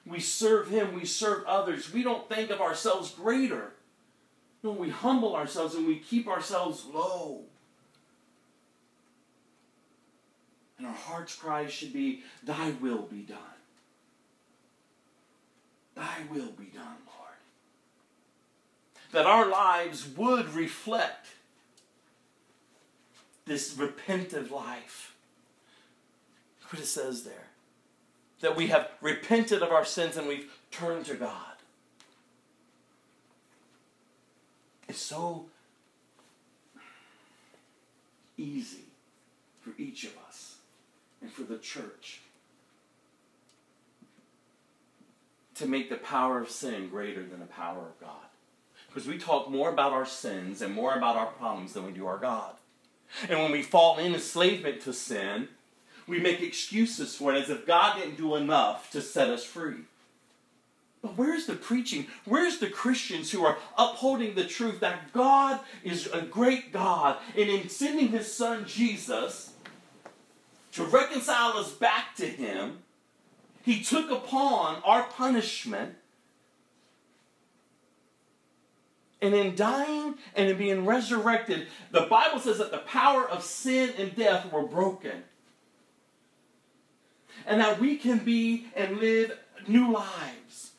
We 0.05 0.19
serve 0.19 0.69
Him, 0.69 0.93
we 0.93 1.05
serve 1.05 1.45
others. 1.45 1.93
We 1.93 2.03
don't 2.03 2.27
think 2.27 2.49
of 2.49 2.59
ourselves 2.59 3.11
greater. 3.11 3.73
No, 4.63 4.71
we 4.71 4.89
humble 4.89 5.35
ourselves 5.35 5.75
and 5.75 5.87
we 5.87 5.99
keep 5.99 6.27
ourselves 6.27 6.85
low. 6.91 7.43
And 10.77 10.87
our 10.87 10.93
heart's 10.93 11.35
cry 11.35 11.67
should 11.67 11.93
be, 11.93 12.23
Thy 12.43 12.71
will 12.81 13.03
be 13.03 13.21
done. 13.21 13.37
Thy 15.95 16.23
will 16.29 16.51
be 16.51 16.65
done, 16.65 16.97
Lord. 17.07 17.37
That 19.11 19.25
our 19.25 19.47
lives 19.47 20.07
would 20.17 20.53
reflect 20.53 21.27
this 23.45 23.75
repentant 23.77 24.51
life. 24.51 25.14
Look 26.65 26.73
what 26.73 26.81
it 26.81 26.87
says 26.87 27.23
there. 27.23 27.49
That 28.41 28.55
we 28.55 28.67
have 28.67 28.89
repented 28.99 29.61
of 29.61 29.71
our 29.71 29.85
sins 29.85 30.17
and 30.17 30.27
we've 30.27 30.51
turned 30.71 31.05
to 31.05 31.13
God. 31.13 31.29
It's 34.89 34.99
so 34.99 35.45
easy 38.35 38.85
for 39.61 39.73
each 39.77 40.05
of 40.05 40.13
us 40.27 40.55
and 41.21 41.31
for 41.31 41.43
the 41.43 41.59
church 41.59 42.21
to 45.53 45.67
make 45.67 45.89
the 45.89 45.97
power 45.97 46.39
of 46.39 46.49
sin 46.49 46.89
greater 46.89 47.23
than 47.23 47.39
the 47.39 47.45
power 47.45 47.81
of 47.81 47.99
God. 47.99 48.25
Because 48.87 49.07
we 49.07 49.19
talk 49.19 49.51
more 49.51 49.69
about 49.69 49.93
our 49.93 50.05
sins 50.05 50.63
and 50.63 50.73
more 50.73 50.95
about 50.95 51.15
our 51.15 51.27
problems 51.27 51.73
than 51.73 51.85
we 51.85 51.91
do 51.91 52.07
our 52.07 52.17
God. 52.17 52.53
And 53.29 53.39
when 53.39 53.51
we 53.51 53.61
fall 53.61 53.99
in 53.99 54.15
enslavement 54.15 54.81
to 54.81 54.93
sin, 54.93 55.49
we 56.07 56.19
make 56.19 56.41
excuses 56.41 57.15
for 57.15 57.33
it 57.33 57.41
as 57.41 57.49
if 57.49 57.65
God 57.65 57.97
didn't 57.97 58.17
do 58.17 58.35
enough 58.35 58.91
to 58.91 59.01
set 59.01 59.29
us 59.29 59.43
free. 59.43 59.85
But 61.01 61.17
where's 61.17 61.45
the 61.45 61.55
preaching? 61.55 62.07
Where's 62.25 62.57
the 62.57 62.69
Christians 62.69 63.31
who 63.31 63.45
are 63.45 63.57
upholding 63.77 64.33
the 64.33 64.45
truth 64.45 64.79
that 64.79 65.13
God 65.13 65.59
is 65.83 66.07
a 66.07 66.21
great 66.21 66.73
God 66.73 67.17
and 67.37 67.49
in 67.49 67.69
sending 67.69 68.07
his 68.07 68.31
son 68.31 68.65
Jesus 68.65 69.53
to 70.71 70.83
reconcile 70.83 71.57
us 71.57 71.71
back 71.71 72.15
to 72.17 72.25
him, 72.25 72.79
he 73.63 73.83
took 73.83 74.11
upon 74.11 74.81
our 74.83 75.03
punishment 75.03 75.95
and 79.21 79.33
in 79.33 79.55
dying 79.55 80.15
and 80.35 80.49
in 80.49 80.57
being 80.57 80.85
resurrected, 80.85 81.67
the 81.91 82.01
Bible 82.01 82.39
says 82.39 82.57
that 82.59 82.71
the 82.71 82.79
power 82.79 83.27
of 83.27 83.43
sin 83.43 83.91
and 83.97 84.15
death 84.15 84.51
were 84.51 84.63
broken. 84.63 85.23
And 87.45 87.61
that 87.61 87.79
we 87.79 87.97
can 87.97 88.19
be 88.19 88.67
and 88.75 88.97
live 88.97 89.37
new 89.67 89.91
lives. 89.91 90.71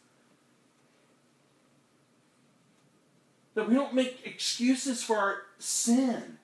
That 3.54 3.68
we 3.68 3.74
don't 3.74 3.94
make 3.94 4.26
excuses 4.26 5.02
for 5.02 5.16
our 5.16 5.36
sin. 5.58 6.38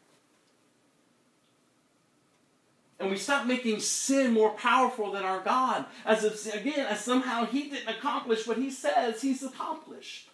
And 2.98 3.10
we 3.10 3.16
stop 3.16 3.46
making 3.46 3.80
sin 3.80 4.32
more 4.32 4.50
powerful 4.50 5.10
than 5.10 5.24
our 5.24 5.40
God. 5.40 5.86
As 6.04 6.22
if, 6.24 6.54
again, 6.54 6.86
as 6.86 7.00
somehow 7.00 7.44
He 7.44 7.68
didn't 7.68 7.88
accomplish 7.88 8.46
what 8.46 8.58
He 8.58 8.70
says 8.70 9.20
He's 9.20 9.42
accomplished. 9.42 10.28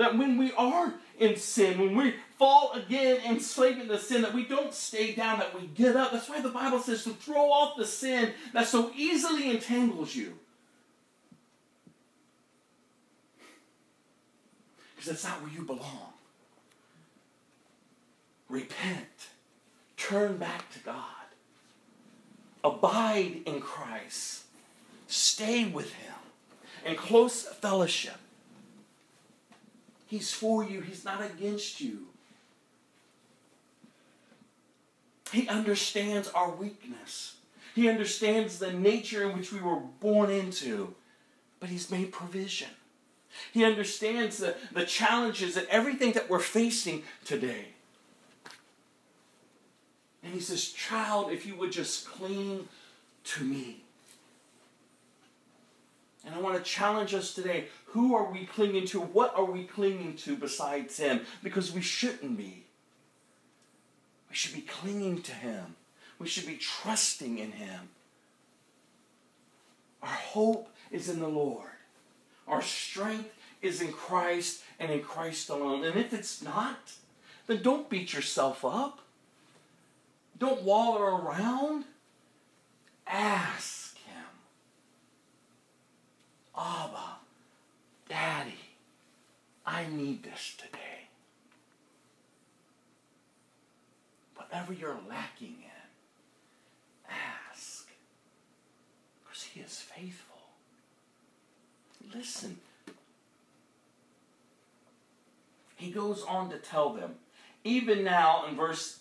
That 0.00 0.16
when 0.16 0.38
we 0.38 0.50
are 0.52 0.94
in 1.18 1.36
sin, 1.36 1.78
when 1.78 1.94
we 1.94 2.14
fall 2.38 2.72
again 2.72 3.20
enslaved 3.26 3.82
into 3.82 3.98
sin, 3.98 4.22
that 4.22 4.32
we 4.32 4.46
don't 4.46 4.72
stay 4.72 5.12
down, 5.14 5.40
that 5.40 5.54
we 5.54 5.66
get 5.66 5.94
up. 5.94 6.10
That's 6.10 6.26
why 6.26 6.40
the 6.40 6.48
Bible 6.48 6.78
says 6.78 7.04
to 7.04 7.10
throw 7.10 7.52
off 7.52 7.76
the 7.76 7.84
sin 7.84 8.32
that 8.54 8.66
so 8.66 8.90
easily 8.96 9.50
entangles 9.50 10.14
you. 10.14 10.38
Because 14.96 15.10
that's 15.10 15.24
not 15.24 15.42
where 15.42 15.52
you 15.52 15.66
belong. 15.66 16.14
Repent. 18.48 19.28
Turn 19.98 20.38
back 20.38 20.72
to 20.72 20.78
God. 20.78 21.04
Abide 22.64 23.42
in 23.44 23.60
Christ. 23.60 24.44
Stay 25.08 25.66
with 25.66 25.92
Him 25.92 26.14
in 26.86 26.96
close 26.96 27.42
fellowship. 27.42 28.16
He's 30.10 30.32
for 30.32 30.64
you, 30.64 30.80
He's 30.80 31.04
not 31.04 31.22
against 31.22 31.80
you. 31.80 32.08
He 35.30 35.46
understands 35.46 36.26
our 36.30 36.50
weakness. 36.50 37.36
He 37.76 37.88
understands 37.88 38.58
the 38.58 38.72
nature 38.72 39.30
in 39.30 39.36
which 39.36 39.52
we 39.52 39.60
were 39.60 39.76
born 40.00 40.28
into, 40.28 40.94
but 41.60 41.68
He's 41.68 41.92
made 41.92 42.10
provision. 42.10 42.70
He 43.52 43.64
understands 43.64 44.38
the, 44.38 44.56
the 44.72 44.84
challenges 44.84 45.56
and 45.56 45.68
everything 45.68 46.10
that 46.14 46.28
we're 46.28 46.40
facing 46.40 47.04
today. 47.24 47.66
And 50.24 50.34
he 50.34 50.40
says, 50.40 50.70
Child, 50.70 51.30
if 51.30 51.46
you 51.46 51.54
would 51.54 51.70
just 51.70 52.08
cling 52.08 52.66
to 53.22 53.44
me. 53.44 53.84
And 56.26 56.34
I 56.34 56.38
want 56.38 56.56
to 56.56 56.62
challenge 56.62 57.14
us 57.14 57.32
today. 57.32 57.66
Who 57.92 58.14
are 58.14 58.30
we 58.30 58.46
clinging 58.46 58.86
to? 58.88 59.00
What 59.00 59.36
are 59.36 59.44
we 59.44 59.64
clinging 59.64 60.16
to 60.18 60.36
besides 60.36 60.98
him? 60.98 61.22
Because 61.42 61.72
we 61.72 61.80
shouldn't 61.80 62.36
be. 62.36 62.64
We 64.28 64.36
should 64.36 64.54
be 64.54 64.60
clinging 64.60 65.22
to 65.22 65.32
him. 65.32 65.76
We 66.18 66.28
should 66.28 66.46
be 66.46 66.56
trusting 66.56 67.38
in 67.38 67.52
him. 67.52 67.88
Our 70.02 70.08
hope 70.08 70.68
is 70.90 71.08
in 71.08 71.18
the 71.20 71.28
Lord. 71.28 71.68
Our 72.46 72.62
strength 72.62 73.30
is 73.62 73.80
in 73.80 73.92
Christ 73.92 74.62
and 74.78 74.90
in 74.90 75.02
Christ 75.02 75.50
alone. 75.50 75.84
And 75.84 75.98
if 75.98 76.12
it's 76.12 76.42
not, 76.42 76.92
then 77.46 77.62
don't 77.62 77.90
beat 77.90 78.12
yourself 78.12 78.64
up. 78.64 79.00
Don't 80.38 80.62
wallow 80.62 81.02
around. 81.02 81.84
Ask 83.06 83.98
Him. 83.98 84.24
Abba, 86.56 87.09
Daddy, 88.10 88.58
I 89.64 89.86
need 89.86 90.24
this 90.24 90.56
today. 90.58 91.06
Whatever 94.34 94.72
you're 94.72 94.98
lacking 95.08 95.54
in, 95.62 97.08
ask. 97.48 97.86
Because 99.22 99.44
He 99.44 99.60
is 99.60 99.78
faithful. 99.78 100.38
Listen. 102.12 102.58
He 105.76 105.92
goes 105.92 106.24
on 106.24 106.50
to 106.50 106.58
tell 106.58 106.92
them, 106.92 107.14
even 107.62 108.02
now 108.02 108.44
in 108.48 108.56
verse 108.56 108.98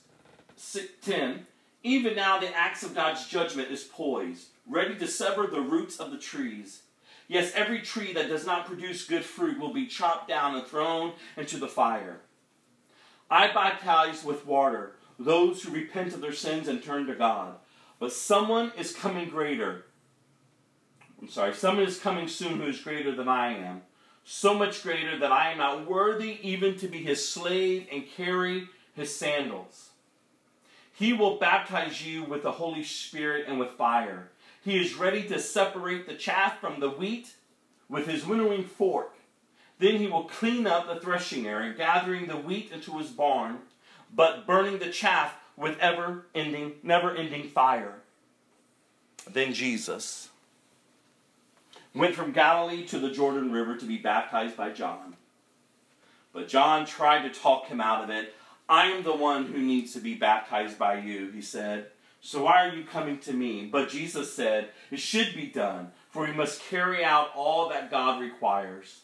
10, 1.02 1.48
even 1.82 2.16
now 2.16 2.40
the 2.40 2.56
axe 2.56 2.84
of 2.84 2.94
God's 2.94 3.28
judgment 3.28 3.72
is 3.72 3.84
poised, 3.84 4.50
ready 4.68 4.96
to 4.98 5.08
sever 5.08 5.48
the 5.48 5.62
roots 5.62 6.00
of 6.00 6.12
the 6.12 6.20
trees. 6.20 6.84
Yes, 7.30 7.52
every 7.54 7.82
tree 7.82 8.12
that 8.14 8.28
does 8.28 8.46
not 8.46 8.66
produce 8.66 9.06
good 9.06 9.24
fruit 9.24 9.60
will 9.60 9.72
be 9.72 9.86
chopped 9.86 10.28
down 10.28 10.56
and 10.56 10.66
thrown 10.66 11.14
into 11.38 11.58
the 11.58 11.68
fire. 11.68 12.22
I 13.30 13.54
baptize 13.54 14.24
with 14.24 14.48
water 14.48 14.96
those 15.20 15.62
who 15.62 15.72
repent 15.72 16.16
of 16.16 16.22
their 16.22 16.34
sins 16.34 16.68
and 16.68 16.84
turn 16.84 17.06
to 17.06 17.14
God. 17.14 17.56
But 18.00 18.14
someone 18.14 18.72
is 18.76 18.96
coming 18.96 19.30
greater. 19.30 19.86
I'm 21.22 21.30
sorry, 21.30 21.54
someone 21.54 21.86
is 21.86 22.00
coming 22.00 22.28
soon 22.28 22.60
who 22.60 22.66
is 22.66 22.82
greater 22.82 23.16
than 23.16 23.28
I 23.28 23.54
am. 23.54 23.82
So 24.24 24.56
much 24.56 24.82
greater 24.82 25.20
that 25.20 25.32
I 25.32 25.52
am 25.52 25.60
not 25.60 25.88
worthy 25.88 26.40
even 26.42 26.78
to 26.80 26.88
be 26.88 27.04
his 27.04 27.28
slave 27.28 27.88
and 27.92 28.10
carry 28.10 28.70
his 28.96 29.16
sandals. 29.16 29.90
He 30.94 31.14
will 31.14 31.38
baptize 31.38 32.06
you 32.06 32.24
with 32.24 32.42
the 32.42 32.54
Holy 32.54 32.84
Spirit 32.84 33.46
and 33.48 33.60
with 33.60 33.72
fire. 33.72 34.32
He 34.70 34.80
is 34.80 34.94
ready 34.94 35.24
to 35.30 35.40
separate 35.40 36.06
the 36.06 36.14
chaff 36.14 36.60
from 36.60 36.80
the 36.80 36.92
wheat 36.92 37.34
with 37.90 38.06
his 38.06 38.24
winnowing 38.24 38.64
fork. 38.64 39.16
Then 39.80 39.96
he 39.96 40.06
will 40.06 40.26
clean 40.26 40.68
up 40.68 40.86
the 40.86 41.00
threshing 41.00 41.48
area, 41.48 41.74
gathering 41.74 42.28
the 42.28 42.38
wheat 42.38 42.72
into 42.72 43.00
his 43.00 43.10
barn, 43.10 43.58
but 44.14 44.46
burning 44.46 44.78
the 44.78 44.92
chaff 44.92 45.34
with 45.58 45.76
ever 45.80 46.28
ending, 46.36 46.74
never 46.84 47.16
ending 47.16 47.46
fire. 47.50 47.96
Then 49.28 49.56
Jesus 49.56 50.30
went 51.96 52.14
from 52.14 52.32
Galilee 52.32 52.86
to 52.90 53.00
the 53.00 53.10
Jordan 53.10 53.52
River 53.52 53.76
to 53.76 53.86
be 53.86 53.98
baptized 53.98 54.56
by 54.56 54.70
John. 54.70 55.16
But 56.32 56.48
John 56.48 56.86
tried 56.86 57.24
to 57.24 57.40
talk 57.40 57.66
him 57.70 57.82
out 57.82 58.04
of 58.04 58.12
it. 58.12 58.36
I 58.70 58.86
am 58.92 59.02
the 59.02 59.16
one 59.16 59.46
who 59.46 59.58
needs 59.58 59.94
to 59.94 60.00
be 60.00 60.14
baptized 60.14 60.78
by 60.78 61.00
you, 61.00 61.32
he 61.32 61.42
said. 61.42 61.88
So 62.22 62.44
why 62.44 62.68
are 62.68 62.76
you 62.76 62.84
coming 62.84 63.20
to 63.20 63.34
me? 63.34 63.70
But 63.72 63.90
Jesus 63.90 64.34
said, 64.34 64.70
It 64.92 65.00
should 65.00 65.36
be 65.36 65.48
done, 65.48 65.92
for 66.10 66.26
we 66.26 66.34
must 66.34 66.62
carry 66.64 67.04
out 67.04 67.30
all 67.36 67.70
that 67.70 67.92
God 67.92 68.22
requires. 68.22 69.02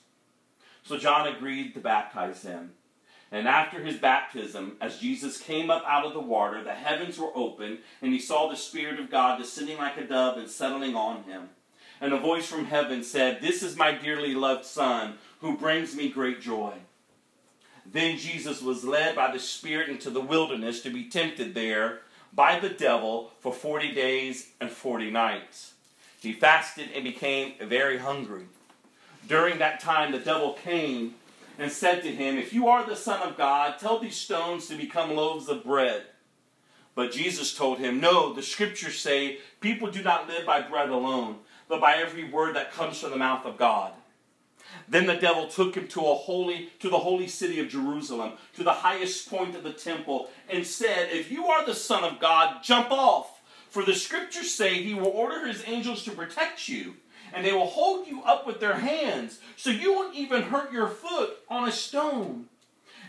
So 0.84 0.98
John 0.98 1.28
agreed 1.28 1.74
to 1.74 1.80
baptize 1.80 2.44
him. 2.44 2.72
And 3.32 3.48
after 3.48 3.84
his 3.84 3.98
baptism, 3.98 4.78
as 4.80 5.00
Jesus 5.00 5.42
came 5.42 5.70
up 5.70 5.84
out 5.88 6.06
of 6.06 6.14
the 6.14 6.20
water, 6.20 6.64
the 6.64 6.74
heavens 6.74 7.18
were 7.18 7.36
opened, 7.36 7.80
and 8.02 8.14
he 8.14 8.20
saw 8.20 8.48
the 8.48 8.56
Spirit 8.56 9.00
of 9.00 9.10
God 9.10 9.40
descending 9.40 9.78
like 9.78 9.98
a 9.98 10.04
dove 10.06 10.38
and 10.38 10.50
settling 10.50 10.96
on 10.96 11.24
him. 11.24 11.50
And 12.00 12.14
a 12.14 12.20
voice 12.20 12.46
from 12.46 12.66
heaven 12.66 13.04
said, 13.04 13.42
This 13.42 13.64
is 13.64 13.76
my 13.76 13.94
dearly 13.94 14.36
loved 14.36 14.66
Son, 14.66 15.16
who 15.40 15.58
brings 15.58 15.96
me 15.96 16.10
great 16.10 16.40
joy. 16.40 16.74
Then 17.86 18.18
Jesus 18.18 18.62
was 18.62 18.84
led 18.84 19.16
by 19.16 19.32
the 19.32 19.40
Spirit 19.40 19.90
into 19.90 20.10
the 20.10 20.22
wilderness 20.22 20.82
to 20.82 20.90
be 20.90 21.10
tempted 21.10 21.56
there 21.56 22.02
by 22.36 22.60
the 22.60 22.70
devil 22.70 23.32
for 23.40 23.54
forty 23.54 23.94
days 23.94 24.50
and 24.60 24.70
forty 24.70 25.10
nights. 25.10 25.74
He 26.20 26.34
fasted 26.34 26.90
and 26.94 27.04
became 27.04 27.54
very 27.62 27.98
hungry. 27.98 28.46
During 29.28 29.60
that 29.60 29.80
time, 29.80 30.12
the 30.12 30.20
devil 30.20 30.54
came 30.54 31.16
and 31.58 31.72
said 31.72 32.04
to 32.04 32.12
him, 32.12 32.38
If 32.38 32.54
you 32.54 32.68
are 32.68 32.86
the 32.86 32.96
Son 32.96 33.22
of 33.22 33.38
God, 33.38 33.80
tell 33.80 34.00
these 34.00 34.18
stones 34.18 34.68
to 34.68 34.76
become 34.76 35.16
loaves 35.16 35.48
of 35.48 35.64
bread. 35.64 36.04
But 36.96 37.12
Jesus 37.12 37.56
told 37.56 37.80
him, 37.80 38.00
No, 38.00 38.34
the 38.34 38.44
scriptures 38.44 38.98
say, 39.00 39.40
People 39.62 39.90
do 39.90 40.02
not 40.02 40.28
live 40.28 40.46
by 40.46 40.62
bread 40.62 40.90
alone, 40.90 41.38
but 41.68 41.82
by 41.82 41.96
every 41.96 42.24
word 42.24 42.56
that 42.56 42.74
comes 42.74 43.00
from 43.00 43.12
the 43.12 43.18
mouth 43.18 43.46
of 43.46 43.58
God. 43.58 43.92
Then 44.88 45.06
the 45.06 45.16
devil 45.16 45.48
took 45.48 45.76
him 45.76 45.88
to 45.90 46.00
a 46.02 46.16
holy 46.16 46.70
to 46.80 46.90
the 46.90 47.00
holy 47.00 47.28
city 47.28 47.60
of 47.60 47.70
Jerusalem, 47.70 48.34
to 48.56 48.64
the 48.64 48.74
highest 48.74 49.30
point 49.30 49.56
of 49.56 49.64
the 49.64 49.74
temple, 49.74 50.30
and 50.50 50.66
said, 50.66 51.12
"If 51.12 51.32
you 51.32 51.48
are 51.48 51.66
the 51.66 51.74
son 51.74 52.04
of 52.04 52.20
God, 52.20 52.64
jump 52.64 52.92
off, 52.92 53.42
for 53.70 53.84
the 53.84 53.96
scriptures 53.96 54.54
say 54.54 54.82
he 54.82 54.94
will 54.94 55.08
order 55.08 55.48
his 55.48 55.64
angels 55.68 56.04
to 56.04 56.12
protect 56.12 56.68
you, 56.70 56.96
and 57.34 57.46
they 57.46 57.52
will 57.52 57.68
hold 57.68 58.08
you 58.08 58.24
up 58.24 58.46
with 58.46 58.60
their 58.60 58.80
hands, 58.80 59.40
so 59.58 59.70
you 59.70 59.94
won't 59.94 60.16
even 60.16 60.44
hurt 60.44 60.72
your 60.72 60.88
foot 60.88 61.38
on 61.50 61.68
a 61.68 61.72
stone." 61.72 62.48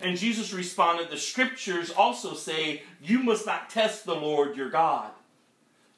And 0.00 0.18
Jesus 0.18 0.52
responded, 0.52 1.10
"The 1.10 1.18
scriptures 1.18 1.90
also 1.90 2.34
say 2.34 2.82
you 3.02 3.20
must 3.20 3.46
not 3.46 3.70
test 3.70 4.04
the 4.04 4.14
Lord 4.14 4.56
your 4.56 4.68
God." 4.68 5.10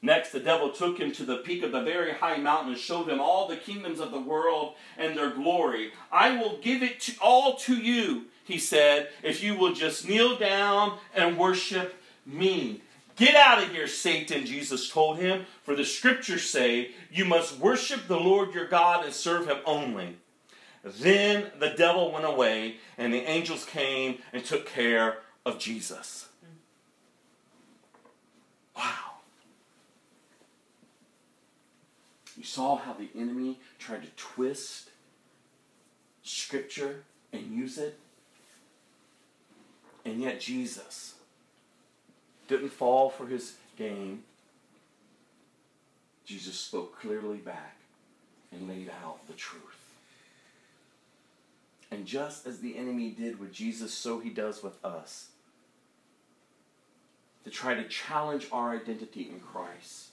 Next, 0.01 0.31
the 0.31 0.41
devil 0.41 0.71
took 0.71 0.99
him 0.99 1.11
to 1.13 1.25
the 1.25 1.39
peak 1.39 1.65
of 1.65 1.73
the 1.73 1.83
very 1.83 2.13
high 2.13 2.37
mountain 2.37 2.73
and 2.73 2.81
showed 2.81 3.09
him 3.09 3.21
all 3.21 3.49
the 3.49 3.57
kingdoms 3.57 3.99
of 3.99 4.13
the 4.13 4.21
world 4.21 4.75
and 4.97 5.17
their 5.17 5.31
glory. 5.31 5.93
I 6.13 6.37
will 6.41 6.59
give 6.59 6.83
it 6.83 7.01
to, 7.01 7.13
all 7.21 7.57
to 7.57 7.75
you, 7.75 8.27
he 8.45 8.59
said, 8.59 9.09
if 9.25 9.43
you 9.43 9.57
will 9.57 9.75
just 9.75 10.09
kneel 10.09 10.39
down 10.39 10.99
and 11.15 11.37
worship 11.37 12.01
me. 12.25 12.83
Get 13.17 13.35
out 13.35 13.61
of 13.61 13.71
here, 13.71 13.89
Satan, 13.89 14.47
Jesus 14.47 14.89
told 14.89 15.19
him, 15.19 15.47
for 15.65 15.75
the 15.75 15.85
scriptures 15.85 16.49
say, 16.49 16.93
You 17.11 17.25
must 17.25 17.59
worship 17.59 18.07
the 18.07 18.21
Lord 18.21 18.55
your 18.55 18.69
God 18.69 19.05
and 19.05 19.13
serve 19.13 19.49
him 19.49 19.59
only. 19.67 20.19
Then 20.85 21.51
the 21.59 21.71
devil 21.71 22.13
went 22.13 22.25
away, 22.25 22.77
and 22.97 23.13
the 23.13 23.29
angels 23.29 23.65
came 23.65 24.19
and 24.33 24.45
took 24.45 24.67
care 24.67 25.19
of 25.45 25.59
Jesus. 25.59 26.29
Mm. 26.45 26.59
Wow. 28.77 29.08
You 32.39 32.45
saw 32.45 32.77
how 32.77 32.93
the 32.93 33.09
enemy 33.19 33.59
tried 33.81 34.03
to 34.03 34.09
twist 34.17 34.91
scripture 36.23 37.03
and 37.33 37.53
use 37.53 37.79
it. 37.79 37.99
And 40.05 40.23
yet 40.23 40.39
Jesus 40.39 41.15
didn't 42.47 42.69
fall 42.69 43.11
for 43.11 43.27
his 43.27 43.57
game. 43.77 44.23
Jesus 46.25 46.55
spoke 46.55 47.01
clearly 47.01 47.39
back 47.39 47.77
and 48.53 48.69
laid 48.69 48.89
out 49.05 49.27
the 49.27 49.33
truth. 49.33 49.97
And 51.91 52.07
just 52.07 52.47
as 52.47 52.61
the 52.61 52.77
enemy 52.77 53.11
did 53.11 53.41
with 53.41 53.53
Jesus, 53.53 53.93
so 53.93 54.21
he 54.21 54.31
does 54.31 54.63
with 54.63 54.83
us. 54.85 55.31
To 57.43 57.51
try 57.51 57.75
to 57.75 57.89
challenge 57.89 58.47
our 58.53 58.77
identity 58.77 59.29
in 59.29 59.41
Christ 59.41 60.08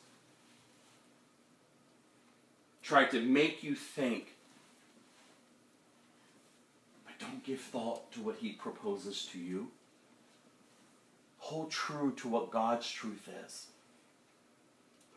try 2.86 3.04
to 3.04 3.20
make 3.20 3.64
you 3.64 3.74
think, 3.74 4.36
but 7.04 7.18
don't 7.20 7.44
give 7.44 7.60
thought 7.60 8.12
to 8.12 8.22
what 8.22 8.38
he 8.38 8.52
proposes 8.52 9.26
to 9.32 9.40
you. 9.40 9.72
Hold 11.40 11.72
true 11.72 12.14
to 12.18 12.28
what 12.28 12.52
God's 12.52 12.90
truth 12.90 13.28
is. 13.46 13.68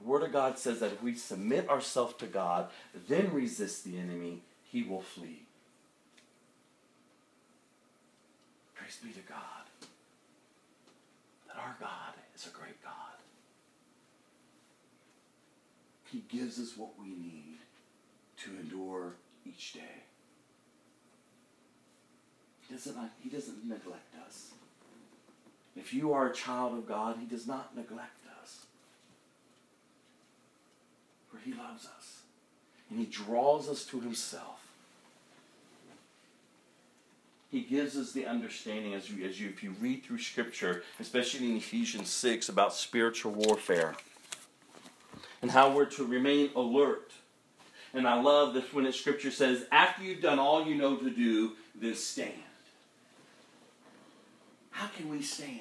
The 0.01 0.09
Word 0.09 0.23
of 0.23 0.33
God 0.33 0.59
says 0.59 0.81
that 0.81 0.93
if 0.93 1.03
we 1.03 1.15
submit 1.15 1.69
ourselves 1.69 2.15
to 2.19 2.27
God, 2.27 2.71
then 3.07 3.33
resist 3.35 3.85
the 3.85 3.99
enemy, 3.99 4.43
he 4.63 4.83
will 4.83 5.03
flee. 5.03 5.43
Praise 8.75 8.99
be 9.03 9.11
to 9.11 9.29
God. 9.29 9.89
That 11.49 11.57
our 11.57 11.77
God 11.79 12.15
is 12.35 12.47
a 12.47 12.51
great 12.51 12.83
God. 12.83 12.95
He 16.11 16.25
gives 16.29 16.59
us 16.59 16.77
what 16.77 16.99
we 16.99 17.09
need 17.09 17.58
to 18.45 18.51
endure 18.61 19.15
each 19.47 19.73
day. 19.73 20.03
He 22.69 22.75
doesn't, 22.75 22.97
he 23.21 23.31
doesn't 23.31 23.69
neglect 23.69 24.15
us. 24.27 24.51
If 25.77 25.95
you 25.95 26.13
are 26.13 26.29
a 26.29 26.35
child 26.35 26.75
of 26.75 26.87
God, 26.87 27.17
He 27.21 27.27
does 27.27 27.47
not 27.47 27.75
neglect 27.77 28.27
us. 28.43 28.67
For 31.31 31.39
He 31.39 31.55
loves 31.55 31.87
us. 31.87 32.23
And 32.91 32.99
He 32.99 33.07
draws 33.07 33.69
us 33.69 33.85
to 33.87 34.01
Himself. 34.01 34.61
He 37.51 37.63
gives 37.63 37.97
us 37.97 38.13
the 38.13 38.27
understanding 38.27 38.93
as 38.93 39.09
you, 39.09 39.27
as 39.27 39.41
you 39.41 39.49
if 39.49 39.63
you 39.63 39.75
read 39.81 40.05
through 40.05 40.19
Scripture, 40.19 40.83
especially 41.01 41.51
in 41.51 41.57
Ephesians 41.57 42.11
6, 42.11 42.51
about 42.51 42.75
spiritual 42.75 43.33
warfare 43.33 43.95
and 45.41 45.51
how 45.51 45.73
we're 45.73 45.87
to 45.87 46.05
remain 46.05 46.51
alert. 46.57 47.13
And 47.95 48.07
I 48.07 48.21
love 48.21 48.55
this 48.55 48.73
when 48.73 48.87
it 48.87 48.95
Scripture 48.95 49.31
says, 49.31 49.65
after 49.73 50.03
you've 50.03 50.21
done 50.21 50.39
all 50.39 50.67
you 50.67 50.75
know 50.75 50.97
to 50.97 51.11
do, 51.11 51.53
then 51.75 51.95
stand. 51.95 52.33
How 54.71 54.89
can 54.89 55.09
we 55.09 55.23
stand 55.23 55.61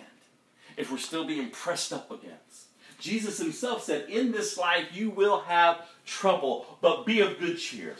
if 0.76 0.92
we're 0.92 0.98
still 0.98 1.26
being 1.26 1.50
pressed 1.50 1.94
up 1.94 2.12
against? 2.12 2.68
Jesus 3.00 3.38
himself 3.38 3.84
said, 3.84 4.10
In 4.10 4.32
this 4.32 4.58
life 4.58 4.88
you 4.94 5.10
will 5.10 5.40
have 5.42 5.88
trouble, 6.06 6.78
but 6.82 7.06
be 7.06 7.22
of 7.22 7.40
good 7.40 7.58
cheer. 7.58 7.96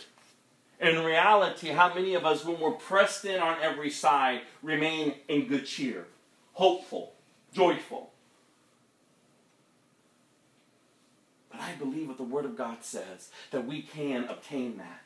In 0.80 1.04
reality, 1.04 1.70
how 1.70 1.94
many 1.94 2.14
of 2.14 2.26
us, 2.26 2.46
when 2.46 2.60
we're 2.60 2.72
pressed 2.72 3.26
in 3.26 3.40
on 3.40 3.58
every 3.62 3.90
side, 3.90 4.42
remain 4.62 5.16
in 5.28 5.48
good 5.48 5.66
cheer, 5.66 6.06
hopeful, 6.54 7.14
joyful? 7.52 8.12
But 11.58 11.64
I 11.64 11.74
believe 11.74 12.08
what 12.08 12.18
the 12.18 12.24
Word 12.24 12.46
of 12.46 12.56
God 12.56 12.84
says 12.84 13.30
that 13.52 13.66
we 13.66 13.82
can 13.82 14.26
obtain 14.26 14.78
that. 14.78 15.04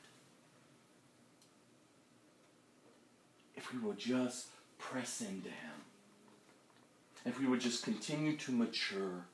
If 3.55 3.73
we 3.73 3.79
will 3.79 3.93
just 3.93 4.47
press 4.77 5.21
into 5.21 5.49
Him, 5.49 5.85
if 7.25 7.39
we 7.39 7.45
would 7.45 7.61
just 7.61 7.83
continue 7.83 8.35
to 8.37 8.51
mature. 8.51 9.25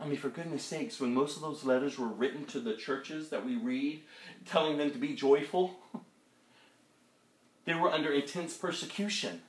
I 0.00 0.06
mean, 0.06 0.16
for 0.16 0.30
goodness 0.30 0.64
sakes, 0.64 1.00
when 1.00 1.12
most 1.12 1.36
of 1.36 1.42
those 1.42 1.64
letters 1.64 1.98
were 1.98 2.08
written 2.08 2.44
to 2.46 2.60
the 2.60 2.74
churches 2.74 3.28
that 3.28 3.44
we 3.44 3.56
read, 3.56 4.02
telling 4.46 4.78
them 4.78 4.90
to 4.92 4.98
be 4.98 5.14
joyful, 5.14 5.74
they 7.66 7.74
were 7.74 7.90
under 7.90 8.10
intense 8.10 8.56
persecution. 8.56 9.42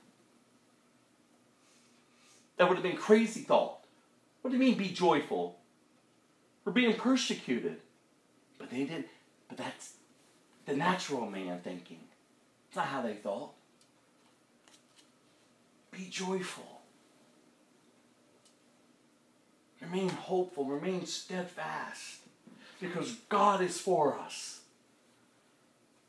That 2.56 2.68
would 2.68 2.76
have 2.76 2.84
been 2.84 2.96
crazy 2.96 3.40
thought. 3.40 3.84
What 4.42 4.50
do 4.50 4.56
you 4.56 4.62
mean, 4.62 4.76
be 4.76 4.90
joyful? 4.90 5.58
We're 6.64 6.72
being 6.72 6.94
persecuted. 6.94 7.76
But 8.58 8.70
they 8.70 8.84
didn't. 8.84 9.06
but 9.48 9.58
that's 9.58 9.94
the 10.66 10.74
natural 10.74 11.26
man 11.26 11.60
thinking. 11.62 12.00
It's 12.68 12.76
not 12.76 12.86
how 12.86 13.02
they 13.02 13.14
thought. 13.14 13.52
Be 15.90 16.08
joyful. 16.10 16.80
Remain 19.80 20.08
hopeful. 20.08 20.64
Remain 20.64 21.06
steadfast. 21.06 22.20
Because 22.80 23.12
God 23.28 23.60
is 23.60 23.78
for 23.78 24.18
us. 24.18 24.60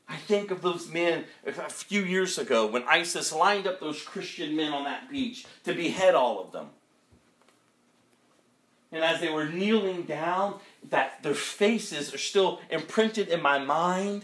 I 0.08 0.18
think 0.18 0.52
of 0.52 0.62
those 0.62 0.88
men 0.88 1.26
a 1.46 1.52
few 1.52 2.04
years 2.04 2.38
ago 2.38 2.68
when 2.68 2.84
ISIS 2.84 3.34
lined 3.34 3.68
up 3.68 3.80
those 3.80 4.02
Christian 4.02 4.56
men 4.56 4.72
on 4.72 4.84
that 4.84 5.10
beach 5.10 5.46
to 5.64 5.74
behead 5.74 6.14
all 6.14 6.40
of 6.40 6.52
them. 6.52 6.68
And 8.96 9.04
as 9.04 9.20
they 9.20 9.30
were 9.30 9.46
kneeling 9.46 10.04
down, 10.04 10.60
that 10.90 11.22
their 11.22 11.36
faces 11.36 12.14
are 12.14 12.18
still 12.18 12.62
imprinted 12.72 13.28
in 13.28 13.42
my 13.42 13.60
mind. 13.60 14.24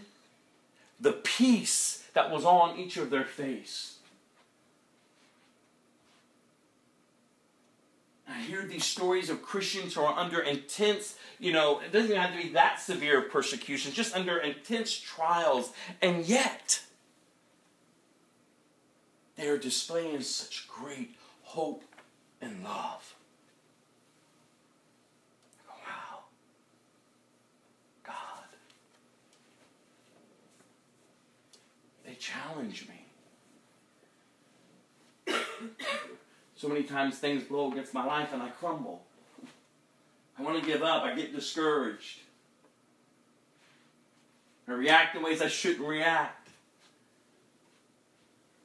The 0.98 1.12
peace 1.12 2.04
that 2.14 2.30
was 2.30 2.44
on 2.44 2.78
each 2.78 2.96
of 2.96 3.10
their 3.10 3.24
face. 3.24 3.98
I 8.28 8.40
hear 8.40 8.64
these 8.64 8.84
stories 8.84 9.28
of 9.28 9.42
Christians 9.42 9.94
who 9.94 10.00
are 10.00 10.18
under 10.18 10.40
intense, 10.40 11.16
you 11.38 11.52
know, 11.52 11.80
it 11.80 11.92
doesn't 11.92 12.10
even 12.10 12.22
have 12.22 12.34
to 12.34 12.42
be 12.42 12.48
that 12.54 12.80
severe 12.80 13.20
persecution, 13.20 13.92
just 13.92 14.16
under 14.16 14.38
intense 14.38 14.96
trials, 14.98 15.72
and 16.00 16.24
yet 16.24 16.82
they 19.36 19.48
are 19.48 19.58
displaying 19.58 20.22
such 20.22 20.66
great 20.66 21.14
hope 21.42 21.84
and 22.40 22.64
love. 22.64 23.14
Wow. 25.68 26.20
God. 28.04 28.14
They 32.04 32.11
challenge 32.22 32.86
me. 32.88 32.94
So 36.54 36.68
many 36.68 36.84
times 36.84 37.18
things 37.18 37.42
blow 37.42 37.72
against 37.72 37.92
my 37.92 38.04
life 38.04 38.28
and 38.32 38.40
I 38.40 38.50
crumble. 38.50 39.02
I 40.38 40.42
want 40.42 40.62
to 40.62 40.66
give 40.66 40.82
up. 40.82 41.02
I 41.02 41.14
get 41.14 41.34
discouraged. 41.34 42.20
I 44.68 44.72
react 44.72 45.16
in 45.16 45.22
ways 45.22 45.42
I 45.42 45.48
shouldn't 45.48 45.86
react. 45.86 46.48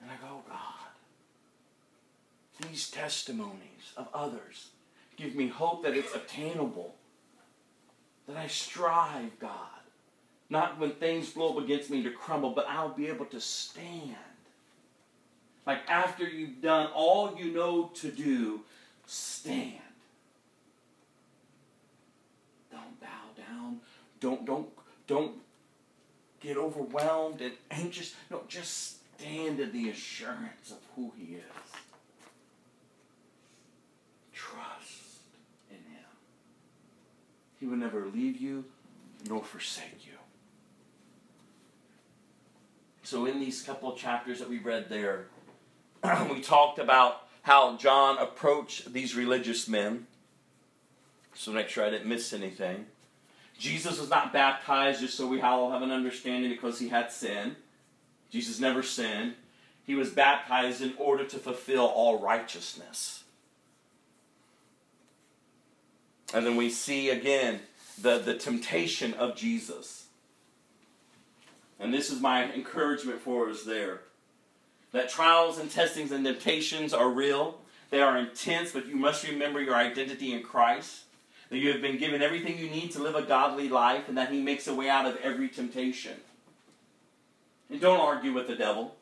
And 0.02 0.12
I 0.12 0.16
go, 0.16 0.28
oh, 0.32 0.44
God, 0.48 0.92
these 2.70 2.92
testimonies 2.92 3.94
of 3.98 4.08
others 4.14 4.68
give 5.18 5.34
me 5.34 5.48
hope 5.48 5.84
that 5.84 5.96
it's 5.96 6.14
attainable. 6.14 6.94
That 8.28 8.38
I 8.38 8.48
strive, 8.48 9.40
God. 9.40 9.80
Not 10.50 10.80
when 10.80 10.92
things 10.92 11.32
blow 11.32 11.58
up 11.58 11.64
against 11.64 11.90
me 11.90 12.04
to 12.04 12.12
crumble, 12.12 12.52
but 12.52 12.68
I'll 12.70 12.90
be 12.90 13.08
able 13.08 13.26
to 13.26 13.42
stand. 13.42 14.16
Like 15.66 15.80
after 15.90 16.24
you've 16.24 16.62
done 16.62 16.90
all 16.96 17.36
you 17.38 17.52
know 17.52 17.92
to 17.96 18.10
do, 18.10 18.62
stand. 19.06 19.74
Don't 22.72 23.00
bow 23.02 23.08
down. 23.36 23.82
Don't 24.22 24.46
don't 24.46 24.70
don't 25.08 25.34
get 26.40 26.56
overwhelmed 26.56 27.42
and 27.42 27.54
anxious. 27.70 28.16
No, 28.32 28.44
just 28.48 29.00
stand 29.20 29.60
in 29.60 29.74
the 29.74 29.90
assurance 29.90 30.72
of 30.72 30.78
who 30.96 31.12
he 31.18 31.36
is. 31.36 31.72
Trust 34.32 35.20
in 35.70 35.76
him. 35.76 36.06
He 37.60 37.66
will 37.66 37.76
never 37.76 38.06
leave 38.06 38.40
you 38.40 38.64
nor 39.28 39.44
forsake 39.44 40.06
you. 40.06 40.17
So 43.08 43.26
in 43.26 43.40
these 43.40 43.62
couple 43.62 43.94
chapters 43.96 44.40
that 44.40 44.50
we 44.50 44.60
read 44.60 44.90
there, 44.90 45.28
we 46.30 46.42
talked 46.42 46.78
about 46.78 47.26
how 47.42 47.78
John 47.78 48.18
approached 48.18 48.92
these 48.92 49.16
religious 49.16 49.66
men. 49.66 50.08
So 51.34 51.54
make 51.54 51.70
sure 51.70 51.86
I 51.86 51.90
didn't 51.90 52.10
miss 52.10 52.34
anything. 52.34 52.86
Jesus 53.58 53.98
was 53.98 54.10
not 54.10 54.34
baptized 54.34 55.00
just 55.00 55.16
so 55.16 55.26
we 55.26 55.40
all 55.40 55.72
have 55.72 55.84
an 55.84 55.92
understanding 55.92 56.52
because 56.52 56.80
he 56.80 56.90
had 56.90 57.10
sin. 57.10 57.56
Jesus 58.30 58.60
never 58.60 58.84
sinned. 58.84 59.36
He 59.86 59.96
was 59.96 60.10
baptized 60.10 60.82
in 60.82 60.92
order 60.98 61.24
to 61.28 61.38
fulfill 61.38 61.86
all 61.86 62.20
righteousness. 62.20 63.24
And 66.34 66.46
then 66.46 66.58
we 66.58 66.70
see 66.70 67.10
again 67.10 67.62
the, 68.02 68.18
the 68.18 68.34
temptation 68.34 69.14
of 69.14 69.38
Jesus. 69.38 70.07
And 71.80 71.94
this 71.94 72.12
is 72.12 72.20
my 72.20 72.52
encouragement 72.52 73.22
for 73.22 73.50
us 73.50 73.64
there 73.64 74.02
that 74.92 75.10
trials 75.10 75.58
and 75.58 75.70
testings 75.70 76.12
and 76.12 76.26
temptations 76.26 76.94
are 76.94 77.10
real. 77.10 77.60
They 77.90 78.02
are 78.02 78.18
intense, 78.18 78.72
but 78.72 78.88
you 78.88 78.96
must 78.96 79.28
remember 79.28 79.62
your 79.62 79.76
identity 79.76 80.34
in 80.34 80.44
Christ. 80.44 81.04
That 81.50 81.58
you 81.58 81.72
have 81.72 81.82
been 81.82 81.98
given 81.98 82.22
everything 82.22 82.58
you 82.58 82.70
need 82.70 82.92
to 82.92 83.04
live 83.04 83.16
a 83.16 83.22
godly 83.22 83.70
life, 83.70 84.10
and 84.10 84.18
that 84.18 84.32
He 84.32 84.42
makes 84.42 84.68
a 84.68 84.74
way 84.74 84.90
out 84.90 85.06
of 85.06 85.18
every 85.18 85.48
temptation. 85.48 86.16
And 87.70 87.80
don't 87.80 88.00
argue 88.00 88.34
with 88.34 88.48
the 88.48 88.56
devil 88.56 88.96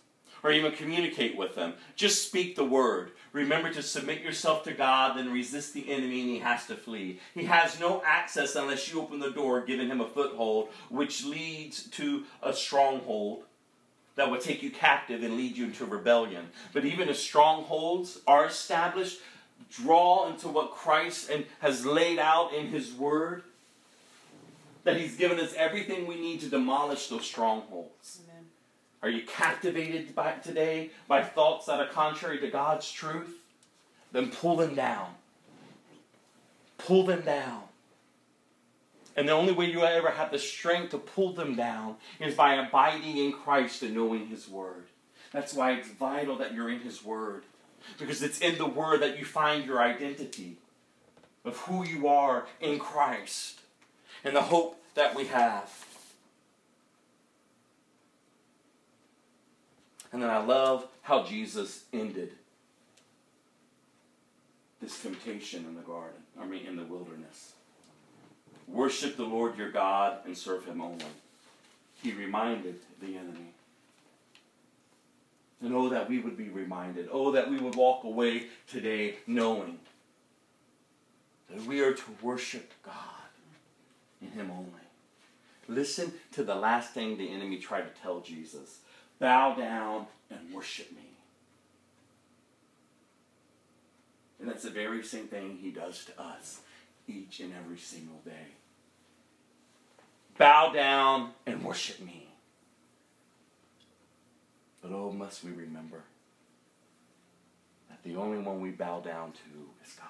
or 0.45 0.51
even 0.51 0.71
communicate 0.71 1.35
with 1.35 1.55
them. 1.55 1.73
Just 1.95 2.27
speak 2.27 2.55
the 2.55 2.63
word. 2.63 3.09
Remember 3.33 3.73
to 3.73 3.81
submit 3.81 4.21
yourself 4.21 4.63
to 4.65 4.73
God, 4.73 5.17
then 5.17 5.33
resist 5.33 5.73
the 5.73 5.91
enemy, 5.91 6.21
and 6.21 6.29
he 6.29 6.37
has 6.37 6.67
to 6.67 6.75
flee. 6.75 7.19
He 7.33 7.45
has 7.45 7.79
no 7.79 8.03
access 8.05 8.55
unless 8.55 8.93
you 8.93 9.01
open 9.01 9.19
the 9.19 9.31
door, 9.31 9.61
giving 9.61 9.87
him 9.87 10.01
a 10.01 10.07
foothold, 10.07 10.69
which 10.89 11.25
leads 11.25 11.89
to 11.89 12.25
a 12.43 12.53
stronghold 12.53 13.45
that 14.17 14.29
will 14.29 14.37
take 14.37 14.61
you 14.61 14.69
captive 14.69 15.23
and 15.23 15.35
lead 15.35 15.57
you 15.57 15.65
into 15.65 15.83
rebellion. 15.83 16.45
But 16.73 16.85
even 16.85 17.09
as 17.09 17.17
strongholds 17.17 18.19
are 18.27 18.45
established, 18.45 19.21
draw 19.71 20.29
into 20.29 20.47
what 20.47 20.73
Christ 20.73 21.31
and 21.31 21.45
has 21.59 21.87
laid 21.87 22.19
out 22.19 22.53
in 22.53 22.67
His 22.67 22.93
Word. 22.93 23.41
That 24.83 24.97
He's 24.97 25.17
given 25.17 25.39
us 25.39 25.55
everything 25.57 26.05
we 26.05 26.21
need 26.21 26.39
to 26.41 26.49
demolish 26.49 27.07
those 27.07 27.25
strongholds. 27.25 28.19
Are 29.05 29.09
you 29.11 29.21
captivated 29.21 30.15
by 30.15 30.31
today 30.31 30.89
by 31.07 31.21
thoughts 31.21 31.67
that 31.67 31.79
are 31.79 31.85
contrary 31.85 32.39
to 32.39 32.49
God's 32.49 32.91
truth? 32.91 33.37
Then 34.11 34.31
pull 34.31 34.55
them 34.55 34.73
down. 34.73 35.11
Pull 36.79 37.05
them 37.05 37.21
down. 37.21 37.61
And 39.15 39.27
the 39.29 39.33
only 39.33 39.53
way 39.53 39.67
you 39.67 39.83
ever 39.83 40.09
have 40.09 40.31
the 40.31 40.39
strength 40.39 40.89
to 40.89 40.97
pull 40.97 41.33
them 41.33 41.55
down 41.55 41.97
is 42.19 42.33
by 42.33 42.55
abiding 42.55 43.17
in 43.17 43.31
Christ 43.31 43.83
and 43.83 43.93
knowing 43.93 44.25
His 44.25 44.49
Word. 44.49 44.85
That's 45.31 45.53
why 45.53 45.73
it's 45.73 45.87
vital 45.87 46.39
that 46.39 46.55
you're 46.55 46.71
in 46.71 46.79
His 46.79 47.05
Word. 47.05 47.43
because 47.99 48.23
it's 48.23 48.39
in 48.39 48.57
the 48.57 48.65
Word 48.65 49.03
that 49.03 49.19
you 49.19 49.23
find 49.23 49.67
your 49.67 49.83
identity 49.83 50.57
of 51.43 51.57
who 51.57 51.85
you 51.85 52.07
are 52.07 52.47
in 52.59 52.79
Christ 52.79 53.59
and 54.23 54.35
the 54.35 54.41
hope 54.41 54.81
that 54.95 55.13
we 55.13 55.25
have. 55.27 55.71
And 60.15 60.23
then 60.23 60.29
I 60.29 60.37
love 60.37 60.87
how 61.01 61.23
Jesus 61.23 61.83
ended 61.91 62.31
this 64.81 65.01
temptation 65.01 65.65
in 65.65 65.75
the 65.75 65.81
garden, 65.81 66.21
I 66.39 66.45
mean, 66.45 66.65
in 66.65 66.77
the 66.77 66.85
wilderness. 66.85 67.51
Worship 68.65 69.17
the 69.17 69.25
Lord 69.25 69.57
your 69.57 69.71
God 69.71 70.19
and 70.23 70.37
serve 70.37 70.63
him 70.63 70.79
only. 70.79 71.03
He 72.01 72.13
reminded 72.13 72.79
the 73.01 73.17
enemy. 73.17 73.51
And 75.61 75.75
oh, 75.75 75.89
that 75.89 76.09
we 76.09 76.19
would 76.19 76.37
be 76.37 76.47
reminded. 76.47 77.09
Oh, 77.11 77.33
that 77.33 77.49
we 77.49 77.57
would 77.57 77.75
walk 77.75 78.05
away 78.05 78.45
today 78.69 79.15
knowing 79.27 79.79
that 81.49 81.61
we 81.65 81.81
are 81.81 81.93
to 81.93 82.03
worship 82.21 82.71
God 82.83 82.93
in 84.21 84.31
Him 84.31 84.49
only. 84.49 84.71
Listen 85.67 86.13
to 86.31 86.45
the 86.45 86.55
last 86.55 86.93
thing 86.93 87.17
the 87.17 87.33
enemy 87.33 87.57
tried 87.57 87.93
to 87.93 88.01
tell 88.01 88.21
Jesus 88.21 88.77
bow 89.19 89.55
down 89.55 90.07
and 90.29 90.53
worship 90.53 90.91
me. 90.91 91.09
And 94.39 94.49
that's 94.49 94.63
the 94.63 94.69
very 94.69 95.03
same 95.03 95.27
thing 95.27 95.57
he 95.61 95.71
does 95.71 96.05
to 96.05 96.21
us 96.21 96.61
each 97.07 97.39
and 97.39 97.53
every 97.53 97.77
single 97.77 98.19
day. 98.25 98.53
Bow 100.37 100.71
down 100.73 101.31
and 101.45 101.63
worship 101.63 101.99
me. 102.01 102.27
But 104.81 104.91
oh, 104.91 105.11
must 105.11 105.43
we 105.43 105.51
remember 105.51 106.03
that 107.89 108.03
the 108.03 108.15
only 108.17 108.37
one 108.37 108.61
we 108.61 108.71
bow 108.71 108.99
down 108.99 109.31
to 109.31 109.83
is 109.83 109.93
God. 109.93 110.07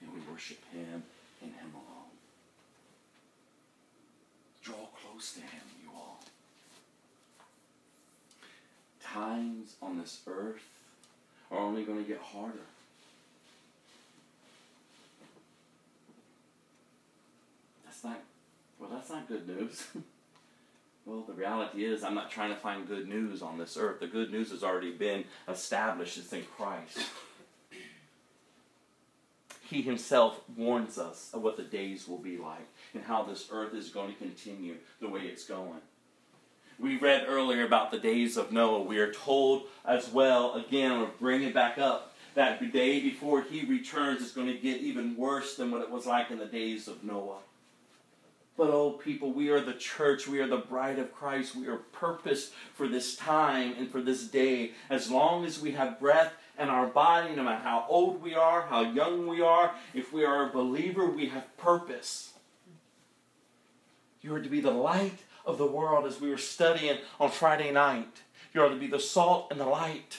And 0.00 0.10
we 0.12 0.32
worship 0.32 0.58
Him 0.72 1.04
and 1.42 1.52
Him 1.52 1.70
alone. 1.72 2.10
Draw 4.62 4.88
close 5.00 5.34
to 5.34 5.40
Him, 5.40 5.62
you 5.82 5.90
all. 5.94 6.20
Times 9.12 9.76
on 9.82 9.98
this 9.98 10.20
earth 10.26 10.62
are 11.50 11.58
only 11.58 11.84
going 11.84 12.02
to 12.02 12.08
get 12.08 12.18
harder. 12.18 12.60
That's 17.84 18.02
not, 18.04 18.20
well, 18.78 18.88
that's 18.90 19.10
not 19.10 19.28
good 19.28 19.46
news. 19.46 19.86
well, 21.04 21.24
the 21.26 21.34
reality 21.34 21.84
is, 21.84 22.02
I'm 22.02 22.14
not 22.14 22.30
trying 22.30 22.54
to 22.54 22.56
find 22.56 22.88
good 22.88 23.06
news 23.06 23.42
on 23.42 23.58
this 23.58 23.76
earth. 23.76 24.00
The 24.00 24.06
good 24.06 24.32
news 24.32 24.50
has 24.50 24.62
already 24.62 24.92
been 24.92 25.24
established. 25.46 26.16
It's 26.16 26.32
in 26.32 26.44
Christ. 26.56 26.98
He 29.68 29.82
himself 29.82 30.40
warns 30.56 30.96
us 30.98 31.30
of 31.34 31.42
what 31.42 31.58
the 31.58 31.62
days 31.64 32.08
will 32.08 32.18
be 32.18 32.38
like 32.38 32.66
and 32.94 33.02
how 33.04 33.24
this 33.24 33.48
earth 33.50 33.74
is 33.74 33.90
going 33.90 34.12
to 34.12 34.18
continue 34.18 34.76
the 35.00 35.08
way 35.08 35.22
it's 35.22 35.44
going. 35.44 35.80
We 36.82 36.98
read 36.98 37.26
earlier 37.28 37.64
about 37.64 37.92
the 37.92 37.98
days 37.98 38.36
of 38.36 38.50
Noah. 38.50 38.82
We 38.82 38.98
are 38.98 39.12
told 39.12 39.68
as 39.84 40.10
well, 40.10 40.54
again, 40.54 40.98
we'll 40.98 41.10
bring 41.20 41.44
it 41.44 41.54
back 41.54 41.78
up, 41.78 42.16
that 42.34 42.58
the 42.58 42.66
day 42.66 42.98
before 42.98 43.42
he 43.42 43.64
returns 43.64 44.20
is 44.20 44.32
going 44.32 44.48
to 44.48 44.54
get 44.54 44.80
even 44.80 45.16
worse 45.16 45.54
than 45.54 45.70
what 45.70 45.82
it 45.82 45.90
was 45.92 46.06
like 46.06 46.32
in 46.32 46.38
the 46.38 46.44
days 46.44 46.88
of 46.88 47.04
Noah. 47.04 47.38
But 48.56 48.70
oh, 48.70 48.90
people, 48.90 49.32
we 49.32 49.48
are 49.50 49.60
the 49.60 49.74
church. 49.74 50.26
We 50.26 50.40
are 50.40 50.48
the 50.48 50.56
bride 50.56 50.98
of 50.98 51.14
Christ. 51.14 51.54
We 51.54 51.68
are 51.68 51.76
purposed 51.76 52.52
for 52.74 52.88
this 52.88 53.14
time 53.14 53.74
and 53.78 53.88
for 53.88 54.02
this 54.02 54.24
day. 54.24 54.72
As 54.90 55.08
long 55.08 55.44
as 55.44 55.60
we 55.60 55.70
have 55.72 56.00
breath 56.00 56.32
and 56.58 56.68
our 56.68 56.88
body, 56.88 57.36
no 57.36 57.44
matter 57.44 57.62
how 57.62 57.86
old 57.88 58.20
we 58.20 58.34
are, 58.34 58.62
how 58.62 58.80
young 58.80 59.28
we 59.28 59.40
are, 59.40 59.72
if 59.94 60.12
we 60.12 60.24
are 60.24 60.48
a 60.48 60.52
believer, 60.52 61.06
we 61.06 61.28
have 61.28 61.56
purpose. 61.56 62.32
You 64.20 64.34
are 64.34 64.42
to 64.42 64.48
be 64.48 64.60
the 64.60 64.72
light 64.72 65.20
of 65.44 65.58
the 65.58 65.66
world 65.66 66.06
as 66.06 66.20
we 66.20 66.30
were 66.30 66.38
studying 66.38 66.98
on 67.18 67.30
Friday 67.30 67.70
night. 67.70 68.22
You 68.54 68.62
are 68.62 68.68
to 68.68 68.76
be 68.76 68.86
the 68.86 69.00
salt 69.00 69.48
and 69.50 69.58
the 69.58 69.66
light. 69.66 70.18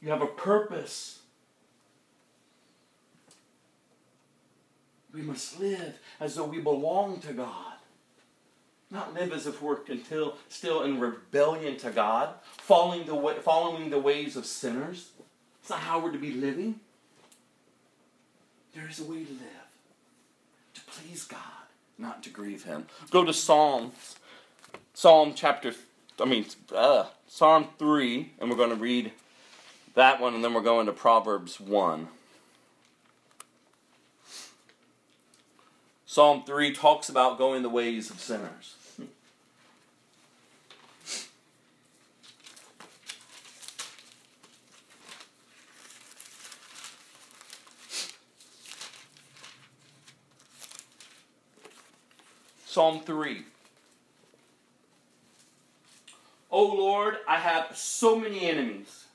You 0.00 0.10
have 0.10 0.22
a 0.22 0.26
purpose. 0.26 1.20
We 5.12 5.22
must 5.22 5.58
live 5.58 5.98
as 6.20 6.34
though 6.34 6.44
we 6.44 6.60
belong 6.60 7.20
to 7.20 7.32
God. 7.32 7.72
Not 8.90 9.14
live 9.14 9.32
as 9.32 9.46
if 9.46 9.60
we're 9.60 9.78
until, 9.88 10.36
still 10.48 10.82
in 10.84 11.00
rebellion 11.00 11.76
to 11.78 11.90
God, 11.90 12.34
following 12.58 13.04
the, 13.04 13.14
way, 13.14 13.34
following 13.40 13.90
the 13.90 13.98
ways 13.98 14.36
of 14.36 14.46
sinners. 14.46 15.10
It's 15.60 15.70
not 15.70 15.80
how 15.80 15.98
we're 15.98 16.12
to 16.12 16.18
be 16.18 16.32
living. 16.32 16.78
There 18.74 18.88
is 18.88 19.00
a 19.00 19.04
way 19.04 19.24
to 19.24 19.32
live 19.32 19.66
to 20.74 20.80
please 20.82 21.24
God, 21.24 21.40
not 21.98 22.22
to 22.24 22.30
grieve 22.30 22.64
Him. 22.64 22.86
Go 23.10 23.24
to 23.24 23.32
Psalms, 23.32 24.16
Psalm 24.94 25.32
chapter, 25.34 25.74
I 26.20 26.24
mean, 26.24 26.46
uh, 26.74 27.06
Psalm 27.28 27.68
3, 27.78 28.32
and 28.38 28.50
we're 28.50 28.56
going 28.56 28.70
to 28.70 28.76
read 28.76 29.12
that 29.94 30.20
one, 30.20 30.34
and 30.34 30.44
then 30.44 30.54
we're 30.54 30.62
going 30.62 30.86
to 30.86 30.92
Proverbs 30.92 31.60
1. 31.60 32.08
Psalm 36.06 36.44
3 36.46 36.72
talks 36.72 37.08
about 37.08 37.36
going 37.36 37.62
the 37.62 37.68
ways 37.68 38.10
of 38.10 38.20
sinners. 38.20 38.75
Psalm 52.76 53.00
3. 53.00 53.42
O 56.50 56.62
Lord, 56.62 57.16
I 57.26 57.38
have 57.38 57.74
so 57.74 58.18
many 58.18 58.50
enemies. 58.50 59.06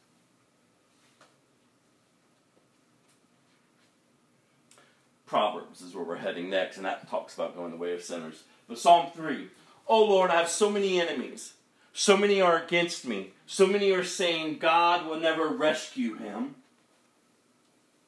Proverbs 5.28 5.82
is 5.82 5.94
where 5.94 6.04
we're 6.04 6.16
heading 6.16 6.50
next, 6.50 6.78
and 6.78 6.88
that 6.88 7.08
talks 7.08 7.36
about 7.36 7.56
going 7.56 7.70
the 7.70 7.78
way 7.78 7.94
of 7.94 8.02
sinners. 8.02 8.42
But 8.68 8.80
Psalm 8.80 9.12
3 9.16 9.50
Oh 9.88 10.06
Lord, 10.06 10.32
I 10.32 10.38
have 10.38 10.50
so 10.50 10.72
many 10.72 11.00
enemies. 11.00 11.54
So 11.94 12.18
many 12.18 12.42
are 12.42 12.64
against 12.64 13.06
me. 13.06 13.34
So 13.46 13.68
many 13.68 13.92
are 13.92 14.04
saying 14.04 14.58
God 14.58 15.06
will 15.06 15.20
never 15.20 15.48
rescue 15.48 16.16
him. 16.16 16.56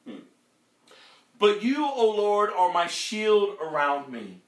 Hmm. 0.04 0.24
But 1.38 1.62
you, 1.62 1.86
O 1.86 2.10
Lord, 2.10 2.50
are 2.50 2.72
my 2.72 2.88
shield 2.88 3.56
around 3.62 4.10
me. 4.10 4.40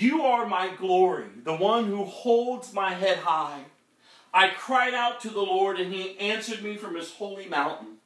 You 0.00 0.22
are 0.22 0.46
my 0.46 0.74
glory, 0.76 1.26
the 1.44 1.54
one 1.54 1.84
who 1.84 2.04
holds 2.04 2.72
my 2.72 2.94
head 2.94 3.18
high. 3.18 3.64
I 4.32 4.48
cried 4.48 4.94
out 4.94 5.20
to 5.20 5.28
the 5.28 5.42
Lord, 5.42 5.78
and 5.78 5.92
he 5.92 6.18
answered 6.18 6.62
me 6.62 6.78
from 6.78 6.94
his 6.94 7.12
holy 7.12 7.46
mountain. 7.46 7.98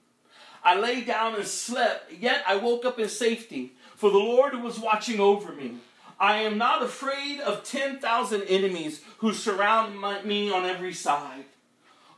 I 0.64 0.74
lay 0.74 1.02
down 1.02 1.36
and 1.36 1.46
slept, 1.46 2.12
yet 2.12 2.42
I 2.48 2.56
woke 2.56 2.84
up 2.84 2.98
in 2.98 3.08
safety, 3.08 3.74
for 3.94 4.10
the 4.10 4.18
Lord 4.18 4.60
was 4.60 4.80
watching 4.80 5.20
over 5.20 5.52
me. 5.52 5.76
I 6.18 6.38
am 6.38 6.58
not 6.58 6.82
afraid 6.82 7.38
of 7.38 7.62
10,000 7.62 8.42
enemies 8.42 9.02
who 9.18 9.32
surround 9.32 9.96
my, 9.96 10.20
me 10.22 10.50
on 10.50 10.64
every 10.64 10.94
side. 10.94 11.44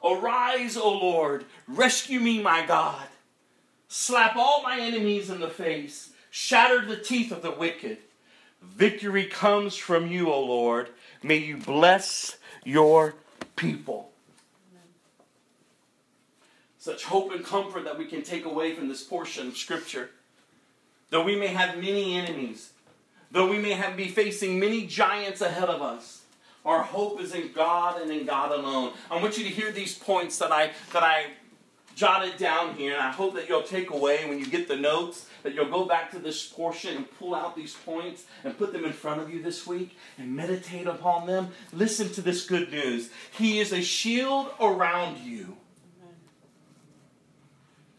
Arise, 0.02 0.78
O 0.78 0.90
Lord, 0.90 1.44
rescue 1.68 2.20
me, 2.20 2.40
my 2.40 2.64
God. 2.64 3.08
Slap 3.88 4.36
all 4.36 4.62
my 4.62 4.80
enemies 4.80 5.28
in 5.28 5.40
the 5.40 5.50
face, 5.50 6.12
shatter 6.30 6.82
the 6.82 6.96
teeth 6.96 7.30
of 7.30 7.42
the 7.42 7.50
wicked. 7.50 7.98
Victory 8.74 9.26
comes 9.26 9.76
from 9.76 10.08
you, 10.08 10.30
O 10.30 10.40
Lord. 10.40 10.88
May 11.22 11.36
you 11.36 11.56
bless 11.56 12.36
your 12.64 13.14
people. 13.56 14.10
Such 16.78 17.04
hope 17.04 17.32
and 17.32 17.44
comfort 17.44 17.84
that 17.84 17.98
we 17.98 18.04
can 18.04 18.22
take 18.22 18.44
away 18.44 18.74
from 18.74 18.88
this 18.88 19.02
portion 19.02 19.48
of 19.48 19.56
Scripture. 19.56 20.10
Though 21.10 21.24
we 21.24 21.36
may 21.36 21.48
have 21.48 21.76
many 21.76 22.14
enemies, 22.14 22.70
though 23.30 23.48
we 23.48 23.58
may 23.58 23.72
have, 23.72 23.96
be 23.96 24.08
facing 24.08 24.60
many 24.60 24.86
giants 24.86 25.40
ahead 25.40 25.68
of 25.68 25.82
us, 25.82 26.22
our 26.64 26.82
hope 26.82 27.20
is 27.20 27.34
in 27.34 27.52
God 27.52 28.00
and 28.00 28.10
in 28.10 28.26
God 28.26 28.52
alone. 28.52 28.92
I 29.10 29.20
want 29.20 29.38
you 29.38 29.44
to 29.44 29.50
hear 29.50 29.72
these 29.72 29.96
points 29.96 30.38
that 30.38 30.52
I 30.52 30.72
that 30.92 31.02
I 31.02 31.26
jotted 31.96 32.36
down 32.36 32.74
here, 32.74 32.92
and 32.92 33.02
I 33.02 33.10
hope 33.10 33.34
that 33.34 33.48
you'll 33.48 33.62
take 33.62 33.90
away 33.90 34.28
when 34.28 34.38
you 34.38 34.46
get 34.46 34.68
the 34.68 34.76
notes, 34.76 35.26
that 35.42 35.54
you'll 35.54 35.70
go 35.70 35.86
back 35.86 36.10
to 36.10 36.18
this 36.18 36.46
portion 36.46 36.94
and 36.94 37.18
pull 37.18 37.34
out 37.34 37.56
these 37.56 37.74
points 37.74 38.24
and 38.44 38.56
put 38.56 38.72
them 38.74 38.84
in 38.84 38.92
front 38.92 39.22
of 39.22 39.32
you 39.32 39.42
this 39.42 39.66
week 39.66 39.96
and 40.18 40.36
meditate 40.36 40.86
upon 40.86 41.26
them. 41.26 41.48
Listen 41.72 42.10
to 42.10 42.20
this 42.20 42.46
good 42.46 42.70
news. 42.70 43.08
He 43.32 43.58
is 43.58 43.72
a 43.72 43.80
shield 43.80 44.48
around 44.60 45.18
you. 45.18 45.56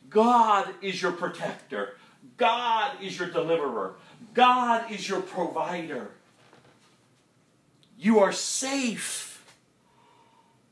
God 0.10 0.70
is 0.84 1.02
your 1.02 1.12
protector. 1.12 1.98
God 2.38 3.02
is 3.02 3.18
your 3.18 3.30
deliverer. 3.30 3.96
God 4.36 4.92
is 4.92 5.10
your 5.10 5.22
provider. 5.22 6.12
You 7.98 8.20
are 8.20 8.32
safe 8.32 9.44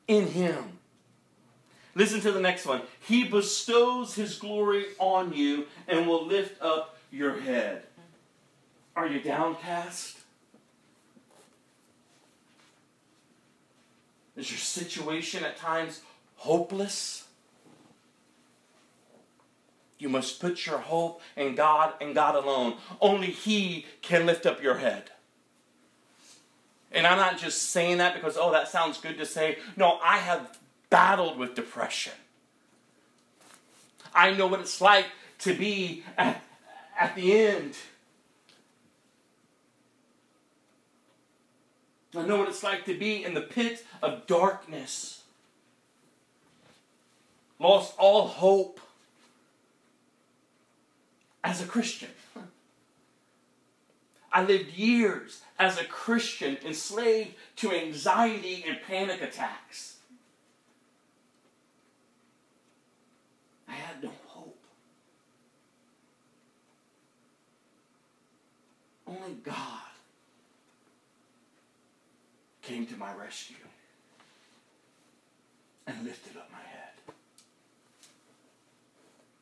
in 0.08 0.28
Him. 0.28 0.75
Listen 1.96 2.20
to 2.22 2.32
the 2.32 2.42
next 2.42 2.66
one. 2.66 2.82
He 3.00 3.24
bestows 3.24 4.14
his 4.14 4.38
glory 4.38 4.88
on 5.00 5.34
you 5.34 5.66
and 5.88 6.06
will 6.06 6.26
lift 6.26 6.62
up 6.62 6.98
your 7.10 7.40
head. 7.40 7.84
Are 8.96 9.08
you 9.08 9.22
downcast? 9.22 10.20
Is 14.36 14.52
your 14.52 14.60
situation 14.60 15.46
at 15.46 15.58
times 15.58 16.02
hopeless? 16.36 17.26
You 19.98 20.10
must 20.10 20.42
put 20.42 20.66
your 20.66 20.80
hope 20.80 21.22
in 21.38 21.56
God 21.56 21.94
and 22.02 22.14
God 22.14 22.36
alone. 22.36 22.76
Only 23.00 23.28
He 23.28 23.86
can 24.02 24.26
lift 24.26 24.46
up 24.46 24.62
your 24.62 24.76
head. 24.76 25.10
And 26.92 27.08
I'm 27.08 27.18
not 27.18 27.38
just 27.38 27.72
saying 27.72 27.98
that 28.00 28.14
because, 28.14 28.38
oh, 28.38 28.52
that 28.52 28.68
sounds 28.68 28.98
good 28.98 29.18
to 29.18 29.26
say. 29.26 29.58
No, 29.78 30.00
I 30.04 30.18
have 30.18 30.58
battled 30.90 31.38
with 31.38 31.56
depression. 31.56 32.14
I 34.14 34.32
know 34.32 34.48
what 34.48 34.62
it's 34.62 34.80
like 34.80 35.08
to 35.40 35.54
be 35.54 36.04
at, 36.18 36.42
at 37.00 37.16
the 37.16 37.38
end. 37.38 37.76
I 42.16 42.26
know 42.26 42.38
what 42.38 42.48
it's 42.48 42.64
like 42.64 42.86
to 42.86 42.98
be 42.98 43.24
in 43.24 43.34
the 43.34 43.42
pit 43.42 43.86
of 44.02 44.26
darkness. 44.26 45.24
Lost 47.60 47.94
all 47.98 48.28
hope 48.28 48.80
as 51.44 51.62
a 51.62 51.66
Christian. 51.66 52.10
I 54.32 54.44
lived 54.44 54.72
years 54.74 55.42
as 55.58 55.80
a 55.80 55.86
Christian 55.86 56.58
enslaved 56.66 57.36
to 57.58 57.72
anxiety 57.72 58.66
and 58.68 58.78
panic 58.86 59.22
attacks. 59.22 59.95
I 63.76 63.78
had 63.78 64.04
no 64.04 64.12
hope. 64.28 64.58
Only 69.06 69.34
God 69.44 69.54
came 72.62 72.88
to 72.88 72.96
my 72.96 73.14
rescue 73.14 73.58
and 75.86 76.04
lifted 76.06 76.38
up 76.38 76.50
my 76.52 76.58
head. 76.58 77.16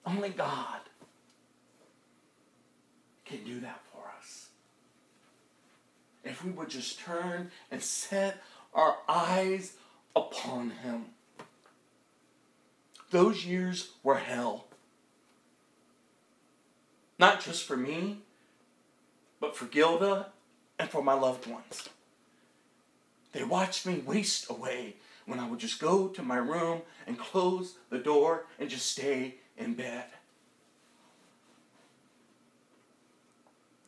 Only 0.06 0.30
God 0.30 0.80
can 3.24 3.44
do 3.44 3.60
that 3.60 3.82
for 3.92 4.12
us. 4.20 4.48
If 6.24 6.44
we 6.44 6.52
would 6.52 6.70
just 6.70 7.00
turn 7.00 7.52
and 7.70 7.82
set 7.82 8.42
our 8.74 8.98
eyes 9.08 9.74
upon 10.16 10.72
Him. 10.72 11.06
Those 13.14 13.46
years 13.46 13.92
were 14.02 14.18
hell. 14.18 14.66
Not 17.20 17.42
just 17.46 17.64
for 17.64 17.78
me, 17.78 18.24
but 19.40 19.56
for 19.56 19.66
Gilda 19.66 20.32
and 20.80 20.90
for 20.90 21.04
my 21.04 21.14
loved 21.14 21.46
ones. 21.46 21.90
They 23.32 23.44
watched 23.44 23.86
me 23.86 24.00
waste 24.04 24.50
away 24.50 24.96
when 25.28 25.40
I 25.40 25.48
would 25.48 25.60
just 25.60 25.80
go 25.80 26.08
to 26.08 26.24
my 26.24 26.38
room 26.38 26.82
and 27.06 27.20
close 27.20 27.76
the 27.92 28.00
door 28.00 28.48
and 28.58 28.68
just 28.68 28.88
stay 28.88 29.36
in 29.60 29.76
bed. 29.76 30.06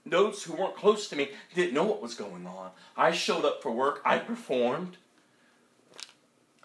Those 0.06 0.44
who 0.44 0.54
weren't 0.54 0.78
close 0.78 1.10
to 1.10 1.16
me 1.16 1.32
didn't 1.56 1.74
know 1.74 1.86
what 1.86 2.00
was 2.00 2.14
going 2.14 2.46
on. 2.46 2.70
I 2.96 3.10
showed 3.10 3.44
up 3.44 3.64
for 3.64 3.72
work, 3.72 4.04
I 4.06 4.20
performed. 4.20 4.98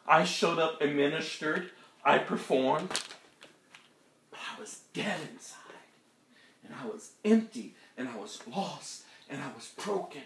I 0.06 0.24
showed 0.24 0.58
up 0.58 0.82
and 0.82 0.94
ministered, 0.94 1.70
I 2.04 2.18
performed. 2.18 2.88
But 4.30 4.40
I 4.56 4.60
was 4.60 4.80
dead 4.92 5.20
inside. 5.32 5.56
And 6.64 6.74
I 6.80 6.86
was 6.86 7.12
empty, 7.24 7.74
and 7.96 8.08
I 8.08 8.16
was 8.16 8.40
lost, 8.46 9.02
and 9.28 9.42
I 9.42 9.48
was 9.56 9.72
broken. 9.82 10.22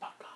But 0.00 0.12
God, 0.18 0.28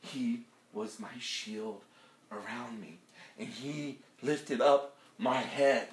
He 0.00 0.40
was 0.72 0.98
my 0.98 1.12
shield 1.18 1.82
around 2.30 2.80
me, 2.80 2.98
and 3.38 3.48
He 3.48 3.98
lifted 4.22 4.60
up 4.60 4.96
my 5.18 5.38
head. 5.38 5.88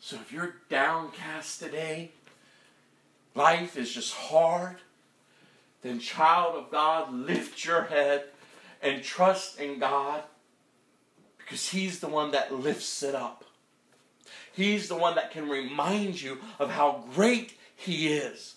So 0.00 0.16
if 0.16 0.32
you're 0.32 0.56
downcast 0.68 1.60
today, 1.60 2.12
life 3.34 3.76
is 3.76 3.92
just 3.92 4.14
hard, 4.14 4.76
then, 5.82 5.98
child 5.98 6.54
of 6.54 6.70
God, 6.70 7.12
lift 7.12 7.64
your 7.64 7.82
head 7.82 8.24
and 8.80 9.02
trust 9.02 9.58
in 9.58 9.80
God 9.80 10.22
because 11.38 11.68
He's 11.68 11.98
the 11.98 12.08
one 12.08 12.30
that 12.30 12.54
lifts 12.54 13.02
it 13.02 13.14
up. 13.14 13.44
He's 14.52 14.88
the 14.88 14.96
one 14.96 15.16
that 15.16 15.32
can 15.32 15.48
remind 15.48 16.22
you 16.22 16.38
of 16.58 16.70
how 16.70 17.04
great 17.14 17.54
He 17.74 18.12
is. 18.12 18.54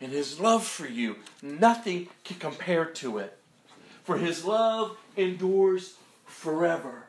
And 0.00 0.10
His 0.10 0.40
love 0.40 0.64
for 0.66 0.86
you, 0.86 1.16
nothing 1.42 2.08
can 2.24 2.38
compare 2.38 2.86
to 2.86 3.18
it. 3.18 3.38
For 4.02 4.18
His 4.18 4.44
love 4.44 4.96
endures 5.16 5.94
forever. 6.24 7.04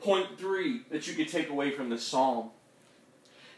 Point 0.00 0.38
three 0.38 0.82
that 0.90 1.06
you 1.06 1.14
can 1.14 1.26
take 1.26 1.50
away 1.50 1.70
from 1.70 1.88
this 1.88 2.02
psalm 2.02 2.50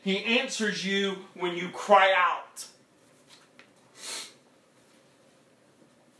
He 0.03 0.25
answers 0.39 0.85
you 0.85 1.17
when 1.35 1.57
you 1.57 1.69
cry 1.69 2.15
out. 2.17 2.67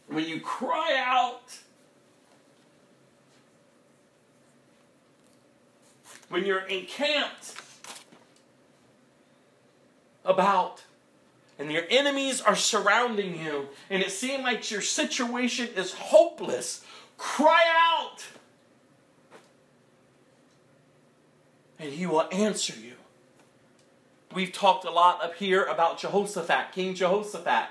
When 0.07 0.27
you 0.29 0.41
cry 0.41 0.97
out, 0.99 1.59
when 6.29 6.45
you're 6.45 6.67
encamped 6.67 7.55
about 10.25 10.85
and 11.59 11.71
your 11.71 11.85
enemies 11.91 12.41
are 12.41 12.57
surrounding 12.57 13.41
you 13.41 13.69
and 13.89 14.03
it 14.03 14.11
seems 14.11 14.43
like 14.43 14.71
your 14.71 14.81
situation 14.81 15.69
is 15.77 15.95
hopeless, 15.95 16.85
cry 17.17 17.63
out. 17.69 18.27
And 21.79 21.93
he 21.93 22.05
will 22.05 22.29
answer 22.31 22.75
you. 22.79 22.95
We've 24.33 24.53
talked 24.53 24.85
a 24.85 24.91
lot 24.91 25.23
up 25.25 25.35
here 25.35 25.65
about 25.65 25.99
Jehoshaphat, 25.99 26.73
King 26.73 26.95
Jehoshaphat. 26.95 27.69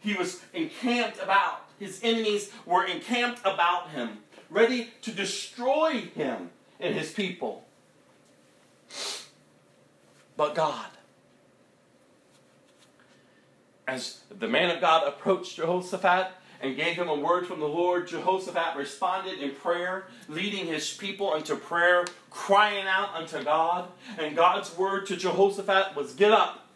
He 0.00 0.14
was 0.14 0.40
encamped 0.52 1.22
about, 1.22 1.60
his 1.78 2.00
enemies 2.02 2.50
were 2.66 2.84
encamped 2.84 3.40
about 3.44 3.90
him, 3.90 4.18
ready 4.50 4.90
to 5.02 5.12
destroy 5.12 6.10
him 6.14 6.50
and 6.80 6.96
his 6.96 7.12
people. 7.12 7.64
But 10.36 10.56
God, 10.56 10.86
as 13.86 14.22
the 14.36 14.48
man 14.48 14.70
of 14.70 14.80
God 14.80 15.06
approached 15.06 15.56
Jehoshaphat 15.56 16.32
and 16.62 16.76
gave 16.76 16.94
him 16.94 17.08
a 17.08 17.14
word 17.14 17.46
from 17.46 17.58
the 17.58 17.66
Lord, 17.66 18.06
Jehoshaphat 18.06 18.76
responded 18.76 19.40
in 19.40 19.50
prayer, 19.50 20.06
leading 20.28 20.66
his 20.66 20.94
people 20.94 21.34
into 21.34 21.56
prayer, 21.56 22.06
crying 22.30 22.86
out 22.86 23.14
unto 23.14 23.42
God. 23.42 23.88
And 24.16 24.36
God's 24.36 24.76
word 24.78 25.06
to 25.06 25.16
Jehoshaphat 25.16 25.96
was 25.96 26.14
get 26.14 26.30
up 26.30 26.68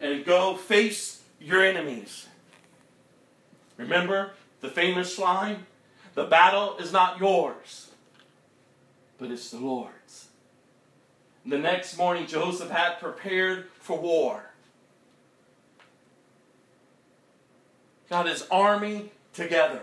and 0.00 0.24
go 0.24 0.56
face 0.56 1.22
your 1.40 1.64
enemies. 1.64 2.26
Remember 3.76 4.32
the 4.60 4.68
famous 4.68 5.18
line? 5.18 5.66
The 6.14 6.24
battle 6.24 6.76
is 6.78 6.92
not 6.92 7.20
yours, 7.20 7.90
but 9.18 9.30
it's 9.30 9.50
the 9.50 9.58
Lord's. 9.58 10.28
The 11.44 11.58
next 11.58 11.96
morning, 11.96 12.26
Jehoshaphat 12.26 12.98
prepared 12.98 13.68
for 13.78 14.00
war. 14.00 14.45
Got 18.08 18.26
his 18.26 18.46
army 18.50 19.10
together. 19.32 19.82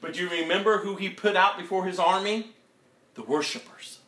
But 0.00 0.14
do 0.14 0.22
you 0.22 0.30
remember 0.30 0.78
who 0.78 0.96
he 0.96 1.08
put 1.08 1.36
out 1.36 1.58
before 1.58 1.84
his 1.86 1.98
army? 1.98 2.52
The 3.14 3.22
worshipers. 3.22 3.98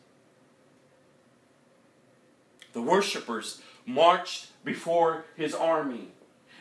The 2.73 2.81
worshipers 2.81 3.61
marched 3.85 4.47
before 4.63 5.25
his 5.35 5.53
army. 5.53 6.09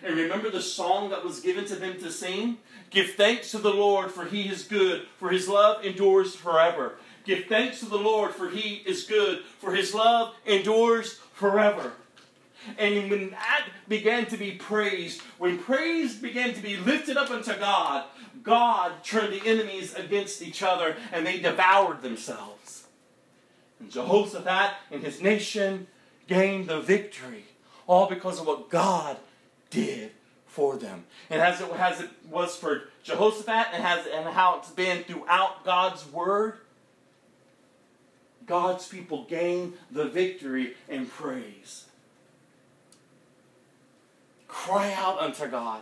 And 0.04 0.16
remember 0.16 0.50
the 0.50 0.60
song 0.60 1.10
that 1.10 1.24
was 1.24 1.40
given 1.40 1.64
to 1.66 1.76
them 1.76 1.98
to 2.00 2.10
sing? 2.10 2.58
Give 2.90 3.10
thanks 3.10 3.52
to 3.52 3.58
the 3.58 3.72
Lord, 3.72 4.10
for 4.10 4.24
he 4.24 4.48
is 4.48 4.64
good, 4.64 5.06
for 5.18 5.30
his 5.30 5.48
love 5.48 5.84
endures 5.84 6.34
forever. 6.34 6.96
Give 7.24 7.46
thanks 7.46 7.78
to 7.80 7.86
the 7.86 7.98
Lord, 7.98 8.32
for 8.32 8.50
he 8.50 8.82
is 8.84 9.04
good, 9.04 9.44
for 9.58 9.74
his 9.74 9.94
love 9.94 10.34
endures 10.44 11.14
forever. 11.32 11.92
And 12.78 13.10
when 13.10 13.30
that 13.30 13.66
began 13.88 14.26
to 14.26 14.36
be 14.36 14.52
praised, 14.52 15.20
when 15.38 15.58
praise 15.58 16.16
began 16.16 16.54
to 16.54 16.60
be 16.60 16.76
lifted 16.76 17.16
up 17.16 17.30
unto 17.30 17.56
God, 17.58 18.04
God 18.42 19.04
turned 19.04 19.32
the 19.32 19.46
enemies 19.46 19.94
against 19.94 20.42
each 20.42 20.62
other 20.62 20.96
and 21.12 21.26
they 21.26 21.38
devoured 21.38 22.02
themselves. 22.02 22.84
And 23.80 23.90
Jehoshaphat 23.90 24.74
and 24.90 25.02
his 25.02 25.20
nation 25.20 25.88
gained 26.28 26.68
the 26.68 26.80
victory, 26.80 27.44
all 27.86 28.08
because 28.08 28.40
of 28.40 28.46
what 28.46 28.70
God 28.70 29.16
did 29.70 30.12
for 30.46 30.76
them. 30.76 31.04
And 31.30 31.40
as 31.40 31.60
it, 31.60 31.70
as 31.72 32.00
it 32.00 32.10
was 32.30 32.56
for 32.56 32.84
Jehoshaphat 33.02 33.68
and, 33.72 33.82
has, 33.82 34.06
and 34.06 34.28
how 34.28 34.58
it's 34.58 34.70
been 34.70 35.02
throughout 35.04 35.64
God's 35.64 36.06
word, 36.06 36.58
God's 38.46 38.86
people 38.86 39.24
gain 39.24 39.74
the 39.90 40.04
victory 40.04 40.74
and 40.88 41.10
praise. 41.10 41.86
Cry 44.52 44.92
out 44.92 45.18
unto 45.18 45.48
God. 45.48 45.80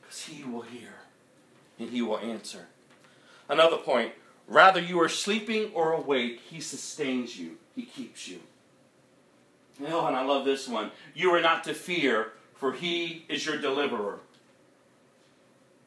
Because 0.00 0.22
He 0.22 0.42
will 0.44 0.62
hear 0.62 0.94
and 1.78 1.90
He 1.90 2.00
will 2.00 2.18
answer. 2.18 2.68
Another 3.50 3.76
point 3.76 4.12
rather 4.48 4.80
you 4.80 4.98
are 5.00 5.10
sleeping 5.10 5.70
or 5.74 5.92
awake, 5.92 6.40
He 6.48 6.58
sustains 6.58 7.38
you, 7.38 7.58
He 7.76 7.82
keeps 7.82 8.26
you. 8.26 8.40
Oh, 9.86 10.06
and 10.06 10.16
I 10.16 10.24
love 10.24 10.46
this 10.46 10.66
one. 10.66 10.90
You 11.14 11.34
are 11.34 11.42
not 11.42 11.62
to 11.64 11.74
fear, 11.74 12.32
for 12.54 12.72
He 12.72 13.26
is 13.28 13.44
your 13.44 13.58
deliverer, 13.58 14.20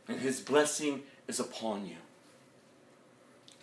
and 0.07 0.19
His 0.19 0.39
blessing 0.39 1.01
is 1.27 1.39
upon 1.39 1.87
you. 1.87 1.95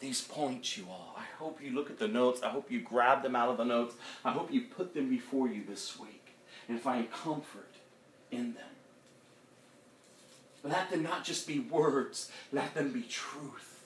These 0.01 0.23
points, 0.23 0.77
you 0.77 0.87
all. 0.91 1.17
I 1.17 1.25
hope 1.39 1.61
you 1.63 1.73
look 1.73 1.91
at 1.91 1.99
the 1.99 2.09
notes. 2.09 2.43
I 2.43 2.51
hope 2.51 2.71
you 2.71 2.81
grab 2.81 3.23
them 3.23 3.35
out 3.35 3.49
of 3.49 3.57
the 3.57 3.65
notes. 3.65 3.95
I 4.25 4.33
hope 4.33 4.53
you 4.53 4.63
put 4.63 4.95
them 4.95 5.09
before 5.09 5.49
you 5.49 5.63
this 5.67 5.99
week 5.99 6.35
and 6.69 6.81
find 6.81 7.11
comfort 7.11 7.73
in 8.31 8.55
them. 8.55 8.65
Let 10.63 10.91
them 10.91 11.03
not 11.03 11.25
just 11.25 11.47
be 11.47 11.61
words, 11.61 12.31
let 12.53 12.75
them 12.75 12.93
be 12.93 13.03
truth. 13.03 13.85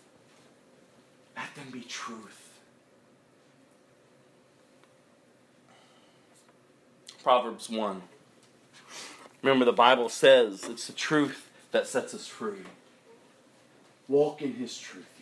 Let 1.37 1.55
them 1.55 1.71
be 1.71 1.83
truth. 1.83 2.51
Proverbs 7.23 7.69
1. 7.69 8.03
Remember, 9.43 9.65
the 9.65 9.73
Bible 9.73 10.09
says 10.09 10.65
it's 10.65 10.87
the 10.87 10.93
truth 10.93 11.51
that 11.71 11.87
sets 11.87 12.15
us 12.15 12.27
free. 12.27 12.65
Walk 14.09 14.43
in 14.43 14.55
His 14.55 14.79
truth. 14.79 15.20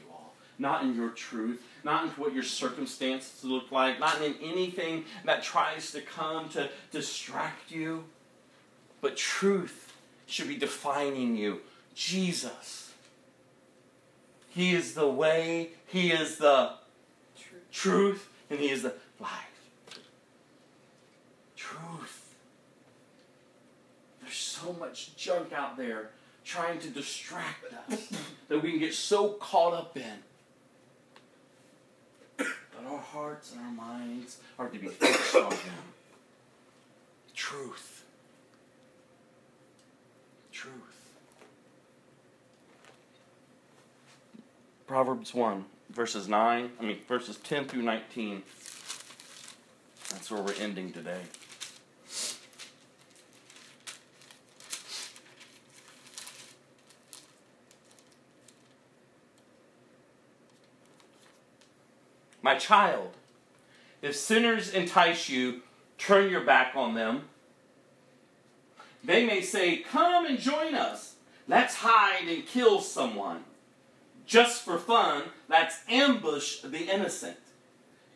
Not 0.59 0.83
in 0.83 0.95
your 0.97 1.11
truth, 1.11 1.63
not 1.85 2.05
in 2.05 2.11
what 2.11 2.35
your 2.35 2.43
circumstances 2.43 3.45
look 3.45 3.71
like, 3.71 4.01
not 4.01 4.21
in 4.21 4.35
anything 4.43 5.05
that 5.25 5.43
tries 5.43 5.93
to 5.93 6.01
come 6.01 6.49
to 6.51 6.69
distract 6.91 7.71
you. 7.71 8.05
But 9.01 9.17
truth 9.17 9.93
should 10.27 10.49
be 10.49 10.57
defining 10.57 11.37
you. 11.37 11.61
Jesus. 11.95 12.93
He 14.51 14.75
is 14.75 14.95
the 14.95 15.09
way, 15.09 15.71
He 15.87 16.11
is 16.11 16.39
the 16.39 16.73
True. 17.41 17.59
truth, 17.73 18.29
and 18.51 18.59
He 18.59 18.71
is 18.71 18.83
the 18.83 18.95
life. 19.21 19.31
Truth. 21.57 22.35
There's 24.21 24.35
so 24.35 24.73
much 24.73 25.17
junk 25.17 25.53
out 25.53 25.77
there 25.77 26.11
trying 26.45 26.79
to 26.81 26.89
distract 26.89 27.65
us 27.91 28.13
that 28.49 28.63
we 28.63 28.71
can 28.73 28.81
get 28.81 28.95
so 28.95 29.31
caught 29.35 29.75
up 29.75 29.97
in. 29.97 30.23
Our 32.89 32.99
hearts 32.99 33.53
and 33.53 33.61
our 33.61 33.73
minds 33.73 34.39
are 34.59 34.69
to 34.69 34.79
be 34.79 34.89
fixed 34.89 35.35
on 35.35 35.51
Him. 35.51 35.75
Truth. 37.35 38.05
Truth. 40.53 40.73
Proverbs 44.87 45.35
1, 45.35 45.67
verses 45.91 46.29
9, 46.29 46.71
I 46.81 46.83
mean, 46.83 46.99
verses 47.07 47.37
10 47.37 47.67
through 47.67 47.83
19. 47.83 48.43
That's 50.11 50.31
where 50.31 50.41
we're 50.41 50.55
ending 50.55 50.93
today. 50.93 51.21
My 62.49 62.55
child, 62.55 63.11
if 64.01 64.17
sinners 64.17 64.73
entice 64.73 65.29
you, 65.29 65.61
turn 65.99 66.31
your 66.31 66.41
back 66.41 66.75
on 66.75 66.95
them. 66.95 67.25
They 69.05 69.27
may 69.27 69.43
say, 69.43 69.77
Come 69.77 70.25
and 70.25 70.39
join 70.39 70.75
us. 70.75 71.17
Let's 71.47 71.75
hide 71.75 72.27
and 72.27 72.47
kill 72.47 72.81
someone. 72.81 73.45
Just 74.25 74.65
for 74.65 74.79
fun, 74.79 75.25
let's 75.51 75.81
ambush 75.91 76.61
the 76.61 76.91
innocent. 76.91 77.37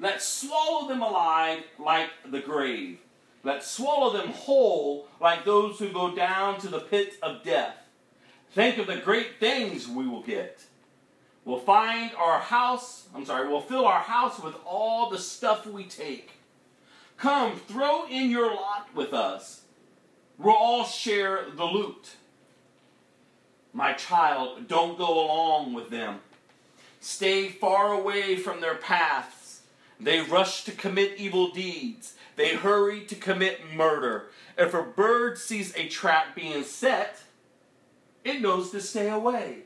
Let's 0.01 0.27
swallow 0.27 0.89
them 0.89 1.03
alive 1.03 1.65
like 1.79 2.09
the 2.27 2.41
grave. 2.41 3.01
Let's 3.45 3.71
swallow 3.71 4.17
them 4.17 4.31
whole 4.31 5.09
like 5.21 5.45
those 5.45 5.79
who 5.79 5.93
go 5.93 6.17
down 6.17 6.59
to 6.61 6.69
the 6.69 6.81
pit 6.81 7.17
of 7.23 7.43
death. 7.43 7.77
Think 8.53 8.79
of 8.79 8.87
the 8.87 8.97
great 8.97 9.39
things 9.41 9.87
we 9.87 10.09
will 10.09 10.23
get. 10.23 10.65
We'll 11.45 11.59
find 11.59 12.13
our 12.17 12.39
house, 12.39 13.09
I'm 13.15 13.25
sorry, 13.25 13.49
we'll 13.49 13.61
fill 13.61 13.85
our 13.85 14.01
house 14.01 14.41
with 14.41 14.55
all 14.65 15.11
the 15.11 15.19
stuff 15.19 15.67
we 15.67 15.85
take. 15.85 16.31
Come, 17.17 17.57
throw 17.57 18.07
in 18.09 18.31
your 18.31 18.55
lot 18.55 18.89
with 18.95 19.13
us. 19.13 19.63
We'll 20.39 20.55
all 20.55 20.85
share 20.85 21.47
the 21.55 21.65
loot. 21.65 22.17
My 23.73 23.93
child, 23.93 24.69
don't 24.69 24.99
go 24.99 25.25
along 25.25 25.73
with 25.73 25.91
them. 25.91 26.21
Stay 27.01 27.49
far 27.49 27.93
away 27.93 28.37
from 28.37 28.61
their 28.61 28.77
paths. 28.77 29.63
They 29.99 30.21
rush 30.21 30.65
to 30.65 30.73
commit 30.73 31.19
evil 31.19 31.51
deeds. 31.51 32.15
They 32.37 32.55
hurry 32.55 33.05
to 33.07 33.15
commit 33.15 33.73
murder. 33.75 34.31
If 34.57 34.75
a 34.75 34.83
bird 34.83 35.39
sees 35.39 35.75
a 35.77 35.89
trap 35.89 36.35
being 36.35 36.65
set, 36.65 37.21
it 38.25 38.41
knows 38.41 38.71
to 38.71 38.81
stay 38.81 39.09
away. 39.09 39.63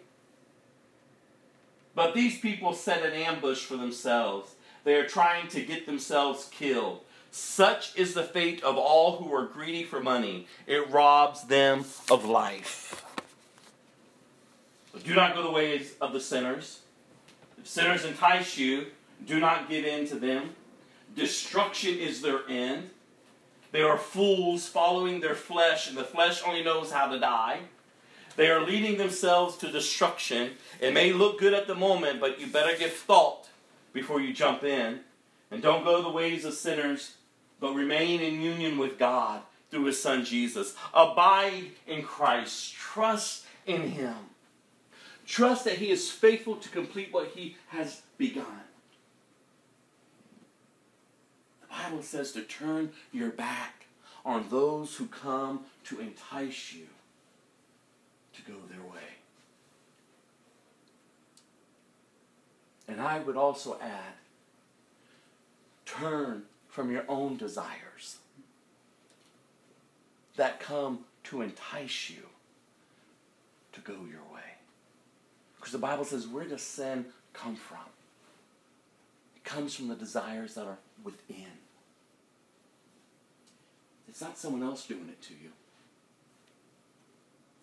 But 1.96 2.14
these 2.14 2.38
people 2.38 2.74
set 2.74 3.04
an 3.04 3.14
ambush 3.14 3.64
for 3.64 3.78
themselves. 3.78 4.54
They 4.84 4.96
are 4.96 5.06
trying 5.06 5.48
to 5.48 5.62
get 5.62 5.86
themselves 5.86 6.48
killed. 6.52 7.00
Such 7.30 7.96
is 7.96 8.12
the 8.12 8.22
fate 8.22 8.62
of 8.62 8.76
all 8.76 9.16
who 9.16 9.34
are 9.34 9.46
greedy 9.46 9.82
for 9.82 10.00
money. 10.00 10.46
It 10.66 10.90
robs 10.90 11.44
them 11.44 11.86
of 12.10 12.26
life. 12.26 13.02
But 14.92 15.04
do 15.04 15.14
not 15.14 15.34
go 15.34 15.42
the 15.42 15.50
ways 15.50 15.94
of 16.00 16.12
the 16.12 16.20
sinners. 16.20 16.80
If 17.58 17.66
sinners 17.66 18.04
entice 18.04 18.58
you, 18.58 18.86
do 19.26 19.40
not 19.40 19.68
give 19.70 19.86
in 19.86 20.06
to 20.08 20.16
them. 20.16 20.50
Destruction 21.16 21.98
is 21.98 22.20
their 22.20 22.46
end. 22.46 22.90
They 23.72 23.80
are 23.82 23.98
fools 23.98 24.68
following 24.68 25.20
their 25.20 25.34
flesh, 25.34 25.88
and 25.88 25.96
the 25.96 26.04
flesh 26.04 26.42
only 26.46 26.62
knows 26.62 26.92
how 26.92 27.08
to 27.08 27.18
die. 27.18 27.60
They 28.36 28.50
are 28.50 28.60
leading 28.60 28.98
themselves 28.98 29.56
to 29.58 29.72
destruction. 29.72 30.52
It 30.80 30.92
may 30.92 31.12
look 31.12 31.40
good 31.40 31.54
at 31.54 31.66
the 31.66 31.74
moment, 31.74 32.20
but 32.20 32.38
you 32.38 32.46
better 32.46 32.76
give 32.76 32.92
thought 32.92 33.48
before 33.92 34.20
you 34.20 34.32
jump 34.32 34.62
in. 34.62 35.00
And 35.50 35.62
don't 35.62 35.84
go 35.84 36.02
the 36.02 36.10
ways 36.10 36.44
of 36.44 36.52
sinners, 36.52 37.14
but 37.60 37.74
remain 37.74 38.20
in 38.20 38.42
union 38.42 38.76
with 38.76 38.98
God 38.98 39.40
through 39.70 39.84
His 39.84 40.02
Son 40.02 40.24
Jesus. 40.24 40.74
Abide 40.92 41.70
in 41.86 42.02
Christ. 42.02 42.74
Trust 42.74 43.46
in 43.64 43.90
Him. 43.90 44.14
Trust 45.26 45.64
that 45.64 45.78
He 45.78 45.90
is 45.90 46.10
faithful 46.10 46.56
to 46.56 46.68
complete 46.68 47.12
what 47.12 47.28
He 47.34 47.56
has 47.68 48.02
begun. 48.18 48.44
The 51.62 51.68
Bible 51.68 52.02
says 52.02 52.32
to 52.32 52.42
turn 52.42 52.92
your 53.12 53.30
back 53.30 53.86
on 54.24 54.46
those 54.50 54.96
who 54.96 55.06
come 55.06 55.60
to 55.84 56.00
entice 56.00 56.74
you 56.74 56.86
to 58.36 58.42
go 58.42 58.58
their 58.70 58.82
way. 58.82 59.16
And 62.88 63.00
I 63.00 63.18
would 63.18 63.36
also 63.36 63.78
add 63.80 64.14
turn 65.84 66.42
from 66.68 66.90
your 66.90 67.04
own 67.08 67.36
desires 67.36 68.18
that 70.36 70.60
come 70.60 71.00
to 71.24 71.42
entice 71.42 72.10
you 72.10 72.22
to 73.72 73.80
go 73.80 73.94
your 73.94 74.22
way. 74.32 74.56
Because 75.56 75.72
the 75.72 75.78
Bible 75.78 76.04
says, 76.04 76.28
where 76.28 76.44
does 76.44 76.62
sin 76.62 77.06
come 77.32 77.56
from? 77.56 77.78
It 79.34 79.44
comes 79.44 79.74
from 79.74 79.88
the 79.88 79.94
desires 79.94 80.54
that 80.54 80.66
are 80.66 80.78
within. 81.02 81.46
It's 84.08 84.20
not 84.20 84.38
someone 84.38 84.62
else 84.62 84.86
doing 84.86 85.08
it 85.08 85.20
to 85.22 85.32
you. 85.32 85.50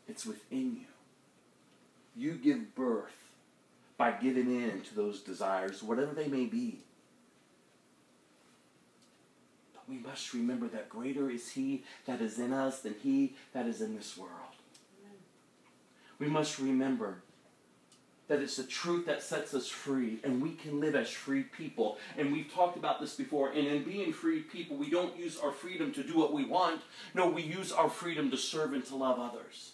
It's 0.07 0.25
within 0.25 0.77
you. 0.81 0.85
You 2.15 2.33
give 2.33 2.75
birth 2.75 3.11
by 3.97 4.11
giving 4.11 4.47
in 4.47 4.81
to 4.81 4.95
those 4.95 5.21
desires, 5.21 5.81
whatever 5.81 6.13
they 6.13 6.27
may 6.27 6.45
be. 6.45 6.79
But 9.73 9.83
we 9.87 9.97
must 9.97 10.33
remember 10.33 10.67
that 10.67 10.89
greater 10.89 11.29
is 11.29 11.51
He 11.51 11.83
that 12.05 12.21
is 12.21 12.39
in 12.39 12.53
us 12.53 12.81
than 12.81 12.95
He 13.01 13.35
that 13.53 13.65
is 13.65 13.81
in 13.81 13.95
this 13.95 14.17
world. 14.17 14.31
We 16.19 16.27
must 16.27 16.59
remember 16.59 17.17
that 18.27 18.39
it's 18.39 18.55
the 18.55 18.63
truth 18.63 19.05
that 19.05 19.21
sets 19.21 19.53
us 19.53 19.67
free, 19.67 20.19
and 20.23 20.41
we 20.41 20.53
can 20.53 20.79
live 20.79 20.95
as 20.95 21.09
free 21.09 21.43
people. 21.43 21.97
And 22.17 22.31
we've 22.31 22.51
talked 22.51 22.77
about 22.77 23.01
this 23.01 23.15
before. 23.15 23.49
And 23.49 23.67
in 23.67 23.83
being 23.83 24.13
free 24.13 24.39
people, 24.39 24.77
we 24.77 24.89
don't 24.89 25.17
use 25.17 25.37
our 25.37 25.51
freedom 25.51 25.91
to 25.93 26.03
do 26.03 26.17
what 26.17 26.33
we 26.33 26.45
want. 26.45 26.81
No, 27.13 27.29
we 27.29 27.41
use 27.41 27.71
our 27.71 27.89
freedom 27.89 28.31
to 28.31 28.37
serve 28.37 28.73
and 28.73 28.85
to 28.85 28.95
love 28.95 29.19
others. 29.19 29.73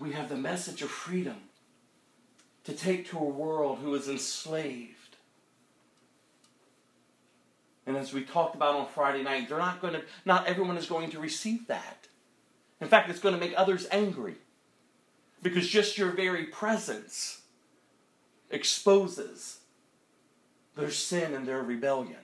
We 0.00 0.12
have 0.12 0.30
the 0.30 0.36
message 0.36 0.80
of 0.82 0.90
freedom 0.90 1.36
to 2.64 2.72
take 2.72 3.08
to 3.10 3.18
a 3.18 3.24
world 3.24 3.78
who 3.80 3.94
is 3.94 4.08
enslaved. 4.08 4.96
And 7.86 7.96
as 7.96 8.12
we 8.12 8.22
talked 8.24 8.54
about 8.54 8.76
on 8.76 8.86
Friday 8.86 9.22
night, 9.22 9.48
they're 9.48 9.58
not 9.58 9.80
going 9.80 9.94
to, 9.94 10.02
not 10.24 10.46
everyone 10.46 10.78
is 10.78 10.86
going 10.86 11.10
to 11.10 11.20
receive 11.20 11.66
that. 11.66 12.08
In 12.80 12.88
fact, 12.88 13.10
it's 13.10 13.20
going 13.20 13.34
to 13.34 13.40
make 13.40 13.54
others 13.56 13.86
angry. 13.90 14.36
Because 15.42 15.68
just 15.68 15.98
your 15.98 16.10
very 16.10 16.44
presence 16.44 17.42
exposes 18.50 19.60
their 20.76 20.90
sin 20.90 21.34
and 21.34 21.46
their 21.46 21.62
rebellion. 21.62 22.16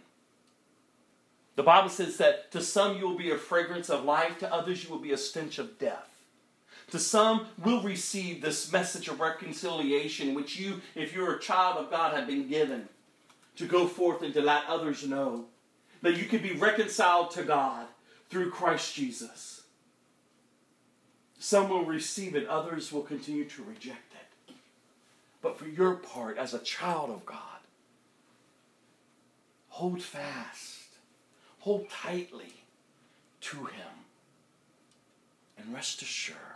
The 1.56 1.62
Bible 1.62 1.88
says 1.88 2.18
that 2.18 2.52
to 2.52 2.60
some 2.60 2.96
you 2.96 3.08
will 3.08 3.16
be 3.16 3.30
a 3.30 3.38
fragrance 3.38 3.90
of 3.90 4.04
life, 4.04 4.38
to 4.38 4.52
others 4.52 4.84
you 4.84 4.90
will 4.90 4.98
be 4.98 5.12
a 5.12 5.18
stench 5.18 5.58
of 5.58 5.78
death. 5.78 6.05
To 6.96 7.02
some 7.02 7.48
will 7.62 7.82
receive 7.82 8.40
this 8.40 8.72
message 8.72 9.08
of 9.08 9.20
reconciliation, 9.20 10.32
which 10.32 10.58
you, 10.58 10.80
if 10.94 11.14
you're 11.14 11.34
a 11.34 11.38
child 11.38 11.76
of 11.76 11.90
God, 11.90 12.14
have 12.14 12.26
been 12.26 12.48
given 12.48 12.88
to 13.56 13.66
go 13.66 13.86
forth 13.86 14.22
and 14.22 14.32
to 14.32 14.40
let 14.40 14.64
others 14.66 15.06
know 15.06 15.44
that 16.00 16.16
you 16.16 16.24
can 16.24 16.40
be 16.40 16.54
reconciled 16.54 17.32
to 17.32 17.42
God 17.42 17.86
through 18.30 18.50
Christ 18.50 18.94
Jesus. 18.94 19.64
Some 21.38 21.68
will 21.68 21.84
receive 21.84 22.34
it, 22.34 22.48
others 22.48 22.90
will 22.90 23.02
continue 23.02 23.44
to 23.44 23.62
reject 23.64 24.14
it. 24.14 24.54
But 25.42 25.58
for 25.58 25.68
your 25.68 25.96
part, 25.96 26.38
as 26.38 26.54
a 26.54 26.60
child 26.60 27.10
of 27.10 27.26
God, 27.26 27.60
hold 29.68 30.00
fast, 30.00 30.94
hold 31.58 31.90
tightly 31.90 32.54
to 33.42 33.58
Him, 33.66 34.06
and 35.58 35.74
rest 35.74 36.00
assured 36.00 36.55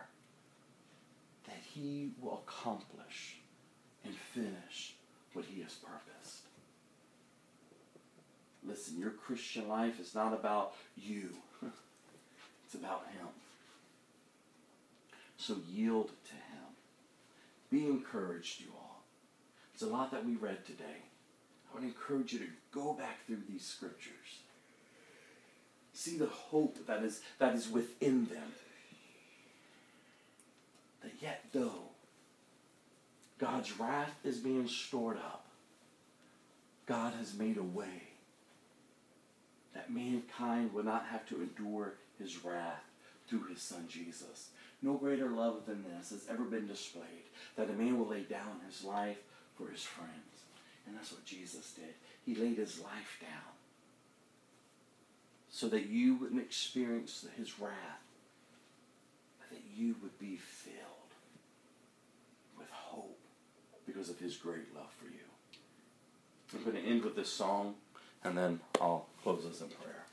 He 1.74 2.10
will 2.20 2.42
accomplish 2.46 3.36
and 4.04 4.14
finish 4.14 4.94
what 5.32 5.44
He 5.44 5.62
has 5.62 5.74
purposed. 5.74 6.42
Listen, 8.66 8.98
your 8.98 9.10
Christian 9.10 9.68
life 9.68 10.00
is 10.00 10.14
not 10.14 10.32
about 10.32 10.74
you, 10.96 11.30
it's 12.64 12.74
about 12.74 13.06
Him. 13.12 13.28
So 15.36 15.56
yield 15.72 16.08
to 16.08 16.34
Him. 16.34 16.64
Be 17.70 17.86
encouraged, 17.86 18.60
you 18.60 18.66
all. 18.76 19.02
It's 19.72 19.82
a 19.82 19.86
lot 19.86 20.10
that 20.10 20.26
we 20.26 20.34
read 20.34 20.66
today. 20.66 21.04
I 21.70 21.74
would 21.74 21.84
encourage 21.84 22.32
you 22.32 22.40
to 22.40 22.48
go 22.72 22.92
back 22.92 23.24
through 23.26 23.42
these 23.48 23.64
scriptures. 23.64 24.40
See 25.92 26.18
the 26.18 26.26
hope 26.26 26.86
that 26.86 27.02
is, 27.02 27.20
that 27.38 27.54
is 27.54 27.70
within 27.70 28.26
them. 28.26 28.52
That 31.02 31.12
yet, 31.20 31.44
though 31.52 31.88
God's 33.38 33.78
wrath 33.78 34.14
is 34.24 34.38
being 34.38 34.68
stored 34.68 35.16
up, 35.16 35.46
God 36.86 37.14
has 37.14 37.34
made 37.34 37.56
a 37.56 37.62
way 37.62 38.10
that 39.74 39.92
mankind 39.92 40.72
will 40.74 40.84
not 40.84 41.06
have 41.06 41.26
to 41.28 41.40
endure 41.40 41.94
his 42.18 42.44
wrath 42.44 42.82
through 43.28 43.44
his 43.44 43.62
son 43.62 43.86
Jesus. 43.88 44.50
No 44.82 44.94
greater 44.94 45.28
love 45.28 45.66
than 45.66 45.84
this 45.84 46.10
has 46.10 46.26
ever 46.28 46.44
been 46.44 46.66
displayed 46.66 47.04
that 47.56 47.70
a 47.70 47.74
man 47.74 47.98
will 47.98 48.08
lay 48.08 48.22
down 48.22 48.60
his 48.66 48.82
life 48.84 49.18
for 49.56 49.70
his 49.70 49.82
friends. 49.82 50.10
And 50.86 50.96
that's 50.96 51.12
what 51.12 51.24
Jesus 51.24 51.72
did. 51.72 51.94
He 52.24 52.34
laid 52.34 52.56
his 52.56 52.80
life 52.80 53.18
down 53.20 53.54
so 55.50 55.68
that 55.68 55.86
you 55.86 56.16
wouldn't 56.16 56.40
experience 56.40 57.26
his 57.36 57.58
wrath, 57.60 58.00
that 59.50 59.60
you 59.76 59.96
would 60.02 60.18
be 60.18 60.36
filled 60.36 60.76
with 62.58 62.70
hope 62.70 63.18
because 63.86 64.08
of 64.08 64.18
his 64.18 64.36
great 64.36 64.74
love 64.74 64.92
for 64.98 65.06
you. 65.06 65.20
I'm 66.54 66.64
going 66.64 66.82
to 66.82 66.88
end 66.88 67.04
with 67.04 67.16
this 67.16 67.30
song, 67.30 67.74
and 68.24 68.36
then 68.36 68.60
I'll 68.80 69.06
close 69.22 69.44
us 69.46 69.60
in 69.60 69.68
prayer. 69.68 70.04